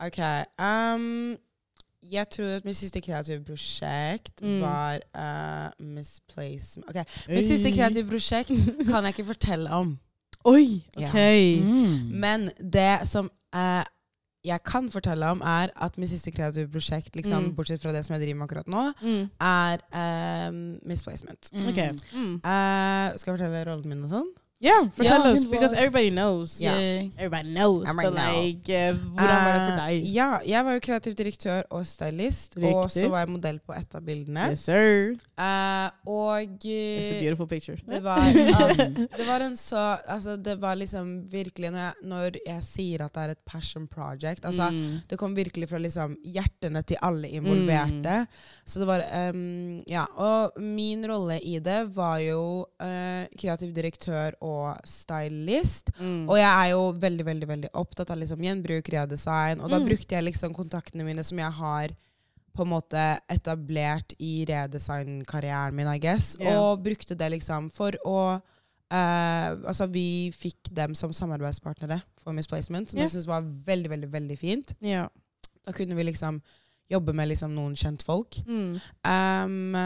Okay, 0.00 0.44
Um, 0.58 1.36
jeg 2.12 2.28
tror 2.30 2.44
at 2.56 2.64
mitt 2.64 2.76
siste 2.76 3.00
kreative 3.00 3.44
prosjekt 3.44 4.40
Mm. 4.42 4.60
var 4.60 5.00
uh, 5.16 5.70
Misplacement. 5.86 6.88
Ok, 6.88 7.04
Mitt 7.28 7.46
siste 7.48 7.72
kreative 7.72 8.06
prosjekt 8.08 8.48
kan 8.86 9.04
jeg 9.04 9.14
ikke 9.18 9.24
fortelle 9.32 9.70
om. 9.70 9.98
Oi, 10.44 10.84
Ja. 10.98 11.10
Mm. 11.62 12.10
Men 12.20 12.50
det 12.60 13.06
som 13.08 13.30
eh, 13.54 13.84
jeg 14.44 14.60
kan 14.64 14.90
fortelle 14.90 15.24
om, 15.32 15.40
er 15.40 15.70
at 15.76 15.96
mitt 15.96 16.10
siste 16.10 16.30
kreative 16.30 16.68
prosjekt, 16.68 17.14
liksom, 17.16 17.44
Mm. 17.44 17.54
bortsett 17.56 17.80
fra 17.80 17.92
det 17.92 18.04
som 18.04 18.12
jeg 18.14 18.22
driver 18.26 18.38
med 18.38 18.48
akkurat 18.50 18.66
nå, 18.68 18.92
Mm. 19.02 19.30
er 19.40 19.78
eh, 19.92 20.50
Misplacement. 20.86 21.50
Ok. 21.54 21.78
Mm. 22.12 22.34
Eh, 22.44 23.16
skal 23.16 23.32
jeg 23.32 23.38
fortelle 23.38 23.64
rollen 23.66 23.88
min 23.88 24.04
og 24.04 24.10
sånn? 24.10 24.32
Yeah, 24.62 24.86
fortell 24.96 25.26
oss, 25.32 25.42
var- 25.44 25.50
because 25.50 25.74
everybody 25.76 26.10
knows. 26.10 26.60
Yeah. 26.62 27.08
Everybody 27.18 27.52
knows, 27.54 27.84
but 27.94 28.14
like, 28.14 28.68
uh, 28.70 28.94
hvordan 28.96 29.44
var 29.44 29.52
det 29.52 29.64
for 29.66 29.72
Eh, 29.74 29.88
deg? 30.00 30.06
Ja, 30.14 30.38
jeg 30.46 30.64
var 30.64 30.72
jo 30.72 30.80
kreativ 30.80 31.14
direktør 31.18 31.62
og 31.70 31.86
stylist, 31.86 32.56
og 32.62 32.90
så 32.90 33.08
var 33.10 33.18
jeg 33.26 33.28
modell 33.34 33.58
på 33.60 33.74
et 33.76 33.94
av 33.94 34.00
bildene. 34.06 34.46
Yes, 34.52 34.60
sir. 34.64 35.16
Uh, 35.36 35.90
og 36.06 36.46
It's 36.64 36.64
a 36.64 37.16
eh, 37.16 37.20
beautiful 37.20 37.46
picture. 37.50 37.76
det 37.90 38.00
var, 38.02 38.20
um, 38.22 38.94
det 39.18 39.26
var 39.26 39.40
en 39.42 39.56
så 39.56 39.98
Altså, 40.08 40.36
det 40.36 40.54
var 40.62 40.76
liksom 40.76 41.24
virkelig 41.30 41.70
Når 41.72 41.78
jeg, 41.80 41.94
når 42.04 42.36
jeg 42.46 42.62
sier 42.62 43.02
at 43.04 43.12
det 43.14 43.22
er 43.24 43.28
et 43.34 43.40
passion 43.46 43.86
project 43.88 44.44
Altså, 44.46 44.70
Mm. 44.70 45.00
det 45.10 45.18
kom 45.18 45.34
virkelig 45.36 45.68
fra 45.68 45.78
liksom 45.78 46.16
hjertene 46.24 46.82
til 46.86 46.96
alle 47.02 47.28
involverte. 47.28 48.26
Så 48.64 48.78
det 48.80 48.86
var 48.86 49.02
um, 49.34 49.82
Ja. 49.90 50.04
Og 50.16 50.52
min 50.62 51.04
rolle 51.10 51.40
i 51.42 51.58
det 51.58 51.90
var 51.96 52.18
jo 52.18 52.66
uh, 52.80 53.24
kreativ 53.38 53.74
direktør 53.74 54.32
og 54.44 54.76
stylist. 54.88 55.88
Mm. 55.98 56.28
Og 56.28 56.36
jeg 56.38 56.52
er 56.52 56.70
jo 56.74 56.82
veldig 57.00 57.26
veldig, 57.30 57.48
veldig 57.48 57.70
opptatt 57.80 58.12
av 58.12 58.20
liksom 58.20 58.42
gjenbruk, 58.44 58.88
redesign. 58.92 59.62
Og 59.64 59.70
da 59.72 59.78
Mm. 59.80 59.86
brukte 59.88 60.14
jeg 60.18 60.24
liksom 60.28 60.54
kontaktene 60.54 61.04
mine 61.06 61.24
som 61.24 61.38
jeg 61.40 61.52
har 61.62 61.94
på 62.54 62.62
en 62.62 62.70
måte 62.70 63.04
etablert 63.32 64.12
i 64.22 64.44
redesign-karrieren 64.46 65.74
min, 65.74 65.88
I 65.88 65.98
guess. 65.98 66.36
yeah. 66.40 66.54
Og 66.60 66.82
brukte 66.84 67.16
det 67.16 67.30
liksom 67.38 67.70
for 67.72 67.92
å 68.04 68.40
Uh, 68.92 69.56
Altså, 69.66 69.86
vi 69.90 70.30
fikk 70.30 70.68
dem 70.70 70.92
som 70.94 71.10
samarbeidspartnere 71.10 72.02
for 72.20 72.32
Misplacement, 72.36 72.90
som 72.90 72.98
yeah. 72.98 73.08
jeg 73.08 73.14
syns 73.16 73.26
var 73.26 73.40
veldig, 73.42 73.88
veldig, 73.90 74.08
veldig 74.12 74.36
fint. 74.38 74.74
Yeah. 74.84 75.08
Da 75.66 75.72
kunne 75.72 75.96
vi 75.96 76.04
liksom 76.04 76.42
jobbe 76.90 77.14
med 77.16 77.30
liksom 77.30 77.54
noen 77.56 77.74
kjentfolk. 77.78 78.38
Mm. 78.44 78.76
Um, 79.08 79.76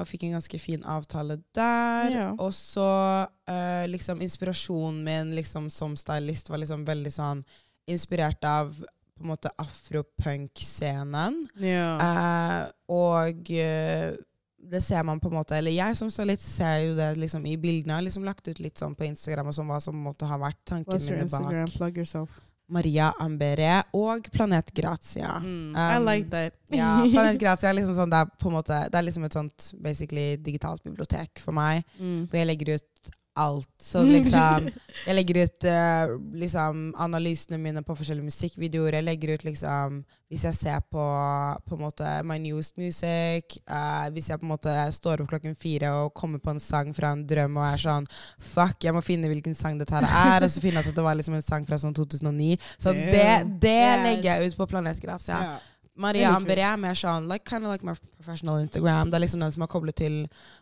og 0.00 0.08
fikk 0.10 0.26
en 0.26 0.36
ganske 0.38 0.60
fin 0.60 0.84
avtale 0.88 1.38
der. 1.56 2.12
Ja. 2.14 2.28
Og 2.36 2.52
så 2.56 2.88
uh, 3.28 3.84
liksom 3.90 4.22
inspirasjonen 4.24 5.02
min 5.06 5.34
liksom, 5.38 5.70
som 5.70 5.96
stylist 5.98 6.50
var 6.50 6.62
liksom 6.62 6.86
veldig 6.88 7.14
sånn 7.14 7.44
inspirert 7.88 8.44
av 8.44 8.74
på 9.18 9.26
en 9.26 9.32
måte 9.32 9.50
afropunk-scenen. 9.58 11.40
Ja. 11.62 11.86
Uh, 11.98 12.64
og 12.94 13.50
uh, 13.50 14.10
det 14.58 14.82
ser 14.84 15.02
man 15.06 15.20
på 15.22 15.30
en 15.30 15.38
måte 15.38 15.56
Eller 15.56 15.70
jeg 15.70 15.96
som 15.96 16.10
stylist 16.10 16.44
ser 16.44 16.82
jo 16.88 16.96
det 16.98 17.12
liksom 17.18 17.46
i 17.46 17.56
bildene. 17.56 17.94
Jeg 17.94 18.02
har 18.02 18.06
liksom 18.08 18.26
lagt 18.26 18.48
ut 18.50 18.60
litt 18.62 18.78
sånn 18.78 18.96
på 18.98 19.06
Instagram 19.08 19.50
og 19.50 19.56
sånn 19.56 19.70
hva 19.70 19.80
som 19.82 19.98
måtte 20.02 20.28
ha 20.28 20.38
vært 20.40 20.60
tankene 20.66 20.98
What's 20.98 21.08
your 21.08 21.18
mine 21.18 21.30
bak. 21.30 21.40
Instagram? 21.40 21.72
Plug 21.76 22.02
yourself. 22.02 22.40
Maria 22.68 23.12
Ambere 23.20 23.82
og 23.96 24.28
Planet 24.32 24.72
Grazia. 24.76 25.38
Mm, 25.40 25.76
I 25.76 25.96
Um, 25.98 26.04
like 26.04 26.28
that. 26.30 26.54
Ja, 26.74 26.98
Planet 27.12 27.40
Grazia 27.40 27.70
er 27.70 27.78
liksom 27.78 27.96
sånn, 27.96 28.12
det 28.12 28.20
er 28.24 28.32
på 28.38 28.50
en 28.50 28.58
måte 28.58 28.80
Det 28.92 28.98
er 28.98 29.06
liksom 29.06 29.24
et 29.24 29.36
sånt 29.36 29.70
basically 29.84 30.36
digitalt 30.36 30.84
bibliotek 30.84 31.40
for 31.40 31.56
meg. 31.56 31.86
Mm. 31.98 32.26
Hvor 32.28 32.40
jeg 32.40 32.50
legger 32.50 32.74
ut 32.76 33.12
alt. 33.38 33.70
Så 33.82 34.02
liksom 34.16 34.68
Jeg 35.06 35.16
legger 35.16 35.40
ut 35.44 35.66
uh, 35.68 36.14
liksom 36.38 36.88
analysene 36.98 37.60
mine 37.62 37.82
på 37.86 37.96
forskjellige 37.98 38.28
musikkvideoer. 38.28 38.98
Jeg 38.98 39.06
legger 39.06 39.34
ut 39.34 39.44
liksom 39.46 40.02
Hvis 40.28 40.44
jeg 40.48 40.58
ser 40.58 40.82
på 40.90 41.04
på 41.68 41.76
en 41.76 41.82
måte 41.82 42.10
My 42.26 42.38
Newest 42.42 42.76
Music 42.80 43.58
uh, 43.70 44.08
Hvis 44.12 44.28
jeg 44.30 44.40
på 44.40 44.48
en 44.48 44.52
måte 44.52 44.74
står 44.92 45.22
opp 45.22 45.30
klokken 45.32 45.56
fire 45.58 45.92
og 46.02 46.14
kommer 46.14 46.42
på 46.42 46.52
en 46.54 46.62
sang 46.62 46.92
fra 46.96 47.14
en 47.14 47.24
drøm 47.28 47.56
og 47.60 47.66
er 47.70 47.82
sånn 47.86 48.10
Fuck, 48.50 48.84
jeg 48.84 48.94
må 48.94 49.02
finne 49.04 49.30
hvilken 49.30 49.56
sang 49.56 49.78
dette 49.80 49.94
her 49.94 50.06
er. 50.08 50.44
Og 50.44 50.52
så 50.52 50.62
finner 50.62 50.82
jeg 50.82 50.92
at 50.92 51.00
det 51.00 51.06
var 51.06 51.18
liksom 51.18 51.38
en 51.38 51.44
sang 51.44 51.66
fra 51.68 51.78
sånn 51.80 51.96
2009. 51.96 52.54
Så 52.78 52.94
det, 53.14 53.32
det 53.62 53.82
legger 54.04 54.30
jeg 54.30 54.52
ut 54.52 54.58
på 54.58 54.68
Planetgras. 54.70 55.28
Ja. 55.30 55.58
Maria 55.98 56.30
Amberé 56.36 56.62
er 56.62 56.78
mer 56.80 56.96
sånn 56.98 57.26
like, 57.30 57.44
kind 57.48 57.66
of 57.66 57.72
like 57.72 57.86
my 57.86 57.94
professional 58.20 58.60
Instagram. 58.62 59.10
Det 59.10 59.18
er 59.18 59.24
liksom 59.24 59.42
den 59.42 59.54
som 59.54 59.64
har 59.64 59.70
koblet 59.72 59.98
til 59.98 60.20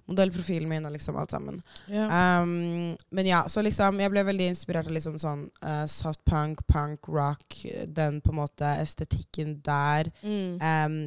modellprofilen 0.09 0.69
min 0.71 0.89
og 0.89 0.95
liksom 0.97 1.19
alt 1.21 1.35
sammen. 1.35 1.61
Yeah. 1.91 2.43
Um, 2.43 2.97
men 3.15 3.29
ja, 3.29 3.45
så 3.53 3.65
liksom 3.65 4.01
jeg 4.01 4.15
ble 4.15 4.25
veldig 4.27 4.51
inspirert 4.55 4.89
av 4.89 4.97
liksom 4.97 5.21
sånn 5.21 5.47
uh, 5.61 5.85
soft 5.91 6.25
punk, 6.29 6.65
punk, 6.73 7.09
rock, 7.13 7.61
den 7.87 8.23
på 8.25 8.33
en 8.33 8.41
måte 8.41 8.75
estetikken 8.83 9.59
der. 9.67 10.13
Mm. 10.25 10.57
Um, 10.61 11.01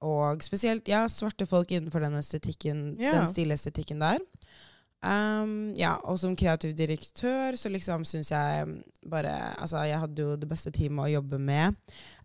og 0.00 0.44
spesielt 0.44 0.88
ja, 0.88 1.04
svarte 1.12 1.48
folk 1.48 1.72
innenfor 1.72 2.04
den 2.04 2.16
estetikken, 2.20 2.94
yeah. 3.00 3.18
den 3.18 3.28
stilestetikken 3.28 4.00
der. 4.00 4.20
Um, 5.02 5.72
ja, 5.80 5.94
og 6.04 6.18
som 6.20 6.34
kreativ 6.36 6.74
direktør 6.76 7.56
så 7.56 7.70
liksom 7.72 8.02
syns 8.04 8.28
jeg 8.34 8.66
bare 9.08 9.32
Altså, 9.56 9.80
jeg 9.88 9.98
hadde 9.98 10.20
jo 10.26 10.34
det 10.36 10.48
beste 10.50 10.70
teamet 10.76 11.06
å 11.06 11.12
jobbe 11.14 11.38
med. 11.40 11.74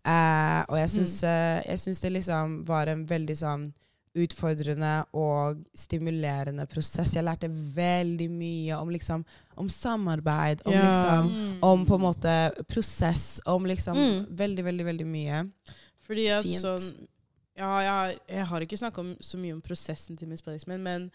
Uh, 0.04 0.60
og 0.68 0.76
jeg 0.82 0.90
syns, 0.92 1.22
eh, 1.24 1.62
jeg 1.66 1.78
syns 1.78 2.00
det 2.04 2.12
liksom 2.12 2.64
var 2.68 2.86
en 2.92 3.06
veldig 3.08 3.36
sånn 3.40 3.72
utfordrende 4.16 5.04
og 5.12 5.58
stimulerende 5.76 6.64
prosess. 6.72 7.14
Jeg 7.16 7.24
lærte 7.26 7.50
veldig 7.52 8.28
mye 8.32 8.78
om 8.80 8.88
liksom 8.92 9.24
om 9.60 9.68
samarbeid, 9.68 10.62
om 10.64 10.72
Ja. 10.72 10.84
liksom 10.86 11.30
Mm. 11.32 11.58
om 11.62 11.84
på 11.86 11.94
en 11.94 12.00
måte 12.00 12.66
prosess, 12.68 13.40
om 13.46 13.64
liksom 13.64 13.96
Mm. 13.96 14.26
veldig, 14.36 14.64
veldig, 14.64 14.84
veldig 14.84 15.06
mye. 15.06 15.50
Fordi 16.06 16.28
at 16.30 16.44
Fint. 16.44 16.62
sånn 16.62 17.06
Ja, 17.58 17.78
jeg 17.80 18.18
jeg 18.28 18.44
har 18.46 18.60
ikke 18.60 18.76
snakka 18.78 19.16
så 19.20 19.38
mye 19.38 19.52
om 19.54 19.62
prosessen 19.62 20.16
til 20.16 20.28
Miss 20.28 20.42
Placement, 20.42 20.82
men 20.82 21.10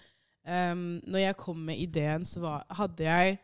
um, 0.47 1.01
når 1.07 1.19
jeg 1.19 1.37
kom 1.37 1.57
med 1.57 1.77
ideen, 1.77 2.25
så 2.25 2.39
var, 2.39 2.65
hadde 2.69 3.03
jeg 3.03 3.37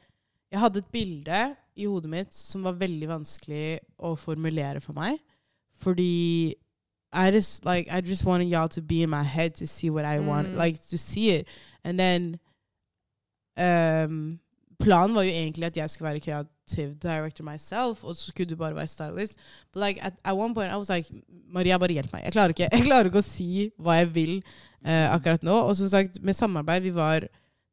Jeg 0.52 0.60
hadde 0.60 0.80
et 0.80 0.86
bilde 0.92 1.56
i 1.76 1.86
hodet 1.86 2.10
mitt 2.10 2.34
som 2.34 2.64
var 2.64 2.72
veldig 2.80 3.08
vanskelig 3.10 3.80
å 4.00 4.16
formulere 4.16 4.80
for 4.82 4.94
meg. 4.96 5.18
Fordi 5.76 6.54
I 7.14 7.32
just 7.34 7.66
like 7.66 7.88
I 7.92 8.00
just 8.02 8.26
wanted 8.26 8.48
y'all 8.48 8.70
to 8.70 8.82
be 8.82 9.02
in 9.04 9.10
my 9.10 9.24
head 9.24 9.56
to 9.56 9.68
see 9.68 9.90
what 9.90 10.06
I 10.06 10.20
want, 10.20 10.48
Mm. 10.48 10.56
like 10.56 10.80
to 10.90 10.98
see 10.98 11.32
it. 11.32 11.48
And 11.84 12.00
then 12.00 12.40
um, 13.58 14.40
Planen 14.80 15.16
var 15.18 15.24
jo 15.26 15.32
egentlig 15.34 15.66
at 15.66 15.78
jeg 15.78 15.90
skulle 15.90 16.12
være 16.12 16.20
kreativ 16.22 16.92
director 17.02 17.44
myself, 17.44 18.04
og 18.04 18.16
så 18.16 18.28
skulle 18.30 18.50
du 18.50 18.56
bare 18.60 18.76
være 18.76 18.88
stylist. 18.88 19.40
But 19.74 19.82
like 19.82 20.04
at, 20.06 20.14
at 20.24 20.36
one 20.38 20.54
point 20.54 20.72
I 20.72 20.78
was 20.78 20.90
like 20.90 21.10
Maria, 21.54 21.78
bare 21.82 21.94
hjelp 21.98 22.14
meg. 22.14 22.24
Jeg 22.28 22.34
klarer 22.36 22.54
ikke, 22.54 22.70
jeg 22.78 22.86
klarer 22.86 23.10
ikke 23.10 23.24
å 23.24 23.26
si 23.26 23.72
hva 23.82 23.96
jeg 24.02 24.12
vil 24.14 24.36
uh, 24.86 25.08
akkurat 25.16 25.44
nå. 25.44 25.56
Og 25.70 25.76
som 25.80 25.90
sagt, 25.90 26.22
med 26.22 26.38
samarbeid 26.38 26.84
Vi 26.86 26.94
var 26.96 27.26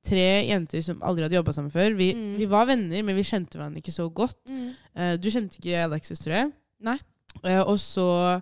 tre 0.05 0.25
jenter 0.49 0.83
som 0.85 1.01
aldri 1.05 1.25
hadde 1.25 1.37
jobba 1.39 1.53
sammen 1.57 1.71
før. 1.73 1.95
Vi, 1.97 2.11
Mm. 2.15 2.35
vi 2.41 2.45
var 2.51 2.67
venner, 2.69 3.03
men 3.03 3.17
vi 3.17 3.23
kjente 3.25 3.57
hverandre 3.57 3.81
ikke 3.81 3.93
så 3.95 4.05
godt. 4.13 4.37
Eh, 4.53 5.15
du 5.17 5.31
kjente 5.33 5.57
ikke 5.61 5.79
Alexis, 5.87 6.21
tror 6.21 6.35
jeg. 6.37 6.51
Nei. 6.85 6.99
Uh, 7.45 7.63
og 7.69 7.79
så 7.81 8.41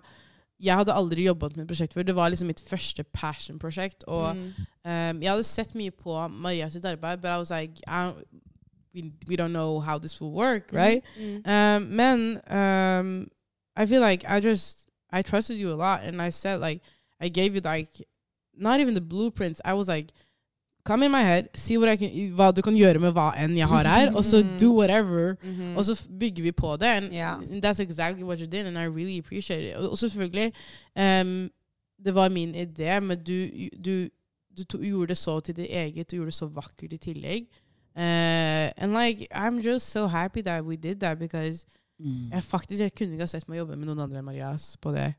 Jeg 0.63 0.75
hadde 0.79 0.93
aldri 0.95 1.23
jobbet 1.25 1.55
med 1.57 1.63
et 1.65 1.67
prosjekt 1.71 1.93
før. 1.95 2.03
Det 2.07 2.15
var 2.15 2.29
liksom 2.31 2.47
mitt 2.47 2.61
første 2.63 3.03
passion-prosjekt. 3.15 4.03
Og 4.07 4.35
Mm. 4.35 4.43
um, 4.85 5.21
jeg 5.21 5.29
hadde 5.31 5.43
sett 5.43 5.73
mye 5.75 5.91
på 5.91 6.13
Maria 6.31 6.69
sitt 6.69 6.85
arbeid, 6.85 7.19
but 7.21 7.29
I 7.31 7.37
was 7.37 7.49
like 7.51 7.81
I 7.87 8.11
we, 8.93 9.11
we 9.27 9.35
don't 9.35 9.53
know 9.53 9.79
how 9.79 9.97
this 9.99 10.19
will 10.21 10.31
work, 10.31 10.69
right? 10.71 11.03
Mm. 11.19 11.47
Um, 11.47 11.95
men 11.95 12.41
um, 12.47 13.27
I 13.75 13.85
feel 13.85 14.01
like 14.01 14.23
I 14.27 14.39
just 14.39 14.87
I 15.11 15.21
trusted 15.21 15.57
you 15.57 15.71
a 15.71 15.75
lot, 15.75 16.03
and 16.03 16.21
I 16.21 16.29
said 16.29 16.59
like 16.61 16.81
I 17.19 17.29
gave 17.29 17.55
you 17.55 17.61
like 17.61 17.89
not 18.55 18.79
even 18.79 18.93
the 18.93 19.01
blueprints. 19.01 19.61
I 19.65 19.73
was 19.73 19.87
like, 19.87 20.11
come 20.85 21.01
in 21.03 21.11
my 21.11 21.21
head, 21.21 21.49
see 21.55 21.77
what 21.77 21.89
I 21.89 21.95
can, 21.95 22.09
hva 22.35 22.51
du 22.51 22.61
kan 22.61 22.75
gjøre 22.75 22.99
med 22.99 23.13
hva 23.13 23.31
enn 23.39 23.57
jeg 23.57 23.67
har 23.67 23.87
her, 23.87 24.11
og 24.15 24.25
så 24.25 24.43
do 24.59 24.73
whatever. 24.77 25.35
Mhm. 25.43 25.77
Og 25.77 25.85
så 25.85 26.07
bygger 26.19 26.43
vi 26.43 26.51
på 26.51 26.75
det. 26.77 26.85
And, 26.85 27.13
Ja. 27.13 27.35
and 27.35 27.65
that's 27.65 27.79
exactly 27.79 28.23
what 28.23 28.39
you 28.39 28.47
did, 28.47 28.65
and 28.67 28.77
I 28.77 28.85
really 28.85 29.17
appreciate 29.17 29.63
it. 29.69 29.75
Og 29.75 29.97
selvfølgelig, 29.97 30.53
um, 30.95 31.49
det 32.05 32.15
var 32.15 32.29
min 32.29 32.55
idé, 32.55 32.99
men 32.99 33.23
du, 33.23 33.47
du, 33.85 34.07
du 34.57 34.63
to, 34.63 34.77
gjorde 34.77 35.07
det 35.07 35.17
så 35.17 35.39
til 35.39 35.55
ditt 35.55 35.67
eget, 35.69 36.11
du 36.11 36.15
gjorde 36.15 36.25
det 36.31 36.33
så 36.33 36.45
vakkert 36.45 36.93
i 36.93 36.97
tillegg. 36.97 37.45
Uh, 37.95 38.71
and 38.77 38.93
like, 38.93 39.27
I'm 39.35 39.61
just 39.61 39.89
so 39.89 40.07
happy 40.07 40.41
that 40.41 40.65
we 40.65 40.75
did 40.75 40.99
that, 40.99 41.19
because 41.19 41.65
Mm. 41.99 42.31
jeg 42.33 42.43
faktisk 42.43 42.79
jeg 42.81 42.91
kunne 42.95 43.11
ikke 43.11 43.21
ha 43.21 43.25
sett 43.27 43.47
meg 43.49 43.57
jobbe 43.59 43.75
med 43.77 43.85
noen 43.85 43.99
andre 43.99 44.17
enn 44.19 44.25
Marias 44.25 44.77
på 44.81 44.91
det. 44.91 45.13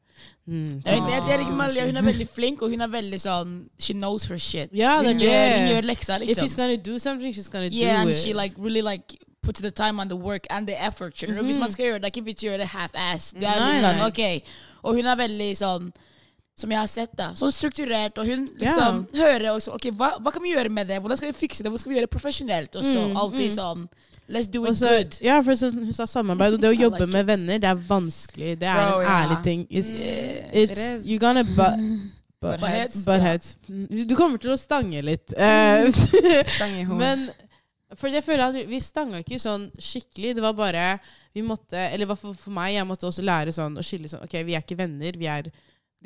Mm, 0.46 0.82
Jeg, 0.84 1.02
det, 1.06 1.20
det 1.26 1.46
jeg 1.46 1.52
Maria, 1.56 1.86
hun 1.86 1.96
er 1.96 2.02
veldig 2.02 2.28
flink, 2.28 2.62
og 2.62 2.68
hun 2.70 2.80
er 2.80 2.86
veldig 2.90 3.20
sånn 3.20 3.52
She 3.78 3.92
knows 3.94 4.24
her 4.24 4.36
shit. 4.38 4.72
Det 4.72 4.82
er 4.82 4.96
hun, 4.96 5.06
gjør, 5.20 5.30
yeah. 5.30 5.60
hun 5.60 5.68
gjør 5.70 5.80
leksa, 5.86 6.16
If 6.16 6.20
liksom. 6.28 6.44
she's 6.46 6.56
gonna 6.56 6.76
do 6.76 6.98
something, 6.98 7.32
she's 7.34 7.48
gonna 7.48 7.68
Yeah, 7.72 7.94
do 7.94 8.00
and 8.00 8.10
it. 8.10 8.16
she 8.16 8.32
like 8.34 8.54
really 8.58 8.82
like 8.82 9.16
puts 9.42 9.60
the 9.60 9.70
time 9.70 10.00
and 10.00 10.10
the 10.10 10.16
work 10.16 10.46
and 10.50 10.66
the 10.66 10.74
effort. 10.86 11.22
Mm 11.22 11.34
-hmm. 11.34 11.42
Hvis 11.44 11.56
Mhm. 11.56 11.60
man 11.60 11.72
skal 11.72 11.84
gjøre 11.84 11.98
det, 11.98 12.06
ikke 12.06 12.20
hvis 12.22 12.34
du 12.40 12.46
gjøre 12.46 12.58
det 12.58 12.66
half-ass. 12.68 13.32
Det 13.32 13.42
er 13.48 13.72
litt 13.72 13.82
sånn, 13.82 14.06
ok. 14.06 14.42
Og 14.82 14.94
hun 14.94 15.06
er 15.06 15.16
veldig 15.16 15.56
sånn 15.56 15.92
som 16.56 16.70
jeg 16.70 16.78
har 16.78 16.86
sett 16.86 17.12
da, 17.18 17.32
sånn 17.34 17.50
strukturert, 17.50 18.18
og 18.22 18.28
hun 18.30 18.44
liksom 18.60 19.00
hører 19.18 19.48
også, 19.56 19.72
ok, 19.74 19.88
hva, 19.98 20.12
hva 20.22 20.30
kan 20.30 20.42
vi 20.44 20.52
gjøre 20.54 20.70
med 20.70 20.86
det? 20.86 21.00
Hvordan 21.02 21.18
skal 21.18 21.32
vi 21.32 21.38
fikse 21.38 21.64
det? 21.64 21.70
Hvordan 21.72 21.82
skal 21.82 21.90
vi 21.90 21.96
gjøre 21.98 22.06
det 22.06 22.12
profesjonelt? 22.14 22.76
Og 22.78 22.84
så 22.86 23.00
Mm, 23.08 23.16
alltid 23.16 23.48
mm. 23.48 23.54
sånn, 23.56 23.88
let's 24.30 24.46
do 24.50 24.62
it 24.64 24.70
Og 24.70 24.76
så- 24.76 24.92
good. 24.96 25.18
Ja, 25.26 25.40
for 25.42 25.52
så, 25.58 25.70
hun 25.74 25.92
sa 25.92 26.06
samarbeid, 26.06 26.54
og 26.54 26.60
det 26.62 26.70
å 26.70 26.78
jobbe 26.78 27.00
like 27.00 27.12
med 27.12 27.20
it. 27.24 27.26
venner, 27.26 27.58
det 27.58 27.68
er 27.72 27.74
vanskelig. 27.88 28.58
Det 28.60 28.68
er 28.70 28.78
Bro, 28.90 29.00
en 29.00 29.06
ærlig 29.06 29.36
ærlig 29.36 29.42
ting. 29.44 29.66
It's, 29.70 29.98
Yeah. 29.98 30.50
it's, 30.52 30.78
It 30.78 31.06
you're 31.10 31.18
gonna 31.18 31.42
but, 31.42 31.74
but, 32.40 32.60
but, 32.60 32.70
heads. 32.70 33.04
but 33.04 33.20
heads. 33.20 33.56
Du 33.66 34.14
kommer 34.14 34.38
til 34.38 34.50
å 34.54 34.56
stange 34.56 35.02
litt. 35.02 35.32
Eh, 35.36 35.90
stange 36.56 36.86
men 36.86 37.30
for 37.96 38.08
jeg 38.08 38.22
føler 38.24 38.48
at 38.48 38.66
vi 38.68 38.78
stanga 38.80 39.18
ikke 39.22 39.38
sånn 39.42 39.70
skikkelig. 39.78 40.34
Det 40.34 40.42
var 40.42 40.52
bare 40.52 41.00
Vi 41.34 41.42
måtte 41.42 41.74
Eller 41.92 42.06
for, 42.14 42.32
for 42.34 42.50
meg, 42.50 42.74
jeg 42.74 42.86
måtte 42.86 43.06
også 43.06 43.22
lære 43.22 43.52
sånn 43.54 43.76
å 43.78 43.82
skille 43.86 44.08
sånn 44.10 44.22
Ok, 44.24 44.32
vi 44.44 44.54
er 44.54 44.62
ikke 44.62 44.76
venner, 44.78 45.12
vi 45.18 45.26
er 45.26 45.50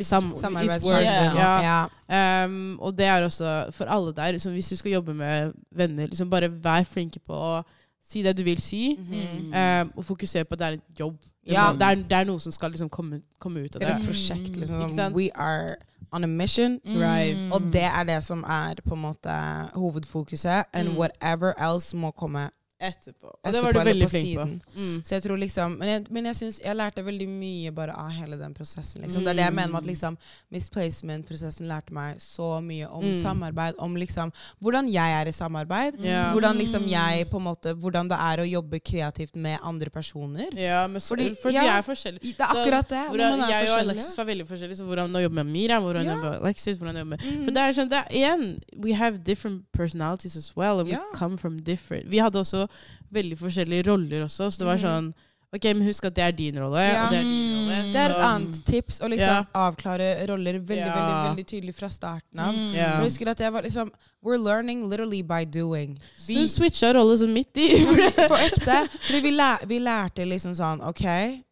sam 0.06 0.32
Samarbeidspartner. 0.40 1.34
Ja. 1.34 1.86
Ja. 2.08 2.44
Um, 2.44 2.78
og 2.80 2.98
det 2.98 3.06
er 3.06 3.24
også 3.24 3.70
for 3.72 3.84
alle 3.84 4.12
der. 4.14 4.30
Liksom, 4.32 4.52
hvis 4.52 4.68
du 4.68 4.76
skal 4.76 4.92
jobbe 4.92 5.14
med 5.14 5.52
venner, 5.72 6.06
liksom 6.06 6.30
bare 6.30 6.50
vær 6.64 6.82
flinke 6.82 7.18
på 7.26 7.34
å 7.34 7.62
si 8.08 8.22
det 8.22 8.36
du 8.36 8.42
vil 8.44 8.60
si. 8.60 8.96
Mhm. 8.98 9.52
Um, 9.54 9.92
og 9.96 10.04
fokusere 10.04 10.44
på 10.44 10.52
at 10.54 10.58
det 10.58 10.66
er 10.66 10.72
en 10.72 10.82
jobb. 11.00 11.16
Ja. 11.48 11.72
det, 11.72 11.82
er, 11.82 11.94
det 11.94 12.12
er 12.12 12.24
noe 12.28 12.40
som 12.40 12.52
skal 12.52 12.70
liksom 12.70 12.88
komme, 12.92 13.22
komme 13.40 13.60
ut 13.64 13.76
av 13.76 13.80
Det 13.80 13.88
Det 13.88 13.94
er 13.94 13.98
et 14.00 14.06
prosjekt. 14.06 14.56
Liksom. 14.56 14.88
sant? 14.96 15.16
We 15.16 15.30
are 15.34 15.76
on 16.12 16.24
a 16.24 16.26
mission. 16.26 16.80
Right. 16.84 17.36
Mm. 17.36 17.52
Og 17.52 17.60
det 17.72 17.82
er 17.84 18.04
det 18.04 18.24
som 18.24 18.44
er 18.44 18.74
på 18.84 18.94
en 18.94 19.00
måte 19.00 19.30
hovedfokuset. 19.74 20.64
And 20.72 20.88
Mm. 20.88 20.96
whatever 20.98 21.52
else 21.58 21.96
må 21.96 22.10
komme 22.10 22.50
Etterpå. 22.80 23.26
Og 23.42 23.52
det 23.52 23.60
var 23.62 23.72
du 23.74 23.78
veldig 23.82 24.06
flink 24.08 24.36
på. 24.38 24.44
Mm. 24.78 25.00
Så 25.02 25.16
jeg 25.16 25.22
tror 25.24 25.36
liksom 25.42 25.72
Men 25.80 25.88
jeg, 25.88 26.02
men 26.14 26.26
jeg 26.26 26.36
synes 26.36 26.60
jeg 26.62 26.76
lærte 26.78 27.02
veldig 27.02 27.26
mye 27.28 27.72
bare 27.74 27.90
av 27.98 28.10
hele 28.14 28.36
den 28.38 28.54
prosessen. 28.54 29.02
Liksom. 29.02 29.24
Det 29.24 29.32
er 29.32 29.34
det 29.40 29.44
jeg 29.48 29.54
mener 29.56 29.72
med 29.72 29.80
at 29.82 29.88
liksom 29.88 30.18
misplacement-prosessen 30.54 31.66
lærte 31.68 31.92
meg 31.94 32.20
så 32.22 32.60
mye 32.62 32.86
om 32.86 33.02
Mm. 33.04 33.22
samarbeid. 33.22 33.74
Om 33.78 33.96
liksom 33.96 34.32
hvordan 34.62 34.88
jeg 34.92 35.12
er 35.20 35.26
i 35.28 35.32
samarbeid. 35.32 35.98
Ja. 36.04 36.30
Hvordan 36.32 36.56
liksom 36.56 36.86
jeg 36.88 37.28
på 37.30 37.36
en 37.38 37.44
måte 37.44 37.74
Hvordan 37.74 38.08
det 38.08 38.16
er 38.18 38.38
å 38.44 38.46
jobbe 38.48 38.80
kreativt 38.80 39.34
med 39.36 39.58
andre 39.62 39.90
personer. 39.90 40.48
Ja, 40.54 40.86
men 40.86 41.00
så, 41.00 41.16
Fordi- 41.16 41.36
for 41.42 41.48
vi 41.50 41.54
ja. 41.56 41.78
er 41.78 41.82
forskjellige. 41.82 42.20
Det 42.22 42.40
er 42.40 42.44
akkurat 42.46 42.88
det. 42.88 43.04
Hvordan, 43.08 43.40
er 43.42 43.48
jeg 43.48 43.70
og. 43.70 43.78
Alexis 43.78 44.16
var 44.16 44.24
veldig 44.24 44.46
forskjellige. 44.46 44.76
Så 44.78 44.84
hvordan 44.84 45.10
å 45.16 45.22
jobbe 45.22 45.34
med 45.34 45.46
Mira, 45.46 45.80
hvordan 45.80 46.06
å 46.06 46.14
jobbe 46.14 46.30
med 46.30 46.40
Alexis 46.42 46.76
hvordan 46.78 46.94
å 46.94 46.98
jobbe 46.98 47.10
med 47.10 47.18
Mm. 47.28 47.44
For 47.44 47.50
det 47.50 47.56
er 47.62 47.72
sånn, 47.72 47.88
det 47.88 47.98
er, 47.98 48.08
igjen, 48.14 48.60
we 48.76 48.92
have 48.92 49.24
different 49.24 49.64
personalities 49.72 50.36
as 50.36 50.56
well, 50.56 50.78
and 50.80 50.88
yeah. 50.88 50.98
we 50.98 51.18
come 51.18 51.36
from 51.36 51.58
different 51.58 52.06
Vi 52.08 52.18
hadde 52.18 52.38
også 52.38 52.67
veldig 53.12 53.38
forskjellige 53.38 53.86
roller 53.86 54.24
også, 54.26 54.50
så 54.52 54.58
det 54.58 54.66
var 54.66 54.76
Mhm. 54.76 54.84
sånn 54.84 55.14
Ok, 55.50 55.64
men 55.64 55.80
husk 55.88 56.04
at 56.04 56.12
det 56.14 56.22
er 56.22 56.32
din 56.32 56.54
rolle, 56.60 56.76
Ja. 56.76 57.04
og 57.06 57.10
det 57.10 57.18
er 57.20 57.22
din 57.22 57.56
rolle. 57.56 57.92
Det 57.92 57.96
er 57.96 58.10
et 58.10 58.16
annet 58.20 58.64
tips 58.66 59.00
å 59.00 59.08
liksom 59.08 59.32
Ja. 59.32 59.44
avklare 59.54 60.28
roller 60.28 60.58
veldig 60.60 60.76
Ja. 60.76 60.92
veldig, 60.92 61.36
veldig 61.36 61.46
tydelig 61.46 61.74
fra 61.74 61.88
starten 61.88 62.38
av. 62.38 62.54
Mm. 62.54 62.74
Yeah. 62.74 63.00
Jeg 63.00 63.04
husker 63.04 63.28
at 63.30 63.38
jeg 63.40 63.50
var 63.52 63.62
liksom 63.62 63.90
We're 64.22 64.36
learning 64.36 64.90
literally 64.90 65.22
by 65.22 65.44
doing. 65.46 65.96
Du 66.26 66.34
switcha 66.48 66.92
rolle 66.92 67.16
sånn 67.16 67.32
midt 67.32 67.56
i. 67.56 67.78
For 68.28 68.36
ekte. 68.36 68.88
Fordi 69.06 69.22
vi, 69.22 69.30
lær, 69.30 69.64
vi 69.66 69.78
lærte 69.78 70.26
liksom 70.28 70.52
sånn 70.54 70.82
OK, 70.86 71.42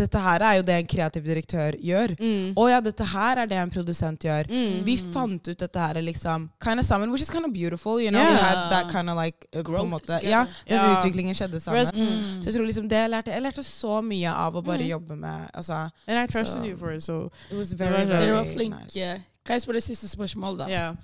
dette 0.00 0.20
her 0.24 0.42
er 0.48 0.54
jo 0.58 0.62
det 0.66 0.74
en 0.80 0.88
kreativ 0.90 1.24
direktør 1.28 1.76
gjør. 1.78 2.14
Mm. 2.18 2.54
Å 2.58 2.64
ja, 2.72 2.80
dette 2.84 3.06
her 3.12 3.40
er 3.44 3.50
det 3.50 3.58
en 3.60 3.70
produsent 3.74 4.24
gjør. 4.26 4.48
Mm. 4.50 4.80
Vi 4.88 4.96
fant 5.14 5.50
ut 5.52 5.58
dette 5.64 5.78
her 5.84 6.00
liksom 6.02 6.48
kind 6.64 6.80
of 6.82 6.86
sammen, 6.88 7.12
which 7.12 7.22
is 7.22 7.30
kind 7.30 7.44
of 7.46 7.52
beautiful. 7.52 8.00
You 8.00 8.10
know, 8.10 8.20
Yeah. 8.24 8.32
we 8.34 8.42
had 8.42 8.60
that 8.72 8.90
kind 8.92 9.10
of 9.12 9.16
like 9.20 9.46
uh, 9.54 9.62
på 9.62 9.76
en 9.84 9.90
måte. 9.92 10.18
Ja, 10.24 10.44
den 10.66 10.76
yeah. 10.80 10.98
utviklingen 10.98 11.34
skjedde 11.36 11.60
sammen. 11.60 11.86
Mm. 11.94 12.42
Så 12.42 12.50
jeg 12.50 12.54
tror 12.58 12.66
liksom 12.66 12.88
det 12.88 12.96
jeg 13.04 13.10
lærte 13.10 13.30
Jeg 13.36 13.42
lærte 13.42 13.62
så 13.66 14.00
mye 14.02 14.32
av 14.32 14.54
å 14.56 14.62
bare 14.64 14.80
Mm. 14.82 14.90
jobbe 14.90 15.16
med 15.16 15.50
altså, 15.54 15.90
And 16.08 16.18
I 16.18 16.26
trusted 16.26 16.62
so, 16.62 16.66
you 16.66 16.76
for 16.76 16.92
it, 16.92 17.02
so 17.02 17.30
It 17.50 17.56
was 17.58 17.72
very, 17.72 18.04
very 18.06 18.26
Dere 18.26 18.36
var 18.40 18.44
flinke. 18.44 18.84
nice. 18.94 19.20
Kan 19.46 19.54
jeg 19.54 19.62
spørre 19.62 19.80
siste 19.80 20.08
spørsmål, 20.08 20.58
da? 20.58 20.68
yeah. 20.68 20.94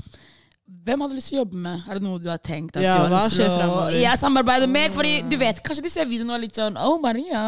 Hvem 0.85 1.01
hadde 1.01 1.13
du 1.15 1.17
lyst 1.21 1.29
til 1.31 1.37
å 1.39 1.45
jobbe 1.45 1.59
med? 1.63 1.83
Er 1.89 1.95
det 1.95 2.03
noe 2.03 2.19
du 2.19 2.25
har 2.29 2.39
tenkt 2.43 2.77
at 2.77 2.83
Ja, 2.83 2.95
du 2.97 3.03
har 3.05 3.11
hva 3.13 3.21
lyst 3.27 3.37
til 3.37 3.45
skjer 3.45 3.53
å 3.53 3.59
fremover? 3.61 3.91
Jeg 4.03 4.19
samarbeider 4.19 4.67
med? 4.67 4.91
Fordi 4.97 5.13
du 5.31 5.37
vet, 5.39 5.61
kanskje 5.63 5.83
de 5.85 5.91
ser 5.93 6.09
videoen 6.11 6.31
og 6.33 6.37
er 6.41 6.43
litt 6.43 6.59
sånn 6.59 6.77
Oh, 6.83 6.97
Maria. 7.01 7.43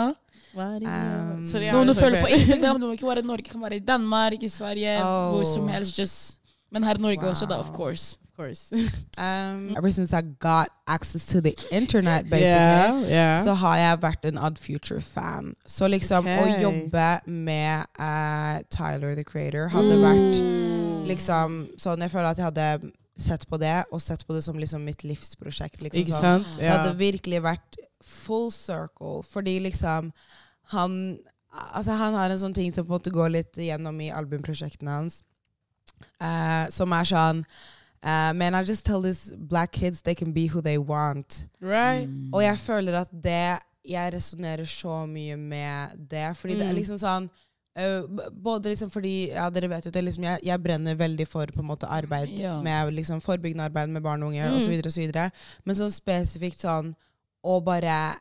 Um, 0.56 1.44
Sorry, 1.46 1.70
Noen 1.72 1.88
du 1.88 1.94
følger 1.94 2.22
på 2.24 2.30
Instagram. 2.32 2.80
Det 2.80 2.88
må 2.88 2.92
ikke 2.96 3.06
være 3.08 3.22
i 3.24 3.26
Norge, 3.28 3.42
kan 3.50 3.62
være 3.62 3.76
i 3.76 3.84
Danmark, 3.84 4.42
i 4.42 4.48
Sverige, 4.48 4.96
Oh. 5.02 5.34
hvor 5.34 5.44
som 5.44 5.68
helst. 5.68 5.98
Just. 5.98 6.38
Men 6.72 6.84
her 6.84 6.94
i 6.98 7.00
Norge 7.00 7.28
også, 7.28 7.46
da, 7.46 7.54
of 7.58 7.70
course. 7.72 8.18
Of 8.22 8.36
course. 8.44 8.72
Um, 9.18 9.74
ever 9.76 9.90
since 9.90 10.12
I 10.12 10.22
got 10.38 10.68
access 10.86 11.26
to 11.26 11.40
the 11.40 11.54
internet, 11.72 12.30
basically, 12.30 13.10
yeah, 13.10 13.10
yeah. 13.10 13.44
så 13.44 13.54
har 13.54 13.76
jeg 13.76 14.02
vært 14.02 14.24
en 14.24 14.38
Odd 14.38 14.58
Future-fan. 14.58 15.54
Så 15.66 15.88
liksom 15.88 16.24
okay. 16.26 16.38
å 16.38 16.60
jobbe 16.62 17.20
med 17.26 17.84
uh, 17.98 18.60
Tyler, 18.70 19.14
the 19.14 19.24
creator, 19.24 19.68
hadde 19.68 19.98
vært 20.02 20.38
Mm. 20.38 21.06
liksom 21.08 21.68
sånn 21.80 22.00
Jeg 22.04 22.10
føler 22.10 22.30
at 22.30 22.36
jeg 22.38 22.44
hadde 22.44 22.92
sett 23.18 23.48
på 23.50 23.58
det, 23.58 23.84
og 23.92 24.00
sett 24.00 24.26
på 24.26 24.34
det 24.34 24.44
som 24.44 24.56
liksom 24.58 24.84
mitt 24.84 25.02
livsprosjekt. 25.02 25.82
Liksom, 25.82 26.00
Ikke 26.00 26.14
sånn. 26.20 26.44
Det 26.58 26.68
hadde 26.70 26.94
virkelig 26.98 27.42
vært 27.42 27.76
full 28.02 28.50
circle, 28.54 29.22
fordi 29.26 29.58
liksom 29.64 30.12
han 30.74 31.18
Altså, 31.74 31.94
han 31.96 32.12
har 32.14 32.30
en 32.30 32.38
sånn 32.38 32.54
ting 32.54 32.74
som 32.74 32.84
på 32.84 32.92
en 32.92 32.98
måte 32.98 33.10
går 33.10 33.30
litt 33.32 33.56
gjennom 33.56 33.96
i 34.04 34.10
albumprosjektene 34.12 34.90
hans, 34.92 35.22
uh, 36.20 36.68
som 36.70 36.92
er 36.92 37.08
sånn 37.08 37.40
uh, 38.04 38.32
Man, 38.36 38.54
I 38.54 38.62
just 38.68 38.84
tell 38.86 39.00
these 39.02 39.34
black 39.36 39.72
kids 39.72 40.02
they 40.02 40.14
can 40.14 40.32
be 40.32 40.46
who 40.46 40.60
they 40.60 40.76
want. 40.78 41.44
Right? 41.60 42.06
Mm. 42.06 42.30
Og 42.34 42.42
jeg 42.44 42.58
føler 42.58 43.00
at 43.00 43.08
det 43.12 43.58
Jeg 43.88 44.12
resonnerer 44.12 44.68
så 44.68 45.06
mye 45.08 45.36
med 45.40 45.96
det, 46.10 46.36
fordi 46.36 46.58
det 46.58 46.66
er 46.68 46.72
Mm. 46.74 46.80
liksom 46.82 46.98
sånn 47.00 47.30
Uh, 47.78 48.02
både 48.34 48.72
liksom 48.72 48.90
fordi 48.90 49.28
ja, 49.30 49.44
dere 49.54 49.68
vet 49.70 49.84
jo 49.86 49.90
det, 49.94 50.00
liksom, 50.02 50.24
jeg, 50.24 50.40
jeg 50.42 50.62
brenner 50.64 50.96
veldig 50.98 51.26
for 51.30 51.46
på 51.46 51.60
en 51.62 51.68
måte 51.68 51.86
arbeid 51.86 52.32
Ja. 52.34 52.56
med 52.60 52.92
liksom, 52.92 53.20
forebyggende 53.22 53.62
arbeid 53.68 53.88
med 53.88 54.02
barn 54.02 54.22
og 54.22 54.32
unge 54.32 54.42
Mm. 54.50 54.56
osv. 54.82 55.30
Men 55.64 55.76
sånn 55.76 55.92
spesifikt 55.94 56.58
sånn 56.58 56.96
å 57.44 57.60
bare 57.62 58.16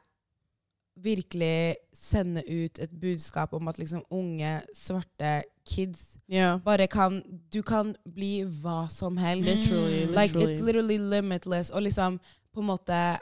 virkelig 1.04 1.76
sende 1.94 2.44
ut 2.50 2.80
et 2.80 2.90
budskap 3.02 3.54
om 3.54 3.68
at 3.68 3.78
liksom 3.80 4.04
unge, 4.12 4.62
svarte 4.74 5.42
kids 5.68 6.18
Yeah. 6.30 6.60
bare 6.64 6.88
kan 6.88 7.22
Du 7.54 7.62
kan 7.62 7.96
bli 8.14 8.44
hva 8.44 8.88
som 8.90 9.18
helst. 9.18 9.50
Literally, 9.50 10.06
Like, 10.06 10.36
it's 10.36 10.62
literally 10.64 10.98
limitless. 10.98 11.70
Og 11.70 11.82
liksom 11.82 12.20
på 12.54 12.60
en 12.60 12.66
måte 12.66 13.18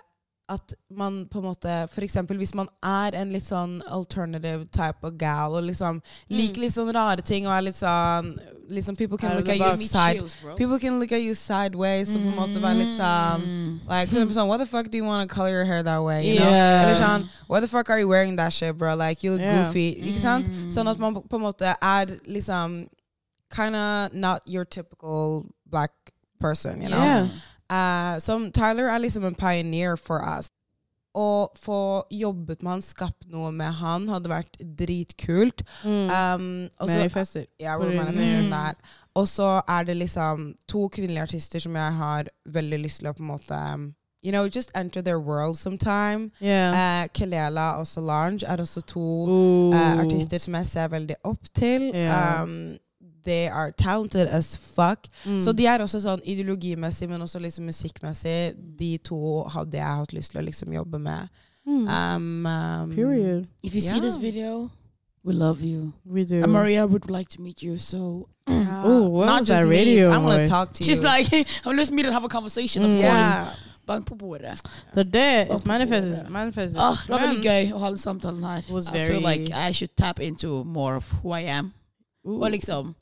at 0.47 0.73
man 0.93 1.25
på 1.31 1.39
en 1.39 1.45
måte 1.47 1.71
eksempel 2.05 2.37
hvis 2.37 2.53
man 2.53 2.67
er 2.85 3.15
en 3.17 3.31
litt 3.33 3.47
sånn 3.47 3.79
alternative 3.89 4.67
type 4.69 5.01
of 5.01 5.15
gal 5.17 5.55
og 5.57 5.63
liksom 5.65 6.01
liker 6.29 6.61
litt 6.61 6.73
sånn 6.75 6.91
rare 6.93 7.23
ting 7.25 7.47
og 7.47 7.53
er 7.55 7.63
litt 7.65 7.77
sånn 7.79 8.35
liksom 8.69 8.95
People 8.95 9.17
can 9.17 9.35
look 9.37 9.49
at 9.49 9.57
you 9.57 9.71
side 9.87 10.19
chills. 10.19 10.35
People 10.57 10.77
can 10.79 10.99
look 10.99 11.11
at 11.11 11.21
you 11.21 11.33
sideways 11.33 12.13
og 12.15 12.21
på 12.21 12.29
en 12.29 12.37
måte 12.37 12.61
være 12.61 12.77
litt 12.83 12.93
sånn 12.97 13.41
Mm. 13.45 13.79
Like, 13.89 14.07
for 14.09 14.17
eksempel 14.17 14.35
sånn, 14.37 14.47
what 14.47 14.59
the 14.59 14.65
fuck 14.65 14.89
do 14.91 14.97
you 14.97 15.05
want 15.05 15.27
to 15.27 15.33
color 15.35 15.49
your 15.49 15.65
hair 15.65 15.81
that 15.83 16.03
way? 16.03 16.21
You 16.27 16.39
know? 16.39 16.49
Yeah. 16.49 16.83
Eller 16.83 16.95
sånn, 16.95 17.29
What 17.47 17.61
the 17.61 17.67
fuck 17.67 17.89
are 17.89 17.99
you 17.99 18.07
wearing 18.07 18.35
that 18.37 18.53
shit, 18.53 18.77
bro? 18.77 18.95
Like, 18.95 19.23
you 19.23 19.31
look 19.31 19.41
Yeah. 19.41 19.65
goofy. 19.65 19.95
Ikke 20.01 20.19
sant? 20.19 20.47
Mm. 20.47 20.69
Sånn 20.71 20.87
at 20.87 20.99
man 20.99 21.15
på 21.15 21.35
en 21.35 21.41
måte 21.41 21.75
er 21.81 22.05
liksom 22.27 22.87
Kinda 23.53 24.09
not 24.13 24.41
your 24.47 24.65
typical 24.65 25.45
black 25.69 25.91
person, 26.39 26.81
you 26.81 26.89
know? 26.89 26.97
Yeah. 27.03 27.27
Eh, 27.71 28.17
som 28.19 28.51
Tyler 28.51 28.89
er 28.89 28.99
liksom 28.99 29.25
en 29.25 29.35
pioneer 29.35 29.95
for 29.97 30.19
oss. 30.21 30.47
Å 31.15 31.47
få 31.55 32.03
jobbet 32.11 32.61
med 32.61 32.71
han, 32.73 32.81
skapt 32.83 33.29
noe 33.31 33.51
med 33.55 33.71
han, 33.79 34.07
hadde 34.11 34.27
vært 34.29 34.57
dritkult. 34.75 35.61
Mm. 35.83 36.09
Um, 36.11 36.69
så- 36.89 37.45
ja, 37.59 37.77
manifester 37.77 38.49
that. 38.49 38.75
Og 39.15 39.27
så 39.27 39.61
er 39.67 39.83
det 39.85 39.95
liksom 39.95 40.55
to 40.67 40.89
kvinnelige 40.89 41.23
artister 41.23 41.59
som 41.59 41.73
jeg 41.75 41.93
har 41.93 42.27
veldig 42.49 42.81
lyst 42.83 42.99
til 42.99 43.07
å 43.09 43.13
på 43.15 43.23
en 43.23 43.31
måte 43.31 43.73
um, 43.73 43.95
You 44.25 44.31
know, 44.31 44.47
just 44.47 44.71
enter 44.73 45.01
their 45.03 45.19
world 45.19 45.55
sometime. 45.55 46.31
Yeah. 46.41 46.73
Uh, 46.73 47.07
Kelela 47.13 47.77
og 47.77 47.85
Solange 47.85 48.43
er 48.43 48.57
også 48.57 48.81
to 48.81 49.03
eh, 49.71 49.99
artister 50.01 50.39
som 50.39 50.55
jeg 50.55 50.65
ser 50.65 50.87
veldig 50.87 51.15
opp 51.23 51.45
til. 51.53 51.91
Ja. 51.93 52.41
Um, 52.41 52.77
they 53.25 53.47
are 53.47 53.71
talented 53.71 54.27
as 54.29 54.57
fuck. 54.57 55.07
Mm. 55.25 55.39
Så 55.41 55.51
de 55.57 55.65
er 55.67 55.79
også 55.83 55.99
sånn 56.03 56.21
ideologimessig, 56.23 57.09
men 57.09 57.21
også 57.21 57.39
liksom 57.39 57.65
musikkmessig. 57.65 58.53
De 58.79 58.97
to 58.97 59.43
hadde 59.43 59.77
jeg 59.77 59.85
hatt 60.01 60.13
lyst 60.13 60.31
til 60.31 60.41
å 60.41 60.45
liksom 60.45 60.73
jobbe 60.73 60.99
med. 60.99 61.27
Mm. 61.67 61.87
Um, 61.87 62.45
um, 62.45 62.91
Period. 62.95 63.47
If 63.63 63.73
you 63.75 63.81
see 63.81 63.99
this 63.99 64.17
video, 64.17 64.69
we 65.23 65.33
love 65.33 65.63
you. 65.63 65.93
We 66.05 66.23
do. 66.23 66.43
And 66.43 66.51
Maria 66.51 66.85
would 66.85 67.09
like 67.09 67.29
to 67.29 67.41
meet 67.41 67.63
you, 67.63 67.77
so 67.77 68.29
Oh, 68.47 69.09
what 69.09 69.25
Not 69.25 69.39
was 69.39 69.47
just 69.47 69.61
that 69.61 69.67
me. 69.67 69.75
radio 69.77 70.09
I 70.11 70.17
want 70.19 70.43
to 70.43 70.47
talk 70.47 70.73
to 70.73 70.83
she's 70.83 71.01
you. 71.01 71.09
She's 71.09 71.33
like, 71.33 71.47
I'm 71.65 71.75
let's 71.77 71.91
meet 71.91 72.05
and 72.05 72.13
have 72.13 72.23
a 72.23 72.29
conversation, 72.29 72.83
of 72.85 72.91
Mm. 72.91 73.01
course. 73.01 73.11
yeah. 73.33 73.53
Bank 73.87 74.05
på 74.07 74.15
bordet. 74.15 74.61
The 74.95 75.03
day 75.03 75.39
det. 75.43 75.47
Bank 75.47 75.59
It's 75.59 75.63
på 75.63 75.67
manifested. 75.67 76.15
bordet. 76.17 76.31
manifested. 76.31 76.77
Ah, 76.81 76.97
det 77.05 77.09
var 77.09 77.19
veldig 77.19 77.43
Men- 77.43 77.43
gøy 77.43 77.73
å 77.73 77.79
ha 77.79 77.87
den 77.89 77.97
samtalen 77.97 78.43
her. 78.43 78.57
I 78.57 79.07
feel 79.07 79.21
like 79.21 79.51
I 79.69 79.71
should 79.73 79.91
tap 79.97 80.19
into 80.19 80.63
more 80.63 80.95
of 80.95 81.11
who 81.23 81.33
I 81.33 81.41
am. 81.41 81.73
Ooh. 82.27 82.41
Og 82.43 82.51
liksom 82.51 82.95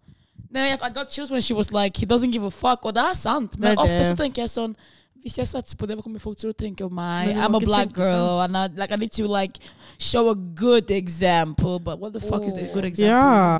Nei, 0.53 0.73
I 0.73 0.89
got 0.93 1.09
chills 1.09 1.31
when 1.31 1.41
she 1.41 1.53
was 1.53 1.71
like 1.71 1.97
He 1.97 2.05
doesn't 2.05 2.31
give 2.31 2.43
a 2.45 2.51
fuck. 2.51 2.85
Og 2.85 2.93
det 2.95 3.01
er 3.03 3.13
sant. 3.13 3.59
Men 3.59 3.71
Det 3.71 3.79
er 3.79 3.81
ofte 3.83 3.99
det. 3.99 4.05
så 4.11 4.15
tenker 4.23 4.41
jeg 4.43 4.49
sånn 4.53 4.75
Hvis 5.23 5.37
jeg 5.37 5.47
satser 5.47 5.77
på 5.79 5.85
det, 5.87 5.95
hva 5.95 6.03
kommer 6.03 6.19
folk 6.19 6.37
til 6.37 6.49
å 6.51 6.53
tenke 6.53 6.83
om 6.85 6.93
meg? 6.93 7.31
I'm 7.37 7.55
a 7.55 7.59
black 7.59 7.93
girl. 7.95 8.41
And 8.43 8.57
I, 8.57 8.67
like, 8.75 8.91
I 8.91 8.97
need 8.99 9.11
to 9.13 9.25
like 9.27 9.57
show 9.97 10.29
a 10.29 10.35
good 10.35 10.91
example. 10.91 11.79
But 11.79 11.99
what 11.99 12.11
the 12.13 12.19
fuck 12.19 12.43
is 12.43 12.53
the 12.53 12.67
good 12.73 12.83
example? 12.85 13.07
Yeah. 13.07 13.59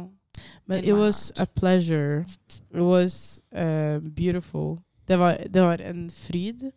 But 0.68 0.84
In 0.84 0.90
it 0.90 0.94
was 0.94 1.32
heart. 1.38 1.48
a 1.50 1.60
pleasure. 1.60 2.26
It 2.74 2.82
was 2.82 3.40
uh, 3.56 4.00
beautiful. 4.00 4.80
Det 5.08 5.18
var, 5.20 5.38
det 5.54 5.62
var 5.62 5.78
en 5.82 6.10
fryd. 6.10 6.72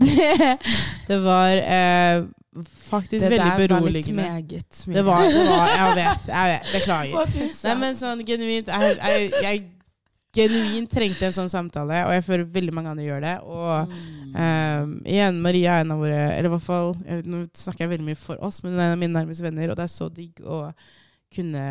det 1.08 1.18
var 1.22 1.56
uh, 1.56 2.26
faktisk 2.90 3.22
Det 3.22 3.28
veldig 3.30 3.68
der 3.68 3.74
var 3.80 3.90
litt 3.94 4.08
meget 4.14 4.80
Det 4.86 5.04
var, 5.06 5.20
det 5.22 5.42
var 5.48 5.68
Jeg 5.70 5.92
vet. 6.00 6.30
Jeg 6.32 6.54
vet. 6.54 6.72
Beklager. 6.74 7.36
Nei, 7.64 7.74
men 7.78 7.94
sånn 7.94 8.24
genuint 8.26 8.72
jeg, 8.72 8.96
jeg, 8.98 9.28
jeg 9.44 9.62
genuint 10.34 10.90
trengte 10.90 11.26
en 11.26 11.34
sånn 11.34 11.50
samtale, 11.50 12.04
og 12.06 12.12
jeg 12.14 12.22
føler 12.26 12.44
veldig 12.54 12.74
mange 12.74 12.90
andre 12.92 13.06
gjør 13.06 13.22
det. 13.26 13.36
Og 13.46 13.94
Mm. 14.30 14.36
um, 14.38 14.90
igjen, 15.10 15.38
Maria 15.42 15.72
er 15.74 15.80
en 15.82 15.90
av 15.90 15.98
våre 15.98 16.18
Eller 16.36 16.46
i 16.46 16.50
hvert 16.52 16.62
fall 16.62 16.92
Nå 17.26 17.40
snakker 17.50 17.82
jeg 17.82 17.90
veldig 17.90 18.04
mye 18.06 18.18
for 18.20 18.38
oss, 18.46 18.60
men 18.62 18.76
hun 18.76 18.78
er 18.80 18.84
en 18.92 18.92
av 18.94 19.00
mine 19.00 19.16
nærmeste 19.16 19.42
venner, 19.42 19.72
og 19.72 19.76
det 19.80 19.82
er 19.88 19.90
så 19.90 20.06
digg 20.14 20.38
å 20.46 20.60
kunne 21.34 21.64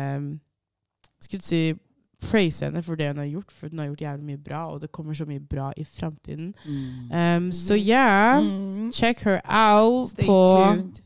Skulle 1.24 1.42
si 1.46 1.62
praise 2.20 2.64
henne 2.64 2.82
for 2.82 2.94
det 3.00 3.06
hun 3.12 3.18
har 3.18 3.26
gjort, 3.32 3.52
for 3.52 3.68
hun 3.70 3.78
har 3.78 3.86
gjort 3.92 4.00
jævlig 4.06 4.26
mye 4.26 4.38
bra, 4.44 4.66
og 4.72 4.80
det 4.82 4.92
kommer 4.92 5.14
så 5.14 5.24
mye 5.28 5.40
bra 5.50 5.72
i 5.76 5.84
framtiden. 5.84 6.54
Mm. 6.64 7.46
Um, 7.46 7.52
så 7.52 7.74
yeah, 7.74 8.40
Mm. 8.42 8.92
check 8.92 9.20
her 9.24 9.40
out 9.48 10.10
Stay 10.10 10.26
på 10.26 10.40
tuned. 10.56 11.00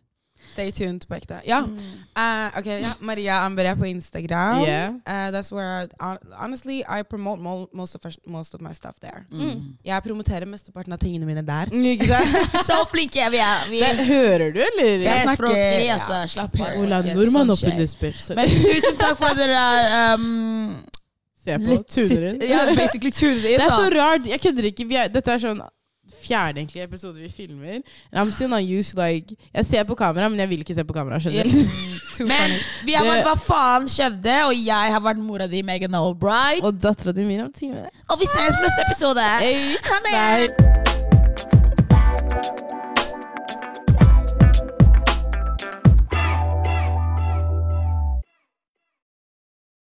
Stay 0.54 0.70
tuned 0.70 1.00
på 1.08 1.14
ekte. 1.16 1.40
Ja. 1.46 1.60
Mm. 1.66 1.74
Uh, 2.16 2.58
ok, 2.58 2.66
ja. 2.66 2.92
Maria 3.00 3.40
Ambre 3.44 3.76
på 3.76 3.84
Instagram. 3.84 4.60
Yeah. 4.62 4.92
Uh, 4.94 5.30
that's 5.34 5.50
where, 5.52 5.88
I, 6.00 6.16
honestly, 6.38 6.78
I 6.98 7.02
promote 7.02 7.42
most, 7.74 7.94
of, 7.96 8.00
most 8.26 8.54
of 8.54 8.60
my 8.60 8.72
stuff 8.72 8.94
there. 9.02 9.24
Mm. 9.32 9.74
Jeg 9.84 10.02
promoterer 10.02 10.46
mesteparten 10.46 10.92
av 10.92 10.98
tingene 10.98 11.26
mine 11.26 11.42
der. 11.42 11.66
Så 12.70 12.76
flinke 12.90 13.26
vi 13.30 13.36
er. 13.42 13.66
Vi 13.70 13.78
Det, 13.82 14.06
hører 14.06 14.52
du, 14.52 14.60
eller? 14.60 15.02
Jeg 15.02 15.22
snakker- 15.26 15.34
språklig, 15.34 15.86
ja. 15.86 16.26
Slapp 16.26 16.60
av. 16.60 16.78
Ola. 16.84 17.02
Nordmann 17.02 17.50
oppunder 17.50 17.52
opp 17.52 17.62
in 17.64 17.70
skjer. 17.70 17.78
this 17.78 17.94
bitch. 17.96 18.20
Så 18.22 18.34
Men 18.38 18.48
tusen 18.48 18.96
takk 18.98 19.18
for 19.18 19.26
at 19.26 19.36
dere 19.36 20.14
um, 20.14 20.76
se 21.45 21.61
på. 21.61 21.70
litt 21.70 21.88
Tuner 21.95 22.28
inn. 22.32 22.42
Ja, 22.49 22.66
basically 22.74 23.12
tuner 23.14 23.49
inn. 23.55 23.59
Det 23.62 23.70
er 23.70 23.78
så 23.78 23.88
rart. 23.95 24.28
Jeg 24.34 24.40
kødder 24.42 24.70
ikke. 24.72 24.88
Vi 24.90 25.01
er, 25.01 25.12
dette 25.12 25.34
er 25.34 25.42
sånn 25.42 25.62
fjerde 26.24 26.61
egentlig 26.61 26.82
episode 26.82 27.20
vi 27.20 27.28
filmer. 27.28 27.82
I'm 28.12 28.32
still 28.32 28.49
not 28.49 28.62
used 28.64 28.99
like 28.99 29.36
Jeg 29.55 29.66
ser 29.66 29.84
på 29.84 29.95
kamera, 29.95 30.28
men 30.28 30.38
jeg 30.40 30.49
vil 30.49 30.59
ikke 30.64 30.74
se 30.74 30.84
på 30.84 30.92
kamera. 30.97 31.18
skjønner? 31.20 31.45
Too 32.14 32.26
Men 32.28 32.51
vi 32.86 32.95
har 32.95 33.05
vært 33.09 33.26
Hva 33.28 33.36
faen 33.40 33.88
skjedde? 33.90 34.36
Og 34.49 34.55
jeg 34.57 34.95
har 34.97 35.03
vært 35.05 35.22
mora 35.22 35.47
di, 35.51 35.62
Megan 35.66 35.95
Albright. 35.99 36.64
Og 36.64 36.80
dattera 36.82 37.12
di 37.16 37.24
Miriam 37.28 37.53
Time. 37.53 37.88
Og 38.09 38.20
vi 38.20 38.26
ses 38.30 38.55
på 38.57 38.62
neste 38.64 38.86
episode. 38.88 39.26
Hey, 39.42 39.76
Ha 39.90 39.97
det! 40.09 40.64